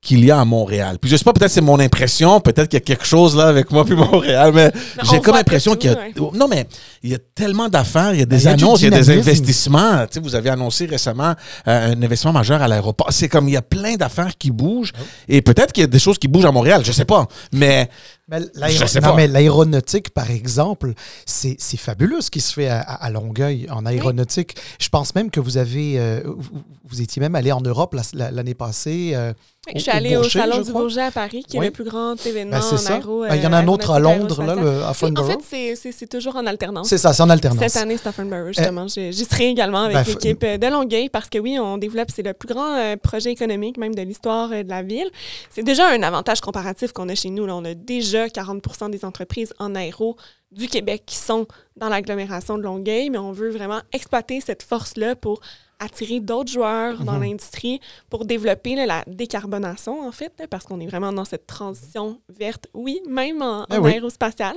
qu'il 0.02 0.24
y 0.24 0.30
a 0.30 0.40
à 0.40 0.44
Montréal. 0.46 0.96
Puis 0.98 1.10
je 1.10 1.16
sais 1.16 1.24
pas, 1.24 1.34
peut-être 1.34 1.50
c'est 1.50 1.60
mon 1.60 1.78
impression, 1.78 2.40
peut-être 2.40 2.68
qu'il 2.68 2.78
y 2.78 2.82
a 2.82 2.84
quelque 2.84 3.04
chose 3.04 3.36
là 3.36 3.48
avec 3.48 3.70
moi 3.70 3.84
puis 3.84 3.94
Montréal, 3.94 4.50
mais 4.54 4.72
j'ai 5.10 5.20
comme 5.20 5.34
l'impression 5.36 5.74
qu'il 5.76 5.90
y 5.90 5.94
a... 5.94 5.98
Non, 6.34 6.48
mais 6.48 6.66
il 7.02 7.10
y 7.10 7.14
a 7.14 7.18
tellement 7.34 7.68
d'affaires, 7.68 8.14
il 8.14 8.20
y 8.20 8.22
a 8.22 8.24
des 8.24 8.36
Ben, 8.36 8.40
il 8.40 8.44
y 8.44 8.48
a 8.48 8.54
du 8.56 8.64
annonces, 8.64 8.80
il 8.80 8.84
y 8.90 8.94
a 8.94 8.98
des 8.98 9.10
investissements. 9.10 10.06
Tu 10.06 10.14
sais, 10.14 10.20
vous 10.20 10.34
avez 10.34 10.48
annoncé 10.48 10.86
récemment 10.86 11.34
euh, 11.68 11.92
un 11.92 12.02
investissement 12.02 12.32
majeur 12.32 12.62
à 12.62 12.68
l'aéroport. 12.68 13.08
C'est 13.10 13.28
comme, 13.28 13.46
il 13.48 13.52
y 13.52 13.56
a 13.58 13.62
plein 13.62 13.96
d'affaires 13.96 14.38
qui 14.38 14.50
bougent. 14.50 14.92
Oh. 14.98 15.02
Et 15.28 15.42
peut-être 15.42 15.72
qu'il 15.72 15.82
y 15.82 15.84
a 15.84 15.88
des 15.88 15.98
choses 15.98 16.18
qui 16.18 16.28
bougent 16.28 16.46
à 16.46 16.52
Montréal, 16.52 16.82
je 16.82 16.92
sais 16.92 17.04
pas. 17.04 17.26
Mais 17.52 17.90
Mais 18.30 18.40
Je 18.70 18.86
sais 18.86 19.00
non, 19.00 19.10
pas. 19.10 19.16
mais 19.16 19.26
l'aéronautique, 19.28 20.10
par 20.10 20.30
exemple, 20.30 20.94
c'est 21.26 21.56
c'est 21.58 21.76
fabuleux 21.76 22.20
ce 22.22 22.30
qui 22.30 22.40
se 22.40 22.52
fait 22.54 22.68
à, 22.68 22.80
à- 22.80 23.04
à 23.04 23.10
Longueuil 23.10 23.66
en 23.70 23.84
aéronautique. 23.84 24.54
Je 24.80 24.88
pense 24.88 25.14
même 25.14 25.30
que 25.30 25.40
vous 25.40 25.58
avez, 25.58 25.98
euh, 25.98 26.22
vous, 26.24 26.62
vous 26.88 27.02
étiez 27.02 27.20
même 27.20 27.34
allé 27.34 27.52
en 27.52 27.60
Europe 27.60 27.92
la- 27.94 28.02
la- 28.14 28.30
l'année 28.30 28.54
passée. 28.54 29.10
euh, 29.14 29.34
je 29.74 29.78
suis 29.78 29.90
allée 29.90 30.16
au 30.16 30.20
Bourget, 30.22 30.38
Salon 30.40 30.62
du. 30.62 30.72
Bourget 30.72 31.02
à 31.02 31.10
Paris, 31.10 31.44
qui 31.46 31.58
Oui. 31.58 31.66
est 31.66 31.68
le 31.68 31.72
plus 31.72 31.84
grand 31.84 32.14
événement 32.26 32.58
ben, 32.58 32.78
en 32.78 32.86
aéro. 32.92 33.20
Ben, 33.22 33.34
Il 33.36 33.42
y 33.42 33.46
en 33.46 33.52
a 33.52 33.58
un 33.58 33.68
autre 33.68 33.90
à 33.90 33.98
Londres, 33.98 34.42
là, 34.42 34.54
le, 34.54 34.82
à 34.82 34.92
Oui, 35.02 35.12
en 35.16 35.24
fait, 35.24 35.76
c'est- 35.76 36.06
toujours 36.06 36.36
en 36.36 36.46
alternance. 36.46 36.88
c'est 36.88 36.96
ça, 36.98 37.12
c'est 37.12 37.22
en 37.22 37.28
alternance. 37.30 37.60
Cette 37.70 37.82
année, 37.82 37.96
c'est 37.98 38.08
à 38.08 38.12
Farnborough, 38.12 38.48
justement. 38.54 38.86
J'y 38.88 39.12
serai 39.24 39.48
également 39.48 39.82
avec 39.82 39.96
ben, 39.96 40.04
l'équipe 40.06 40.42
euh, 40.44 40.56
de 40.56 40.66
Longueuil 40.66 41.10
parce 41.10 41.28
que 41.28 41.38
oui, 41.38 41.58
on 41.58 41.76
développe, 41.76 42.08
c'est 42.14 42.22
le 42.22 42.32
plus 42.32 42.48
grand 42.48 42.74
euh, 42.78 42.96
projet 42.96 43.30
économique 43.30 43.76
même 43.76 43.94
de 43.94 44.02
l'histoire 44.02 44.50
euh, 44.50 44.62
de 44.62 44.70
la 44.70 44.82
ville. 44.82 45.08
C'est 45.50 45.62
déjà 45.62 45.88
un 45.88 46.02
avantage 46.02 46.40
comparatif 46.40 46.92
qu'on 46.92 47.08
a 47.10 47.14
chez 47.14 47.30
nous. 47.30 47.44
Là. 47.46 47.54
On 47.54 47.64
a 47.66 47.74
déjà 47.74 48.28
40% 48.28 48.90
des 48.90 49.04
entreprises 49.04 49.52
en 49.58 49.74
aéro 49.74 50.16
du 50.52 50.68
Québec 50.68 51.02
qui 51.06 51.16
sont 51.16 51.46
dans 51.76 51.88
l'agglomération 51.90 52.56
de 52.58 52.62
Longueuil, 52.62 53.10
mais 53.10 53.18
on 53.18 53.30
veut 53.32 53.50
vraiment 53.50 53.80
exploiter 53.92 54.40
cette 54.40 54.62
force-là 54.62 55.14
pour 55.16 55.40
attirer 55.80 56.20
d'autres 56.20 56.52
joueurs 56.52 57.02
dans 57.02 57.14
Mhm. 57.14 57.22
l'industrie 57.22 57.80
pour 58.08 58.24
développer 58.24 58.76
là, 58.76 58.86
la 58.86 59.04
décarbonation, 59.06 60.06
en 60.06 60.12
fait, 60.12 60.32
là, 60.38 60.46
parce 60.46 60.64
qu'on 60.64 60.78
est 60.80 60.86
vraiment 60.86 61.12
dans 61.12 61.24
cette 61.24 61.46
transition 61.46 62.20
verte, 62.28 62.68
oui, 62.74 63.00
même 63.08 63.42
en, 63.42 63.66
Eh 63.70 63.76
en 63.76 63.82
oui. 63.82 63.92
aérospatial. 63.94 64.56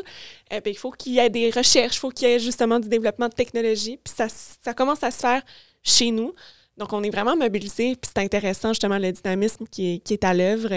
Euh, 0.52 0.60
ben, 0.60 0.70
il 0.72 0.78
faut 0.78 0.92
qu'il 0.92 1.14
y 1.14 1.20
ait 1.20 1.30
des 1.30 1.50
recherches, 1.50 1.96
il 1.96 2.00
faut 2.00 2.10
qu'il 2.10 2.28
y 2.28 2.32
ait 2.32 2.40
justement 2.40 2.80
du 2.80 2.90
développement 2.90 3.30
de 3.30 3.34
technologie, 3.34 3.98
puis 4.04 4.14
ça, 4.16 4.28
ça 4.30 4.74
commence 4.74 5.04
à 5.04 5.12
se 5.12 5.20
faire 5.20 5.42
chez 5.82 6.12
nous. 6.12 6.34
Donc, 6.78 6.92
on 6.92 7.04
est 7.04 7.10
vraiment 7.12 7.36
mobilisés, 7.38 7.96
puis 7.96 8.12
c'est 8.16 8.24
intéressant, 8.24 8.70
justement, 8.70 8.98
le 8.98 9.12
dynamisme 9.12 9.66
qui 9.70 9.96
est, 9.96 10.00
qui 10.00 10.14
est 10.14 10.24
à 10.24 10.34
l'œuvre. 10.34 10.70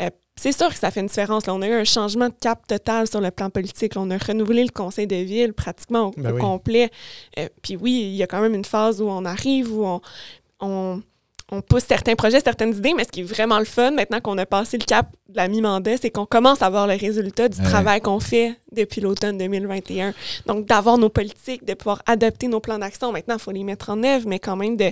Euh, 0.00 0.10
c'est 0.36 0.52
sûr 0.52 0.68
que 0.70 0.78
ça 0.78 0.90
fait 0.90 1.00
une 1.00 1.06
différence. 1.06 1.46
Là, 1.46 1.54
on 1.54 1.62
a 1.62 1.68
eu 1.68 1.72
un 1.74 1.84
changement 1.84 2.28
de 2.28 2.34
cap 2.40 2.66
total 2.66 3.06
sur 3.06 3.20
le 3.20 3.30
plan 3.30 3.50
politique. 3.50 3.94
Là, 3.94 4.00
on 4.00 4.10
a 4.10 4.18
renouvelé 4.18 4.64
le 4.64 4.70
conseil 4.70 5.06
de 5.06 5.16
ville 5.16 5.52
pratiquement 5.52 6.08
au, 6.08 6.10
Ben 6.16 6.32
au 6.32 6.34
oui. 6.34 6.40
complet. 6.40 6.90
Euh, 7.38 7.48
puis 7.62 7.76
oui, 7.76 7.92
il 8.12 8.16
y 8.16 8.22
a 8.22 8.26
quand 8.26 8.40
même 8.40 8.54
une 8.54 8.64
phase 8.64 9.00
où 9.00 9.08
on 9.08 9.24
arrive, 9.24 9.72
où 9.72 9.84
on, 9.84 10.00
on, 10.60 11.02
on 11.50 11.60
pousse 11.60 11.84
certains 11.86 12.14
projets, 12.14 12.40
certaines 12.40 12.74
idées, 12.74 12.94
mais 12.96 13.04
ce 13.04 13.10
qui 13.10 13.20
est 13.20 13.24
vraiment 13.24 13.58
le 13.58 13.66
fun, 13.66 13.90
maintenant 13.90 14.20
qu'on 14.20 14.38
a 14.38 14.46
passé 14.46 14.78
le 14.78 14.84
cap 14.86 15.06
de 15.28 15.36
la 15.36 15.48
mi-mandat, 15.48 15.98
c'est 15.98 16.10
qu'on 16.10 16.24
commence 16.24 16.62
à 16.62 16.70
voir 16.70 16.86
le 16.86 16.94
résultat 16.94 17.50
du 17.50 17.58
Ouais. 17.60 17.64
travail 17.66 18.00
qu'on 18.00 18.18
fait 18.20 18.56
depuis 18.72 19.02
l'automne 19.02 19.36
2021. 19.36 20.14
Donc, 20.46 20.64
d'avoir 20.66 20.96
nos 20.96 21.10
politiques, 21.10 21.64
de 21.66 21.74
pouvoir 21.74 22.02
adopter 22.06 22.48
nos 22.48 22.60
plans 22.60 22.78
d'action. 22.78 23.12
Maintenant, 23.12 23.34
il 23.36 23.40
faut 23.40 23.50
les 23.52 23.64
mettre 23.64 23.90
en 23.90 24.02
œuvre, 24.02 24.26
mais 24.26 24.38
quand 24.38 24.56
même, 24.56 24.78
de, 24.78 24.90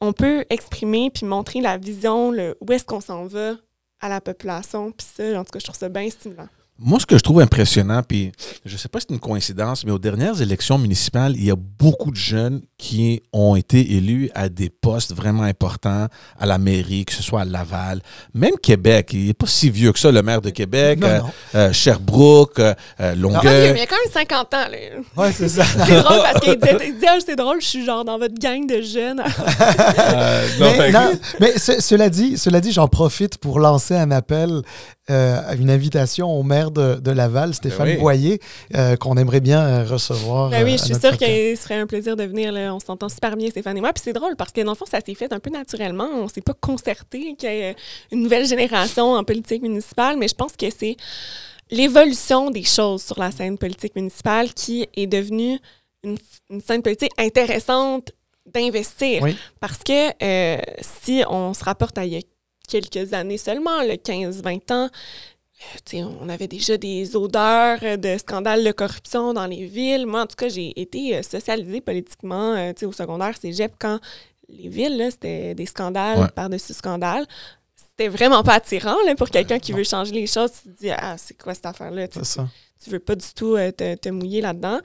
on 0.00 0.14
peut 0.14 0.46
exprimer 0.48 1.10
puis 1.10 1.26
montrer 1.26 1.60
la 1.60 1.76
vision, 1.76 2.30
le, 2.30 2.56
où 2.66 2.72
est-ce 2.72 2.84
qu'on 2.86 3.02
s'en 3.02 3.26
va 3.26 3.52
à 4.00 4.08
la 4.08 4.20
population. 4.20 4.92
Puis 4.92 5.06
ça, 5.14 5.38
en 5.38 5.44
tout 5.44 5.50
cas, 5.50 5.58
je 5.58 5.64
trouve 5.64 5.76
ça 5.76 5.88
bien 5.88 6.08
stimulant. 6.10 6.48
Moi, 6.80 7.00
ce 7.00 7.06
que 7.06 7.18
je 7.18 7.22
trouve 7.22 7.40
impressionnant, 7.40 8.02
puis 8.06 8.30
je 8.64 8.76
sais 8.76 8.88
pas 8.88 9.00
si 9.00 9.06
c'est 9.08 9.14
une 9.14 9.20
coïncidence, 9.20 9.84
mais 9.84 9.90
aux 9.90 9.98
dernières 9.98 10.40
élections 10.40 10.78
municipales, 10.78 11.34
il 11.36 11.44
y 11.44 11.50
a 11.50 11.56
beaucoup 11.56 12.10
de 12.12 12.16
jeunes 12.16 12.60
qui 12.78 13.20
ont 13.32 13.56
été 13.56 13.94
élus 13.96 14.30
à 14.34 14.48
des 14.48 14.70
postes 14.70 15.12
vraiment 15.12 15.42
importants 15.42 16.06
à 16.38 16.46
la 16.46 16.58
mairie, 16.58 17.04
que 17.04 17.12
ce 17.12 17.22
soit 17.22 17.40
à 17.40 17.44
Laval, 17.44 18.00
même 18.34 18.54
Québec. 18.62 19.10
Il 19.12 19.26
n'est 19.26 19.34
pas 19.34 19.46
si 19.48 19.70
vieux 19.70 19.92
que 19.92 19.98
ça, 19.98 20.12
le 20.12 20.22
maire 20.22 20.40
de 20.40 20.50
Québec, 20.50 21.00
Non, 21.00 21.06
euh, 21.08 21.18
non. 21.18 21.30
euh, 21.56 21.72
Sherbrooke, 21.72 22.58
euh, 22.60 22.62
euh, 22.70 22.74
Ah, 22.98 23.02
mais 23.10 23.16
Longueuil. 23.16 23.70
il 23.74 23.78
y 23.78 23.80
a 23.80 23.86
quand 23.86 23.96
même 24.04 24.12
50 24.12 24.54
ans. 24.54 24.66
là. 24.70 24.78
Ouais, 25.22 25.32
c'est 25.32 25.48
ça. 25.48 25.64
C'est 25.86 26.00
drôle 26.02 26.18
parce 26.22 26.40
qu'il 26.40 26.56
disait, 26.60 26.92
disait, 26.92 27.06
Ah, 27.08 27.18
c'est 27.26 27.36
drôle, 27.36 27.60
je 27.60 27.66
suis 27.66 27.84
genre 27.84 28.04
dans 28.04 28.18
votre 28.18 28.34
gang 28.38 28.64
de 28.66 28.80
jeunes. 28.82 29.20
Euh, 29.20 30.48
non, 30.60 30.72
mais, 30.78 30.92
mais 31.40 31.58
ce- 31.58 31.80
cela 31.80 32.08
dit, 32.08 32.38
cela 32.38 32.60
dit, 32.60 32.70
j'en 32.72 32.86
profite 32.88 33.38
pour 33.38 33.58
lancer 33.58 33.96
un 33.96 34.10
appel, 34.10 34.62
euh, 35.10 35.40
une 35.56 35.70
invitation 35.70 36.30
au 36.30 36.42
maire 36.42 36.70
de, 36.70 36.96
de 36.96 37.10
Laval, 37.10 37.54
Stéphane 37.54 37.86
Ben 37.86 37.94
oui. 37.94 38.00
Boyer, 38.00 38.40
euh, 38.74 38.96
qu'on 38.96 39.16
aimerait 39.16 39.40
bien 39.40 39.60
euh, 39.60 39.84
recevoir. 39.84 40.50
Ben 40.50 40.62
euh, 40.62 40.64
oui, 40.64 40.72
je 40.72 40.84
suis 40.84 40.92
notre 40.92 41.08
sûre 41.08 41.16
qu'il 41.16 41.56
serait 41.56 41.76
un 41.78 41.86
plaisir 41.86 42.16
de 42.16 42.24
venir. 42.24 42.52
Là. 42.52 42.74
On 42.74 42.80
s'entend 42.80 43.08
super 43.08 43.36
bien, 43.36 43.50
Stéphane 43.50 43.76
et 43.76 43.80
moi. 43.80 43.92
Puis 43.92 44.02
c'est 44.04 44.12
drôle 44.12 44.36
parce 44.36 44.52
que 44.52 44.60
dans 44.60 44.72
le 44.72 44.76
fond, 44.76 44.86
ça 44.86 45.00
s'est 45.00 45.14
fait 45.14 45.32
un 45.32 45.40
peu 45.40 45.50
naturellement. 45.50 46.08
On 46.12 46.28
s'est 46.28 46.40
pas 46.40 46.54
concerté 46.54 47.34
qu'il 47.36 47.48
y 47.48 47.52
ait 47.52 47.76
une 48.12 48.22
nouvelle 48.22 48.46
génération 48.46 49.12
en 49.12 49.24
politique 49.24 49.62
municipale, 49.62 50.16
mais 50.18 50.28
je 50.28 50.34
pense 50.34 50.52
que 50.52 50.66
c'est 50.70 50.96
l'évolution 51.70 52.50
des 52.50 52.64
choses 52.64 53.02
sur 53.02 53.18
la 53.18 53.30
scène 53.30 53.58
politique 53.58 53.94
municipale 53.94 54.52
qui 54.54 54.88
est 54.96 55.06
devenue 55.06 55.58
une, 56.02 56.16
une 56.50 56.60
scène 56.60 56.82
politique 56.82 57.12
intéressante 57.18 58.12
d'investir. 58.52 59.22
Oui. 59.22 59.36
Parce 59.60 59.78
que 59.78 60.10
euh, 60.22 60.60
si 60.80 61.22
on 61.28 61.54
se 61.54 61.64
rapporte 61.64 61.98
à 61.98 62.04
il 62.04 62.14
y 62.14 62.16
a 62.16 62.20
quelques 62.68 63.12
années 63.14 63.38
seulement, 63.38 63.82
le 63.82 63.94
15-20 63.94 64.72
ans, 64.72 64.88
euh, 65.94 66.04
on 66.20 66.28
avait 66.28 66.46
déjà 66.46 66.76
des 66.76 67.16
odeurs 67.16 67.80
de 67.98 68.16
scandales 68.18 68.62
de 68.62 68.70
corruption 68.72 69.32
dans 69.34 69.46
les 69.46 69.64
villes. 69.66 70.06
Moi, 70.06 70.22
en 70.22 70.26
tout 70.26 70.36
cas, 70.36 70.48
j'ai 70.48 70.78
été 70.80 71.16
euh, 71.16 71.22
socialisée 71.22 71.80
politiquement 71.80 72.54
euh, 72.54 72.72
au 72.86 72.92
secondaire, 72.92 73.36
cégep, 73.36 73.72
quand 73.78 73.98
les 74.48 74.68
villes, 74.68 75.08
c'était 75.10 75.54
des 75.54 75.66
scandales 75.66 76.18
Ouais. 76.20 76.28
par-dessus 76.34 76.74
scandales. 76.74 77.26
C'était 77.74 78.08
vraiment 78.08 78.42
pas 78.44 78.54
attirant 78.54 78.96
là, 79.04 79.14
pour 79.16 79.28
quelqu'un 79.30 79.58
qui 79.58 79.72
veut 79.72 79.82
changer 79.84 80.12
les 80.12 80.26
choses. 80.28 80.52
Tu 80.62 80.68
te 80.72 80.78
dis, 80.82 80.90
ah, 80.90 81.16
c'est 81.18 81.36
quoi 81.36 81.54
cette 81.54 81.66
affaire-là? 81.66 82.06
Tu 82.08 82.20
tu 82.84 82.90
veux 82.90 83.00
pas 83.00 83.16
du 83.16 83.26
tout 83.34 83.56
euh, 83.56 83.72
te, 83.72 83.96
te 83.96 84.08
mouiller 84.08 84.40
là-dedans. 84.40 84.78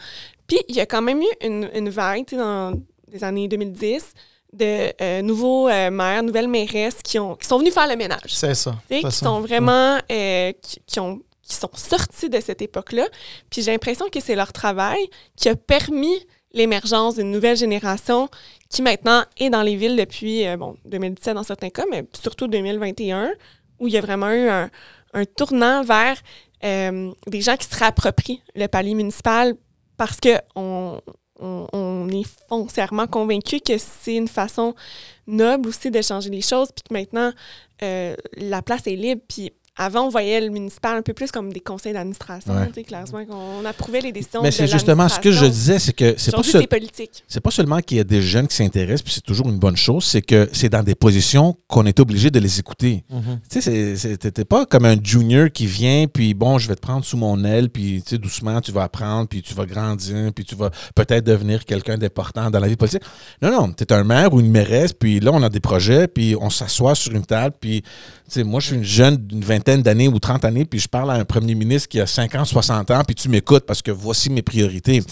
Puis, 0.48 0.58
il 0.68 0.76
y 0.76 0.80
a 0.82 0.88
quand 0.88 1.04
même 1.04 1.22
eu 1.22 1.28
une, 1.46 1.70
une 1.76 1.90
vague, 1.92 2.26
dans 2.32 2.74
les 3.12 3.24
années 3.24 3.48
2010, 3.48 4.14
de 4.54 4.94
euh, 5.02 5.22
nouveaux 5.22 5.68
euh, 5.68 5.90
maires, 5.90 6.24
nouvelles 6.24 6.48
mairesses 6.48 7.02
qui, 7.04 7.20
ont, 7.20 7.36
qui 7.36 7.48
sont 7.48 7.58
venus 7.58 7.74
faire 7.74 7.88
le 7.88 7.96
ménage. 7.96 8.22
C'est 8.28 8.56
ça. 8.56 8.76
Qui 8.90 9.02
ça. 9.02 9.12
sont 9.12 9.42
vraiment, 9.42 10.00
euh, 10.12 10.52
qui, 10.62 10.80
qui 10.86 11.00
ont, 11.00 11.20
qui 11.42 11.56
sont 11.56 11.72
sortis 11.74 12.30
de 12.30 12.40
cette 12.40 12.62
époque-là. 12.62 13.08
Puis 13.50 13.62
j'ai 13.62 13.72
l'impression 13.72 14.08
que 14.10 14.20
c'est 14.20 14.36
leur 14.36 14.54
travail 14.54 15.00
qui 15.36 15.50
a 15.50 15.56
permis 15.56 16.26
l'émergence 16.54 17.16
d'une 17.16 17.32
nouvelle 17.32 17.58
génération 17.58 18.30
qui 18.70 18.82
maintenant 18.82 19.24
est 19.38 19.50
dans 19.50 19.64
les 19.64 19.76
villes 19.76 19.96
depuis, 19.96 20.46
bon, 20.58 20.76
2017 20.86 21.34
dans 21.34 21.44
certains 21.44 21.70
cas, 21.70 21.84
mais 21.90 22.06
surtout 22.14 22.48
2021, 22.48 23.32
où 23.80 23.88
il 23.88 23.94
y 23.94 23.98
a 23.98 24.02
vraiment 24.02 24.30
eu 24.32 24.50
un, 24.50 24.70
un 25.14 25.26
tournant 25.26 25.84
vers 25.84 26.18
euh, 26.64 27.12
des 27.28 27.42
gens 27.42 27.58
qui 27.58 27.68
se 27.68 27.78
réapproprient 27.78 28.42
le 28.56 28.68
palier 28.68 28.94
municipal 28.94 29.56
parce 29.98 30.18
qu'on 30.20 31.02
on, 31.40 32.10
est 32.10 32.28
foncièrement 32.48 33.08
convaincu 33.08 33.60
que 33.60 33.78
c'est 33.78 34.16
une 34.16 34.28
façon 34.28 34.76
noble 35.28 35.70
aussi 35.70 35.90
de 35.92 36.02
changer 36.02 36.30
les 36.30 36.42
choses, 36.42 36.70
puis 36.72 36.84
que 36.88 36.94
maintenant, 36.94 37.32
euh, 37.82 38.16
la 38.38 38.62
place 38.62 38.88
est 38.88 38.96
libre. 38.96 39.22
Puis 39.28 39.52
avant, 39.76 40.06
on 40.06 40.10
voyait 40.10 40.40
le 40.40 40.50
municipal 40.50 40.96
un 40.96 41.02
peu 41.02 41.14
plus 41.14 41.32
comme 41.32 41.52
des 41.52 41.60
conseils 41.60 41.94
d'administration, 41.94 42.54
Ouais. 42.54 42.68
tu 42.68 42.74
sais, 42.76 42.84
clairement, 42.84 43.26
qu'on 43.26 43.66
approuvait 43.66 44.02
les 44.02 44.12
décisions 44.12 44.44
Mais 44.44 44.50
de 44.50 44.54
c'est 44.54 44.68
justement 44.68 45.10
ce 45.10 45.20
que 45.20 45.32
je 45.32 45.46
disais, 45.46 45.80
c'est 45.80 45.94
que 45.94 46.14
c'est 46.16 46.30
pas, 46.32 46.38
Aujourd'hui, 46.38 46.52
seul- 46.52 46.62
c'est 46.62 46.68
politique. 46.68 47.24
c'est 47.28 47.42
pas 47.42 47.50
seulement 47.50 47.80
qu'il 47.80 47.98
y 47.98 48.00
a 48.00 48.04
des 48.04 48.22
jeunes 48.22 48.48
qui 48.48 48.56
s'intéressent, 48.56 49.02
puis 49.02 49.14
c'est 49.14 49.24
toujours 49.24 49.50
une 49.50 49.58
bonne 49.58 49.76
chose, 49.76 50.04
c'est 50.06 50.22
que 50.22 50.48
c'est 50.54 50.70
dans 50.70 50.84
des 50.84 50.94
positions 50.94 51.58
qu'on 51.68 51.88
est 51.88 52.00
obligé 52.00 52.30
de 52.30 52.38
les 52.40 52.60
écouter. 52.60 53.04
Mhm. 53.10 53.40
Tu 53.50 53.62
sais, 53.62 54.18
t'es 54.18 54.46
pas 54.46 54.68
comme 54.68 54.86
un 54.86 54.96
junior 55.04 55.50
qui 55.52 55.66
vient, 55.66 56.06
puis 56.06 56.36
bon, 56.36 56.60
je 56.60 56.68
vais 56.68 56.76
te 56.76 56.82
prendre 56.82 57.04
sous 57.04 57.18
mon 57.18 57.44
aile, 57.44 57.70
puis 57.72 58.04
tu 58.04 58.12
sais, 58.12 58.18
doucement, 58.20 58.62
tu 58.62 58.72
vas 58.72 58.84
apprendre, 58.84 59.28
puis 59.28 59.42
tu 59.42 59.56
vas 59.56 59.66
grandir, 59.66 60.32
puis 60.36 60.46
tu 60.46 60.54
vas 60.54 60.70
peut-être 60.96 61.26
devenir 61.26 61.66
quelqu'un 61.66 61.98
d'important 61.98 62.52
dans 62.52 62.60
la 62.60 62.68
vie 62.68 62.76
politique. 62.76 63.02
Non, 63.42 63.52
non, 63.52 63.74
tu 63.74 63.84
es 63.84 63.92
un 63.92 64.04
maire 64.04 64.32
ou 64.34 64.40
une 64.40 64.52
mairesse, 64.52 64.94
puis 64.94 65.20
là, 65.20 65.32
on 65.34 65.42
a 65.42 65.50
des 65.50 65.60
projets, 65.60 66.08
puis 66.08 66.36
on 66.40 66.52
s'assoit 66.52 66.94
sur 66.94 67.12
une 67.14 67.26
table, 67.26 67.56
puis 67.60 67.82
tu 67.82 67.90
sais, 68.28 68.44
moi, 68.44 68.60
je 68.60 68.68
suis 68.68 68.76
une 68.76 68.84
jeune 68.84 69.18
d'une 69.18 69.42
vingtaine 69.44 69.63
d'années 69.64 70.08
ou 70.08 70.20
30 70.20 70.46
années, 70.46 70.66
puis 70.66 70.80
je 70.80 70.88
parle 70.88 71.12
à 71.12 71.16
un 71.16 71.26
premier 71.26 71.56
ministre 71.56 71.90
qui 71.90 72.00
a 72.00 72.08
50, 72.08 72.46
60 72.46 72.92
ans, 72.92 73.04
puis 73.06 73.16
tu 73.16 73.30
m'écoutes 73.30 73.66
parce 73.66 73.82
que 73.82 73.92
voici 73.92 74.30
mes 74.30 74.42
priorités. 74.42 75.04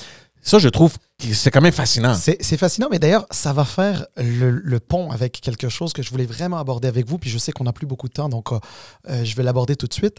Ça, 0.44 0.58
je 0.58 0.70
trouve 0.70 0.98
que 1.20 1.34
c'est 1.34 1.52
quand 1.52 1.62
même 1.62 1.72
fascinant. 1.72 2.16
C'est 2.16 2.58
fascinant, 2.58 2.88
mais 2.90 2.98
d'ailleurs, 2.98 3.28
ça 3.30 3.54
va 3.54 3.64
faire 3.64 4.06
le, 4.18 4.50
le 4.50 4.80
pont 4.80 5.12
avec 5.12 5.40
quelque 5.40 5.70
chose 5.70 5.94
que 5.94 6.02
je 6.02 6.10
voulais 6.10 6.26
vraiment 6.26 6.58
aborder 6.58 6.88
avec 6.88 7.08
vous, 7.08 7.20
puis 7.20 7.30
je 7.30 7.38
sais 7.38 7.52
qu'on 7.52 7.64
n'a 7.64 7.74
plus 7.74 7.86
beaucoup 7.86 8.08
de 8.08 8.14
temps, 8.14 8.30
donc 8.30 8.52
euh, 8.52 8.60
je 9.24 9.36
vais 9.36 9.44
l'aborder 9.44 9.76
tout 9.76 9.88
de 9.88 9.94
suite. 9.94 10.18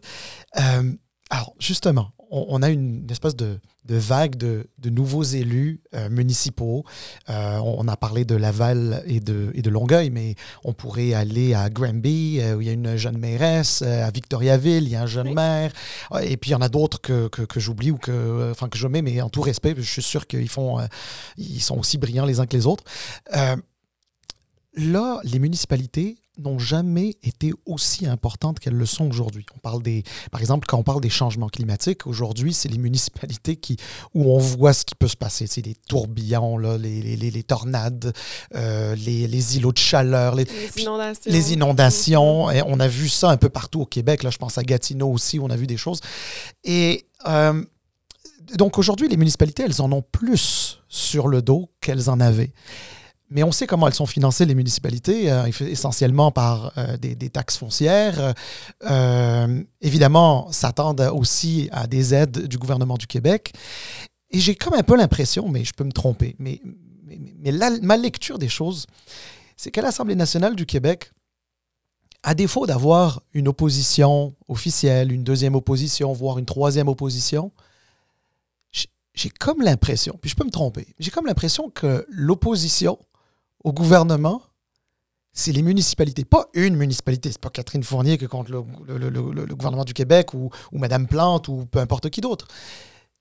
Euh, 0.59 0.92
alors, 1.33 1.55
justement, 1.59 2.12
on, 2.31 2.45
on 2.51 2.62
a 2.62 2.68
une, 2.68 3.07
espèce 3.11 3.35
de, 3.35 3.59
de 3.87 3.97
vague 3.97 4.37
de, 4.37 4.68
de 4.77 4.90
nouveaux 4.90 5.23
élus 5.23 5.81
euh, 5.95 6.11
municipaux. 6.11 6.85
Euh, 7.31 7.57
on, 7.64 7.88
a 7.88 7.97
parlé 7.97 8.27
de 8.27 8.35
Laval 8.37 9.03
et 9.07 9.21
de, 9.21 9.51
et 9.55 9.62
de 9.62 9.71
Longueuil, 9.71 10.11
mais 10.11 10.35
on 10.62 10.75
pourrait 10.75 11.14
aller 11.14 11.55
à 11.55 11.71
Granby, 11.71 12.38
euh, 12.38 12.57
où 12.57 12.61
il 12.61 12.66
y 12.66 12.71
a 12.71 12.75
une 12.75 12.97
jeune 12.97 13.16
mairesse, 13.16 13.81
à 13.81 14.11
Victoriaville, 14.11 14.85
il 14.85 14.90
y 14.90 14.97
a 14.97 15.01
un 15.03 15.07
jeune 15.07 15.29
Oui. 15.29 15.35
maire, 15.35 15.73
et 16.21 16.37
puis 16.37 16.51
il 16.51 16.53
y 16.53 16.57
en 16.57 16.61
a 16.61 16.68
d'autres 16.68 17.01
que, 17.01 17.29
que, 17.29 17.40
que 17.40 17.61
j'oublie 17.61 17.90
ou 17.90 17.97
que, 17.97 18.51
enfin, 18.51 18.68
que 18.68 18.77
je 18.77 18.87
mets, 18.87 19.01
mais 19.01 19.23
en 19.23 19.31
tout 19.31 19.40
respect, 19.40 19.75
je 19.75 19.81
suis 19.90 20.03
sûr 20.03 20.27
qu'ils 20.27 20.51
font, 20.51 20.81
euh, 20.81 20.87
ils 21.38 21.62
sont 21.62 21.79
aussi 21.79 21.97
brillants 21.97 22.27
les 22.27 22.40
uns 22.40 22.47
que 22.47 22.59
les 22.59 22.66
autres. 22.66 22.85
Là, 24.74 25.20
les 25.24 25.38
municipalités 25.38 26.16
n'ont 26.38 26.58
jamais 26.58 27.14
été 27.22 27.52
aussi 27.66 28.06
importantes 28.06 28.58
qu'elles 28.58 28.72
le 28.72 28.87
sont 28.87 29.06
aujourd'hui. 29.06 29.44
On 29.54 29.58
parle 29.58 29.82
des, 29.82 30.02
par 30.30 30.40
exemple, 30.40 30.66
quand 30.66 30.78
on 30.78 30.82
parle 30.82 31.02
des 31.02 31.11
changements 31.11 31.48
climatiques, 31.50 32.06
aujourd'hui, 32.06 32.54
c'est 32.54 32.70
les 32.70 32.78
municipalités 32.78 33.56
qui, 33.56 33.76
où 34.14 34.32
on 34.32 34.38
voit 34.38 34.72
ce 34.72 34.87
qui 34.87 34.94
peut 34.94 35.08
se 35.08 35.16
passer. 35.16 35.46
C'est 35.46 35.61
les 35.61 35.74
tourbillons, 35.74 36.56
là, 36.56 36.78
les, 36.78 37.02
les, 37.02 37.30
les- 37.30 37.42
tornades, 37.42 38.14
euh, 38.54 38.94
les, 38.94 39.26
les 39.28 39.56
îlots 39.58 39.72
de 39.72 39.78
chaleur, 39.78 40.35
les, 40.35 40.44
Les 40.44 40.82
inondations. 40.82 41.30
inondations. 41.52 42.50
Et 42.50 42.62
on 42.66 42.80
a 42.80 42.88
vu 42.88 43.11
ça 43.11 43.28
un 43.28 43.37
peu 43.37 43.50
partout 43.50 43.82
au 43.82 43.87
Québec. 43.87 44.22
Là, 44.22 44.30
je 44.30 44.38
pense 44.38 44.56
à 44.56 44.62
Gatineau 44.62 45.11
aussi, 45.12 45.38
où 45.38 45.44
on 45.44 45.50
a 45.50 45.56
vu 45.56 45.66
des 45.66 45.76
choses. 45.76 46.00
Et 46.64 47.04
euh, 47.28 47.62
donc 48.54 48.78
aujourd'hui, 48.78 49.06
les 49.08 49.18
municipalités, 49.18 49.64
elles 49.64 49.82
en 49.82 49.92
ont 49.92 50.02
plus 50.02 50.80
sur 50.88 51.28
le 51.28 51.42
dos 51.42 51.68
qu'elles 51.82 52.08
en 52.08 52.20
avaient. 52.20 52.52
Mais 53.33 53.42
on 53.42 53.53
sait 53.53 53.66
comment 53.66 53.87
elles 53.87 53.95
sont 53.95 54.07
financées, 54.07 54.45
les 54.45 54.55
municipalités, 54.55 55.33
euh, 55.33 55.47
essentiellement 55.61 56.31
par 56.31 56.73
euh, 56.77 56.99
des, 56.99 57.31
taxes 57.31 57.57
foncières. 57.57 58.35
Euh, 58.85 59.62
évidemment, 59.81 60.53
s'attendent 60.53 61.01
aussi 61.14 61.68
à 61.73 61.87
des 61.87 62.12
aides 62.12 62.47
du 62.47 62.59
gouvernement 62.59 62.99
du 62.99 63.07
Québec. 63.07 63.55
Et 64.31 64.38
j'ai 64.38 64.55
comme 64.55 64.75
un 64.75 64.83
peu 64.83 64.97
l'impression, 64.97 65.49
mais 65.49 65.64
je 65.64 65.73
peux 65.73 65.85
me 65.85 65.92
tromper, 65.92 66.37
mais, 66.38 66.61
ma 67.83 67.97
lecture 67.97 68.38
des 68.38 68.49
choses, 68.49 68.87
c'est 69.57 69.71
qu'à 69.71 69.83
l'Assemblée 69.83 70.14
nationale 70.14 70.55
du 70.55 70.66
Québec, 70.66 71.11
à 72.23 72.35
défaut 72.35 72.66
d'avoir 72.66 73.23
une 73.35 73.49
opposition 73.49 74.35
officielle, 74.49 75.12
une 75.12 75.25
deuxième 75.25 75.55
opposition, 75.55 76.12
voire 76.12 76.38
une 76.38 76.47
troisième 76.47 76.88
opposition, 76.88 77.51
j'ai 79.14 79.29
comme 79.29 79.61
l'impression, 79.61 80.18
puis 80.21 80.31
je 80.31 80.37
peux 80.37 80.45
me 80.45 80.51
tromper, 80.51 80.87
j'ai 80.99 81.11
comme 81.11 81.27
l'impression 81.27 81.68
que 81.68 82.07
l'opposition 82.09 82.99
au 83.64 83.72
gouvernement, 83.72 84.42
c'est 85.33 85.53
les 85.53 85.62
municipalités. 85.62 86.25
Pas 86.25 86.46
une 86.55 86.77
municipalité, 86.77 87.31
c'est 87.33 87.40
pas 87.40 87.48
Catherine 87.51 87.83
Fournier 87.83 88.18
qui 88.18 88.25
est 88.25 88.29
contre 88.29 88.51
le, 88.53 88.62
le- 88.87 89.09
le- 89.09 89.33
le- 89.33 89.44
le 89.46 89.55
gouvernement 89.55 89.85
du 89.85 89.94
Québec 89.94 90.35
ou, 90.35 90.51
ou 90.72 90.79
Madame 90.79 91.07
Plante 91.07 91.48
ou 91.48 91.64
peu 91.70 91.79
importe 91.79 92.11
qui 92.11 92.20
d'autre. 92.20 92.46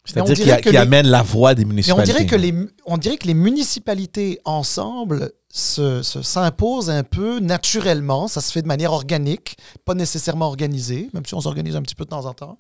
Mais 0.08 0.12
C'est-à-dire 0.14 0.36
qui, 0.36 0.44
dirait 0.44 0.52
a- 0.54 0.58
que 0.58 0.64
qui 0.64 0.72
les- 0.72 0.78
amène 0.78 1.08
la 1.08 1.22
voix 1.22 1.54
des 1.54 1.64
mais 1.64 1.70
municipalités. 1.70 2.12
on 2.12 2.14
dirait 2.14 2.26
que 2.26 2.36
les, 2.36 2.54
on 2.86 2.98
dirait 2.98 3.18
que 3.18 3.28
les 3.28 3.34
municipalités 3.36 4.40
ensemble 4.46 5.32
se, 5.54 6.02
se- 6.02 6.22
s'imposent 6.24 6.90
un 6.90 7.04
peu 7.04 7.40
naturellement. 7.40 8.28
Ça 8.28 8.42
se 8.42 8.52
fait 8.52 8.62
de 8.64 8.68
manière 8.68 8.94
organique, 8.94 9.58
pas 9.86 9.94
nécessairement 9.94 10.48
organisée, 10.48 11.10
même 11.14 11.26
si 11.26 11.36
on 11.36 11.42
s'organise 11.42 11.76
un 11.76 11.82
petit 11.84 11.96
peu 11.96 12.04
de 12.06 12.10
temps 12.10 12.26
en 12.26 12.34
temps, 12.34 12.58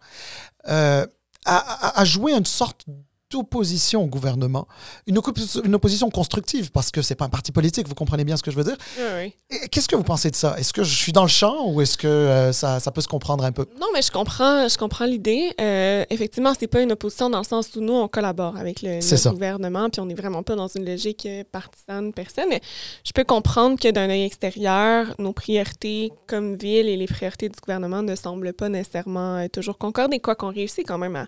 euh, 0.69 1.05
à, 1.45 1.57
à- 1.57 1.99
à 1.99 2.05
jouer 2.05 2.33
une 2.33 2.45
sorte 2.45 2.85
d'opposition 3.31 4.03
au 4.03 4.07
gouvernement. 4.07 4.67
Une, 5.07 5.17
oppo- 5.17 5.61
une 5.65 5.75
opposition 5.75 6.09
constructive, 6.09 6.71
parce 6.71 6.91
que 6.91 7.01
c'est 7.01 7.15
pas 7.15 7.25
un 7.25 7.29
parti 7.29 7.51
politique, 7.51 7.87
vous 7.87 7.95
comprenez 7.95 8.23
bien 8.23 8.37
ce 8.37 8.43
que 8.43 8.51
je 8.51 8.57
veux 8.57 8.63
dire. 8.63 8.77
Oui, 8.99 9.33
Qu'est-ce 9.71 9.87
que 9.87 9.95
vous 9.95 10.03
pensez 10.03 10.29
de 10.29 10.35
ça? 10.35 10.55
Est-ce 10.57 10.73
que 10.73 10.83
je 10.83 10.95
suis 10.95 11.11
dans 11.11 11.23
le 11.23 11.27
champ 11.29 11.67
ou 11.67 11.81
est-ce 11.81 11.97
que 11.97 12.07
euh, 12.07 12.51
ça, 12.51 12.79
ça 12.79 12.91
peut 12.91 13.01
se 13.01 13.07
comprendre 13.07 13.43
un 13.43 13.51
peu? 13.51 13.65
Non, 13.79 13.87
mais 13.93 14.01
je 14.01 14.11
comprends, 14.11 14.67
je 14.67 14.77
comprends 14.77 15.05
l'idée. 15.05 15.51
Euh, 15.59 16.03
effectivement, 16.09 16.53
c'est 16.57 16.67
pas 16.67 16.81
une 16.81 16.91
opposition 16.91 17.29
dans 17.29 17.39
le 17.39 17.43
sens 17.45 17.69
où 17.75 17.81
nous, 17.81 17.93
on 17.93 18.07
collabore 18.07 18.57
avec 18.57 18.81
le, 18.81 18.99
gouvernement, 19.31 19.89
puis 19.89 20.01
on 20.01 20.05
n'est 20.05 20.13
vraiment 20.13 20.43
pas 20.43 20.55
dans 20.55 20.67
une 20.67 20.85
logique 20.85 21.25
euh, 21.25 21.43
partisane, 21.51 22.13
personne. 22.13 22.45
Mais 22.49 22.61
je 23.03 23.11
peux 23.13 23.23
comprendre 23.23 23.79
que 23.79 23.89
d'un 23.91 24.09
œil 24.09 24.23
extérieur, 24.23 25.15
nos 25.19 25.33
priorités 25.33 26.11
comme 26.27 26.55
ville 26.55 26.87
et 26.87 26.97
les 26.97 27.07
priorités 27.07 27.49
du 27.49 27.59
gouvernement 27.59 28.01
ne 28.03 28.15
semblent 28.15 28.53
pas 28.53 28.69
nécessairement 28.69 29.37
euh, 29.37 29.47
toujours 29.47 29.77
concorder, 29.77 30.19
quoi 30.19 30.35
qu'on 30.35 30.51
réussit 30.51 30.85
quand 30.87 30.97
même 30.97 31.15
à 31.15 31.27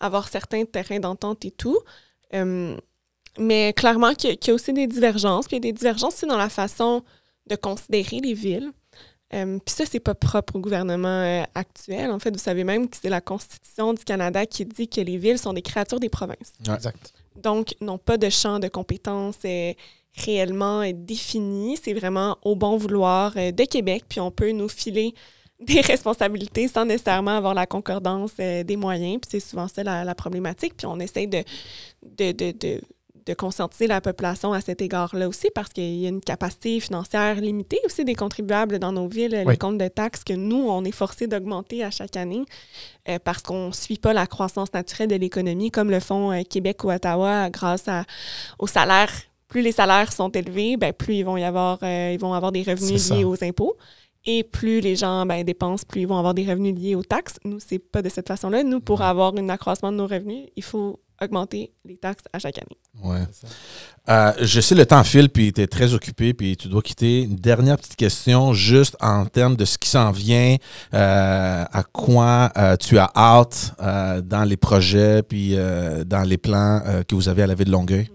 avoir 0.00 0.28
certains 0.28 0.64
terrains 0.64 1.00
d'entente 1.00 1.44
et 1.44 1.50
tout. 1.50 1.78
Euh, 2.34 2.76
mais 3.38 3.72
clairement 3.74 4.14
qu'il 4.14 4.30
y, 4.30 4.32
a- 4.32 4.36
qu'il 4.36 4.48
y 4.48 4.50
a 4.52 4.54
aussi 4.54 4.72
des 4.72 4.86
divergences, 4.86 5.46
puis 5.46 5.56
il 5.56 5.64
y 5.64 5.68
a 5.68 5.72
des 5.72 5.76
divergences 5.76 6.14
aussi 6.14 6.26
dans 6.26 6.38
la 6.38 6.48
façon 6.48 7.02
de 7.48 7.56
considérer 7.56 8.20
les 8.20 8.34
villes. 8.34 8.70
Euh, 9.34 9.58
Puis 9.64 9.74
ça, 9.74 9.84
c'est 9.86 10.00
pas 10.00 10.14
propre 10.14 10.56
au 10.56 10.60
gouvernement 10.60 11.08
euh, 11.08 11.42
actuel. 11.54 12.10
En 12.12 12.18
fait, 12.20 12.30
vous 12.30 12.38
savez 12.42 12.62
même 12.64 12.88
que 12.88 12.96
c'est 13.00 13.08
la 13.08 13.20
Constitution 13.20 13.92
du 13.92 14.04
Canada 14.04 14.46
qui 14.46 14.64
dit 14.64 14.88
que 14.88 15.00
les 15.00 15.18
villes 15.18 15.38
sont 15.38 15.52
des 15.52 15.62
créatures 15.62 15.98
des 16.00 16.08
provinces. 16.08 16.52
Ouais. 16.66 16.74
Exact. 16.74 17.12
Donc, 17.36 17.74
n'ont 17.80 17.98
pas 17.98 18.16
de 18.18 18.30
champ 18.30 18.58
de 18.60 18.68
compétences 18.68 19.38
réellement 20.16 20.82
défini. 20.94 21.76
C'est 21.82 21.92
vraiment 21.92 22.38
au 22.42 22.54
bon 22.56 22.76
vouloir 22.76 23.34
de 23.34 23.64
Québec. 23.64 24.04
Puis 24.08 24.20
on 24.20 24.30
peut 24.30 24.50
nous 24.52 24.68
filer 24.68 25.12
des 25.60 25.80
responsabilités 25.80 26.68
sans 26.68 26.84
nécessairement 26.84 27.36
avoir 27.36 27.54
la 27.54 27.66
concordance 27.66 28.32
euh, 28.40 28.62
des 28.62 28.76
moyens. 28.76 29.18
Puis 29.22 29.30
c'est 29.32 29.48
souvent 29.48 29.68
ça 29.68 29.82
la, 29.82 30.04
la 30.04 30.14
problématique. 30.14 30.76
Puis 30.76 30.86
on 30.86 30.98
essaie 31.00 31.26
de, 31.26 31.42
de, 32.18 32.32
de, 32.32 32.52
de, 32.52 32.80
de 33.24 33.34
conscientiser 33.34 33.86
la 33.86 34.00
population 34.00 34.52
à 34.52 34.60
cet 34.60 34.80
égard-là 34.82 35.26
aussi 35.26 35.48
parce 35.54 35.70
qu'il 35.70 35.96
y 35.96 36.06
a 36.06 36.10
une 36.10 36.20
capacité 36.20 36.78
financière 36.78 37.36
limitée 37.40 37.80
aussi 37.86 38.04
des 38.04 38.14
contribuables 38.14 38.78
dans 38.78 38.92
nos 38.92 39.08
villes, 39.08 39.42
Oui. 39.46 39.52
les 39.54 39.58
comptes 39.58 39.78
de 39.78 39.88
taxes 39.88 40.22
que 40.24 40.34
nous, 40.34 40.68
on 40.68 40.84
est 40.84 40.92
forcé 40.92 41.26
d'augmenter 41.26 41.82
à 41.82 41.90
chaque 41.90 42.16
année 42.16 42.44
euh, 43.08 43.18
parce 43.24 43.42
qu'on 43.42 43.68
ne 43.68 43.72
suit 43.72 43.96
pas 43.98 44.12
la 44.12 44.26
croissance 44.26 44.72
naturelle 44.72 45.08
de 45.08 45.16
l'économie 45.16 45.70
comme 45.72 45.90
le 45.90 46.00
font 46.00 46.30
euh, 46.32 46.42
Québec 46.48 46.84
ou 46.84 46.90
Ottawa 46.92 47.50
grâce 47.50 47.88
à, 47.88 48.04
au 48.58 48.66
salaire 48.66 49.10
plus 49.48 49.62
les 49.62 49.70
salaires 49.72 50.12
sont 50.12 50.28
élevés, 50.30 50.76
ben, 50.76 50.92
plus 50.92 51.14
ils 51.14 51.22
vont 51.24 51.36
y 51.36 51.44
avoir, 51.44 51.78
euh, 51.84 52.10
ils 52.12 52.18
vont 52.18 52.34
avoir 52.34 52.50
des 52.50 52.64
revenus 52.64 53.10
liés 53.10 53.22
aux 53.24 53.42
impôts. 53.44 53.76
Et 54.26 54.42
plus 54.42 54.80
les 54.80 54.96
gens 54.96 55.24
ben, 55.24 55.44
dépensent, 55.44 55.84
plus 55.86 56.02
ils 56.02 56.08
vont 56.08 56.18
avoir 56.18 56.34
des 56.34 56.44
revenus 56.44 56.74
liés 56.74 56.96
aux 56.96 57.04
taxes. 57.04 57.36
Nous, 57.44 57.58
c'est 57.60 57.78
pas 57.78 58.02
de 58.02 58.08
cette 58.08 58.26
façon-là. 58.26 58.64
Nous, 58.64 58.80
pour 58.80 59.02
avoir 59.02 59.32
un 59.36 59.48
accroissement 59.48 59.92
de 59.92 59.96
nos 59.98 60.06
revenus, 60.06 60.48
il 60.56 60.64
faut 60.64 60.98
augmenter 61.22 61.72
les 61.84 61.96
taxes 61.96 62.24
à 62.32 62.38
chaque 62.38 62.58
année. 62.58 62.76
Ouais. 63.02 63.22
Euh, 64.08 64.32
je 64.40 64.60
sais, 64.60 64.74
le 64.74 64.84
temps 64.84 65.02
file, 65.04 65.30
puis 65.30 65.52
tu 65.52 65.62
es 65.62 65.66
très 65.66 65.94
occupé, 65.94 66.34
puis 66.34 66.56
tu 66.56 66.68
dois 66.68 66.82
quitter. 66.82 67.22
Une 67.22 67.36
dernière 67.36 67.76
petite 67.78 67.96
question, 67.96 68.52
juste 68.52 68.96
en 69.00 69.24
termes 69.26 69.56
de 69.56 69.64
ce 69.64 69.78
qui 69.78 69.88
s'en 69.88 70.10
vient, 70.10 70.56
euh, 70.92 71.64
à 71.72 71.82
quoi 71.84 72.50
euh, 72.58 72.76
tu 72.76 72.98
as 72.98 73.10
hâte 73.16 73.74
euh, 73.80 74.20
dans 74.20 74.44
les 74.44 74.56
projets, 74.56 75.22
puis 75.22 75.52
euh, 75.54 76.04
dans 76.04 76.22
les 76.22 76.36
plans 76.36 76.82
euh, 76.84 77.02
que 77.02 77.14
vous 77.14 77.28
avez 77.28 77.44
à 77.44 77.46
la 77.46 77.54
ville 77.54 77.66
de 77.66 77.72
Longueuil? 77.72 78.10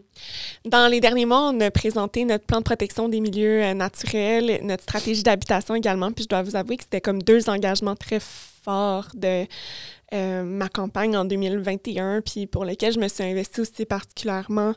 Dans 0.66 0.88
les 0.88 1.00
derniers 1.00 1.26
mois, 1.26 1.50
on 1.54 1.60
a 1.60 1.72
présenté 1.72 2.24
notre 2.26 2.46
plan 2.46 2.60
de 2.60 2.64
protection 2.64 3.10
des 3.10 3.20
milieux 3.20 3.64
euh, 3.64 3.74
naturels, 3.74 4.60
notre 4.64 4.84
stratégie 4.84 5.24
d'habitation 5.24 5.76
également. 5.76 6.12
Puis 6.12 6.26
je 6.26 6.30
dois 6.30 6.44
vous 6.44 6.56
avouer 6.56 6.78
que 6.78 6.84
c'était 6.84 7.02
comme 7.02 7.22
deux 7.24 7.50
engagements 7.50 7.96
très 7.96 8.20
forts 8.20 9.08
de 9.16 9.46
euh, 10.14 10.44
ma 10.44 10.70
campagne 10.70 11.18
en 11.18 11.26
2021, 11.26 12.22
puis 12.22 12.46
pour 12.46 12.64
lesquels 12.64 12.94
je 12.94 13.00
me 13.00 13.08
suis 13.08 13.24
investie 13.24 13.62
aussi 13.62 13.86
particulièrement 13.86 14.74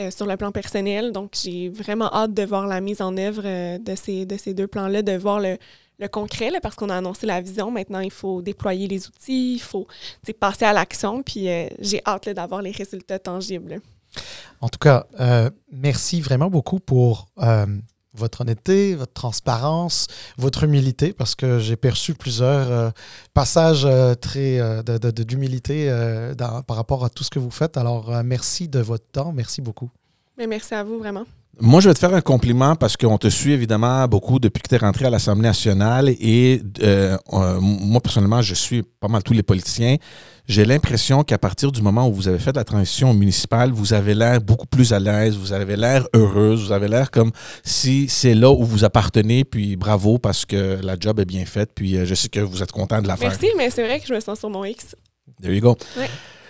euh, 0.00 0.10
sur 0.10 0.26
le 0.26 0.36
plan 0.36 0.50
personnel. 0.50 1.12
Donc, 1.12 1.32
j'ai 1.42 1.68
vraiment 1.68 2.12
hâte 2.14 2.32
de 2.32 2.44
voir 2.44 2.66
la 2.66 2.80
mise 2.80 3.02
en 3.02 3.16
œuvre 3.16 3.42
de, 3.78 3.94
ces, 3.96 4.24
de 4.24 4.36
ces 4.36 4.54
deux 4.54 4.66
plans-là, 4.66 5.02
de 5.02 5.12
voir 5.12 5.40
le, 5.40 5.58
le 5.98 6.08
concret, 6.08 6.50
là, 6.50 6.60
parce 6.60 6.74
qu'on 6.74 6.88
a 6.88 6.96
annoncé 6.96 7.26
la 7.26 7.40
vision. 7.40 7.70
Maintenant, 7.70 8.00
il 8.00 8.12
faut 8.12 8.40
déployer 8.40 8.86
les 8.86 9.08
outils, 9.08 9.54
il 9.54 9.60
faut 9.60 9.86
passer 10.40 10.64
à 10.64 10.72
l'action, 10.72 11.22
puis 11.22 11.48
j'ai 11.80 12.00
hâte 12.06 12.28
d'avoir 12.30 12.62
les 12.62 12.70
résultats 12.70 13.18
tangibles. 13.18 13.82
En 14.60 14.68
tout 14.68 14.78
cas, 14.78 15.06
euh, 15.20 15.50
merci 15.72 16.20
vraiment 16.20 16.50
beaucoup 16.50 16.80
pour 16.80 17.28
euh, 17.42 17.66
votre 18.14 18.40
honnêteté, 18.40 18.94
votre 18.96 19.12
transparence, 19.12 20.06
votre 20.36 20.64
humilité, 20.64 21.12
parce 21.12 21.34
que 21.36 21.58
j'ai 21.60 21.76
perçu 21.76 22.14
plusieurs 22.14 22.70
euh, 22.72 22.90
passages 23.34 23.84
euh, 23.84 24.14
très 24.14 24.58
euh, 24.58 24.82
de- 24.82 24.98
de- 24.98 25.10
de- 25.12 25.22
d'humilité 25.22 25.88
euh, 25.88 26.34
par 26.34 26.76
rapport 26.76 27.04
à 27.04 27.10
tout 27.10 27.22
ce 27.22 27.30
que 27.30 27.38
vous 27.38 27.50
faites. 27.52 27.76
Alors, 27.76 28.12
euh, 28.12 28.22
merci 28.24 28.66
de 28.68 28.80
votre 28.80 29.06
temps. 29.12 29.32
Merci 29.32 29.60
beaucoup. 29.60 29.90
Mais 30.36 30.46
merci 30.48 30.74
à 30.74 30.82
vous, 30.82 30.98
vraiment. 30.98 31.24
Moi, 31.60 31.80
je 31.80 31.88
vais 31.88 31.94
te 31.94 31.98
faire 31.98 32.14
un 32.14 32.20
compliment 32.20 32.76
parce 32.76 32.96
qu'on 32.96 33.18
te 33.18 33.28
suit 33.28 33.52
évidemment 33.52 34.06
beaucoup 34.06 34.38
depuis 34.38 34.62
que 34.62 34.68
tu 34.68 34.74
es 34.76 34.78
rentré 34.78 35.06
à 35.06 35.10
l'Assemblée 35.10 35.42
nationale 35.48 36.08
et 36.08 36.62
euh, 36.82 37.16
euh, 37.32 37.60
moi, 37.60 38.00
personnellement, 38.00 38.42
je 38.42 38.54
suis 38.54 38.82
pas 38.82 39.08
mal 39.08 39.22
tous 39.24 39.32
les 39.32 39.42
politiciens. 39.42 39.96
J'ai 40.48 40.64
l'impression 40.64 41.24
qu'à 41.24 41.36
partir 41.36 41.70
du 41.70 41.82
moment 41.82 42.08
où 42.08 42.12
vous 42.14 42.26
avez 42.26 42.38
fait 42.38 42.56
la 42.56 42.64
transition 42.64 43.12
municipale, 43.12 43.70
vous 43.70 43.92
avez 43.92 44.14
l'air 44.14 44.40
beaucoup 44.40 44.66
plus 44.66 44.94
à 44.94 44.98
l'aise, 44.98 45.36
vous 45.36 45.52
avez 45.52 45.76
l'air 45.76 46.08
heureuse, 46.14 46.64
vous 46.64 46.72
avez 46.72 46.88
l'air 46.88 47.10
comme 47.10 47.32
si 47.62 48.08
c'est 48.08 48.34
là 48.34 48.50
où 48.50 48.64
vous 48.64 48.82
appartenez, 48.82 49.44
puis 49.44 49.76
bravo 49.76 50.18
parce 50.18 50.46
que 50.46 50.80
la 50.82 50.96
job 50.98 51.20
est 51.20 51.26
bien 51.26 51.44
faite, 51.44 51.72
puis 51.74 51.98
euh, 51.98 52.06
je 52.06 52.14
sais 52.14 52.30
que 52.30 52.40
vous 52.40 52.62
êtes 52.62 52.72
content 52.72 53.02
de 53.02 53.08
la 53.08 53.16
faire. 53.18 53.28
Merci, 53.28 53.48
mais 53.58 53.68
c'est 53.68 53.84
vrai 53.84 54.00
que 54.00 54.06
je 54.06 54.14
me 54.14 54.20
sens 54.20 54.38
sur 54.38 54.48
mon 54.48 54.64
X. 54.64 54.96
There 55.42 55.54
you 55.54 55.60
go. 55.60 55.76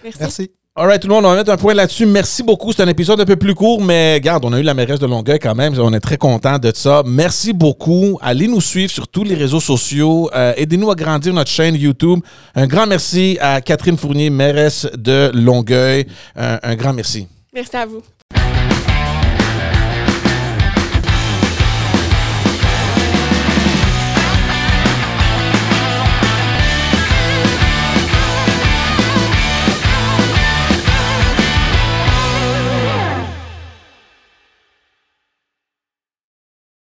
Merci. 0.04 0.18
Merci. 0.20 0.50
All 0.80 0.86
right, 0.86 1.02
tout 1.02 1.08
le 1.08 1.14
monde, 1.14 1.24
on 1.24 1.30
va 1.30 1.34
mettre 1.34 1.50
un 1.50 1.56
point 1.56 1.74
là-dessus. 1.74 2.06
Merci 2.06 2.44
beaucoup. 2.44 2.72
C'est 2.72 2.84
un 2.84 2.86
épisode 2.86 3.20
un 3.20 3.24
peu 3.24 3.34
plus 3.34 3.52
court, 3.52 3.82
mais 3.82 4.20
garde, 4.20 4.44
on 4.44 4.52
a 4.52 4.60
eu 4.60 4.62
la 4.62 4.74
mairesse 4.74 5.00
de 5.00 5.06
Longueuil 5.06 5.40
quand 5.40 5.56
même. 5.56 5.74
On 5.76 5.92
est 5.92 5.98
très 5.98 6.18
content 6.18 6.56
de 6.60 6.70
ça. 6.72 7.02
Merci 7.04 7.52
beaucoup. 7.52 8.16
Allez 8.22 8.46
nous 8.46 8.60
suivre 8.60 8.92
sur 8.92 9.08
tous 9.08 9.24
les 9.24 9.34
réseaux 9.34 9.58
sociaux. 9.58 10.30
Euh, 10.36 10.52
Aidez-nous 10.56 10.88
à 10.88 10.94
grandir 10.94 11.34
notre 11.34 11.50
chaîne 11.50 11.74
YouTube. 11.74 12.20
Un 12.54 12.68
grand 12.68 12.86
merci 12.86 13.38
à 13.40 13.60
Catherine 13.60 13.96
Fournier, 13.96 14.30
mairesse 14.30 14.86
de 14.96 15.32
Longueuil. 15.34 16.06
Un 16.36 16.76
grand 16.76 16.92
merci. 16.92 17.26
Merci 17.52 17.76
à 17.76 17.84
vous. 17.84 18.00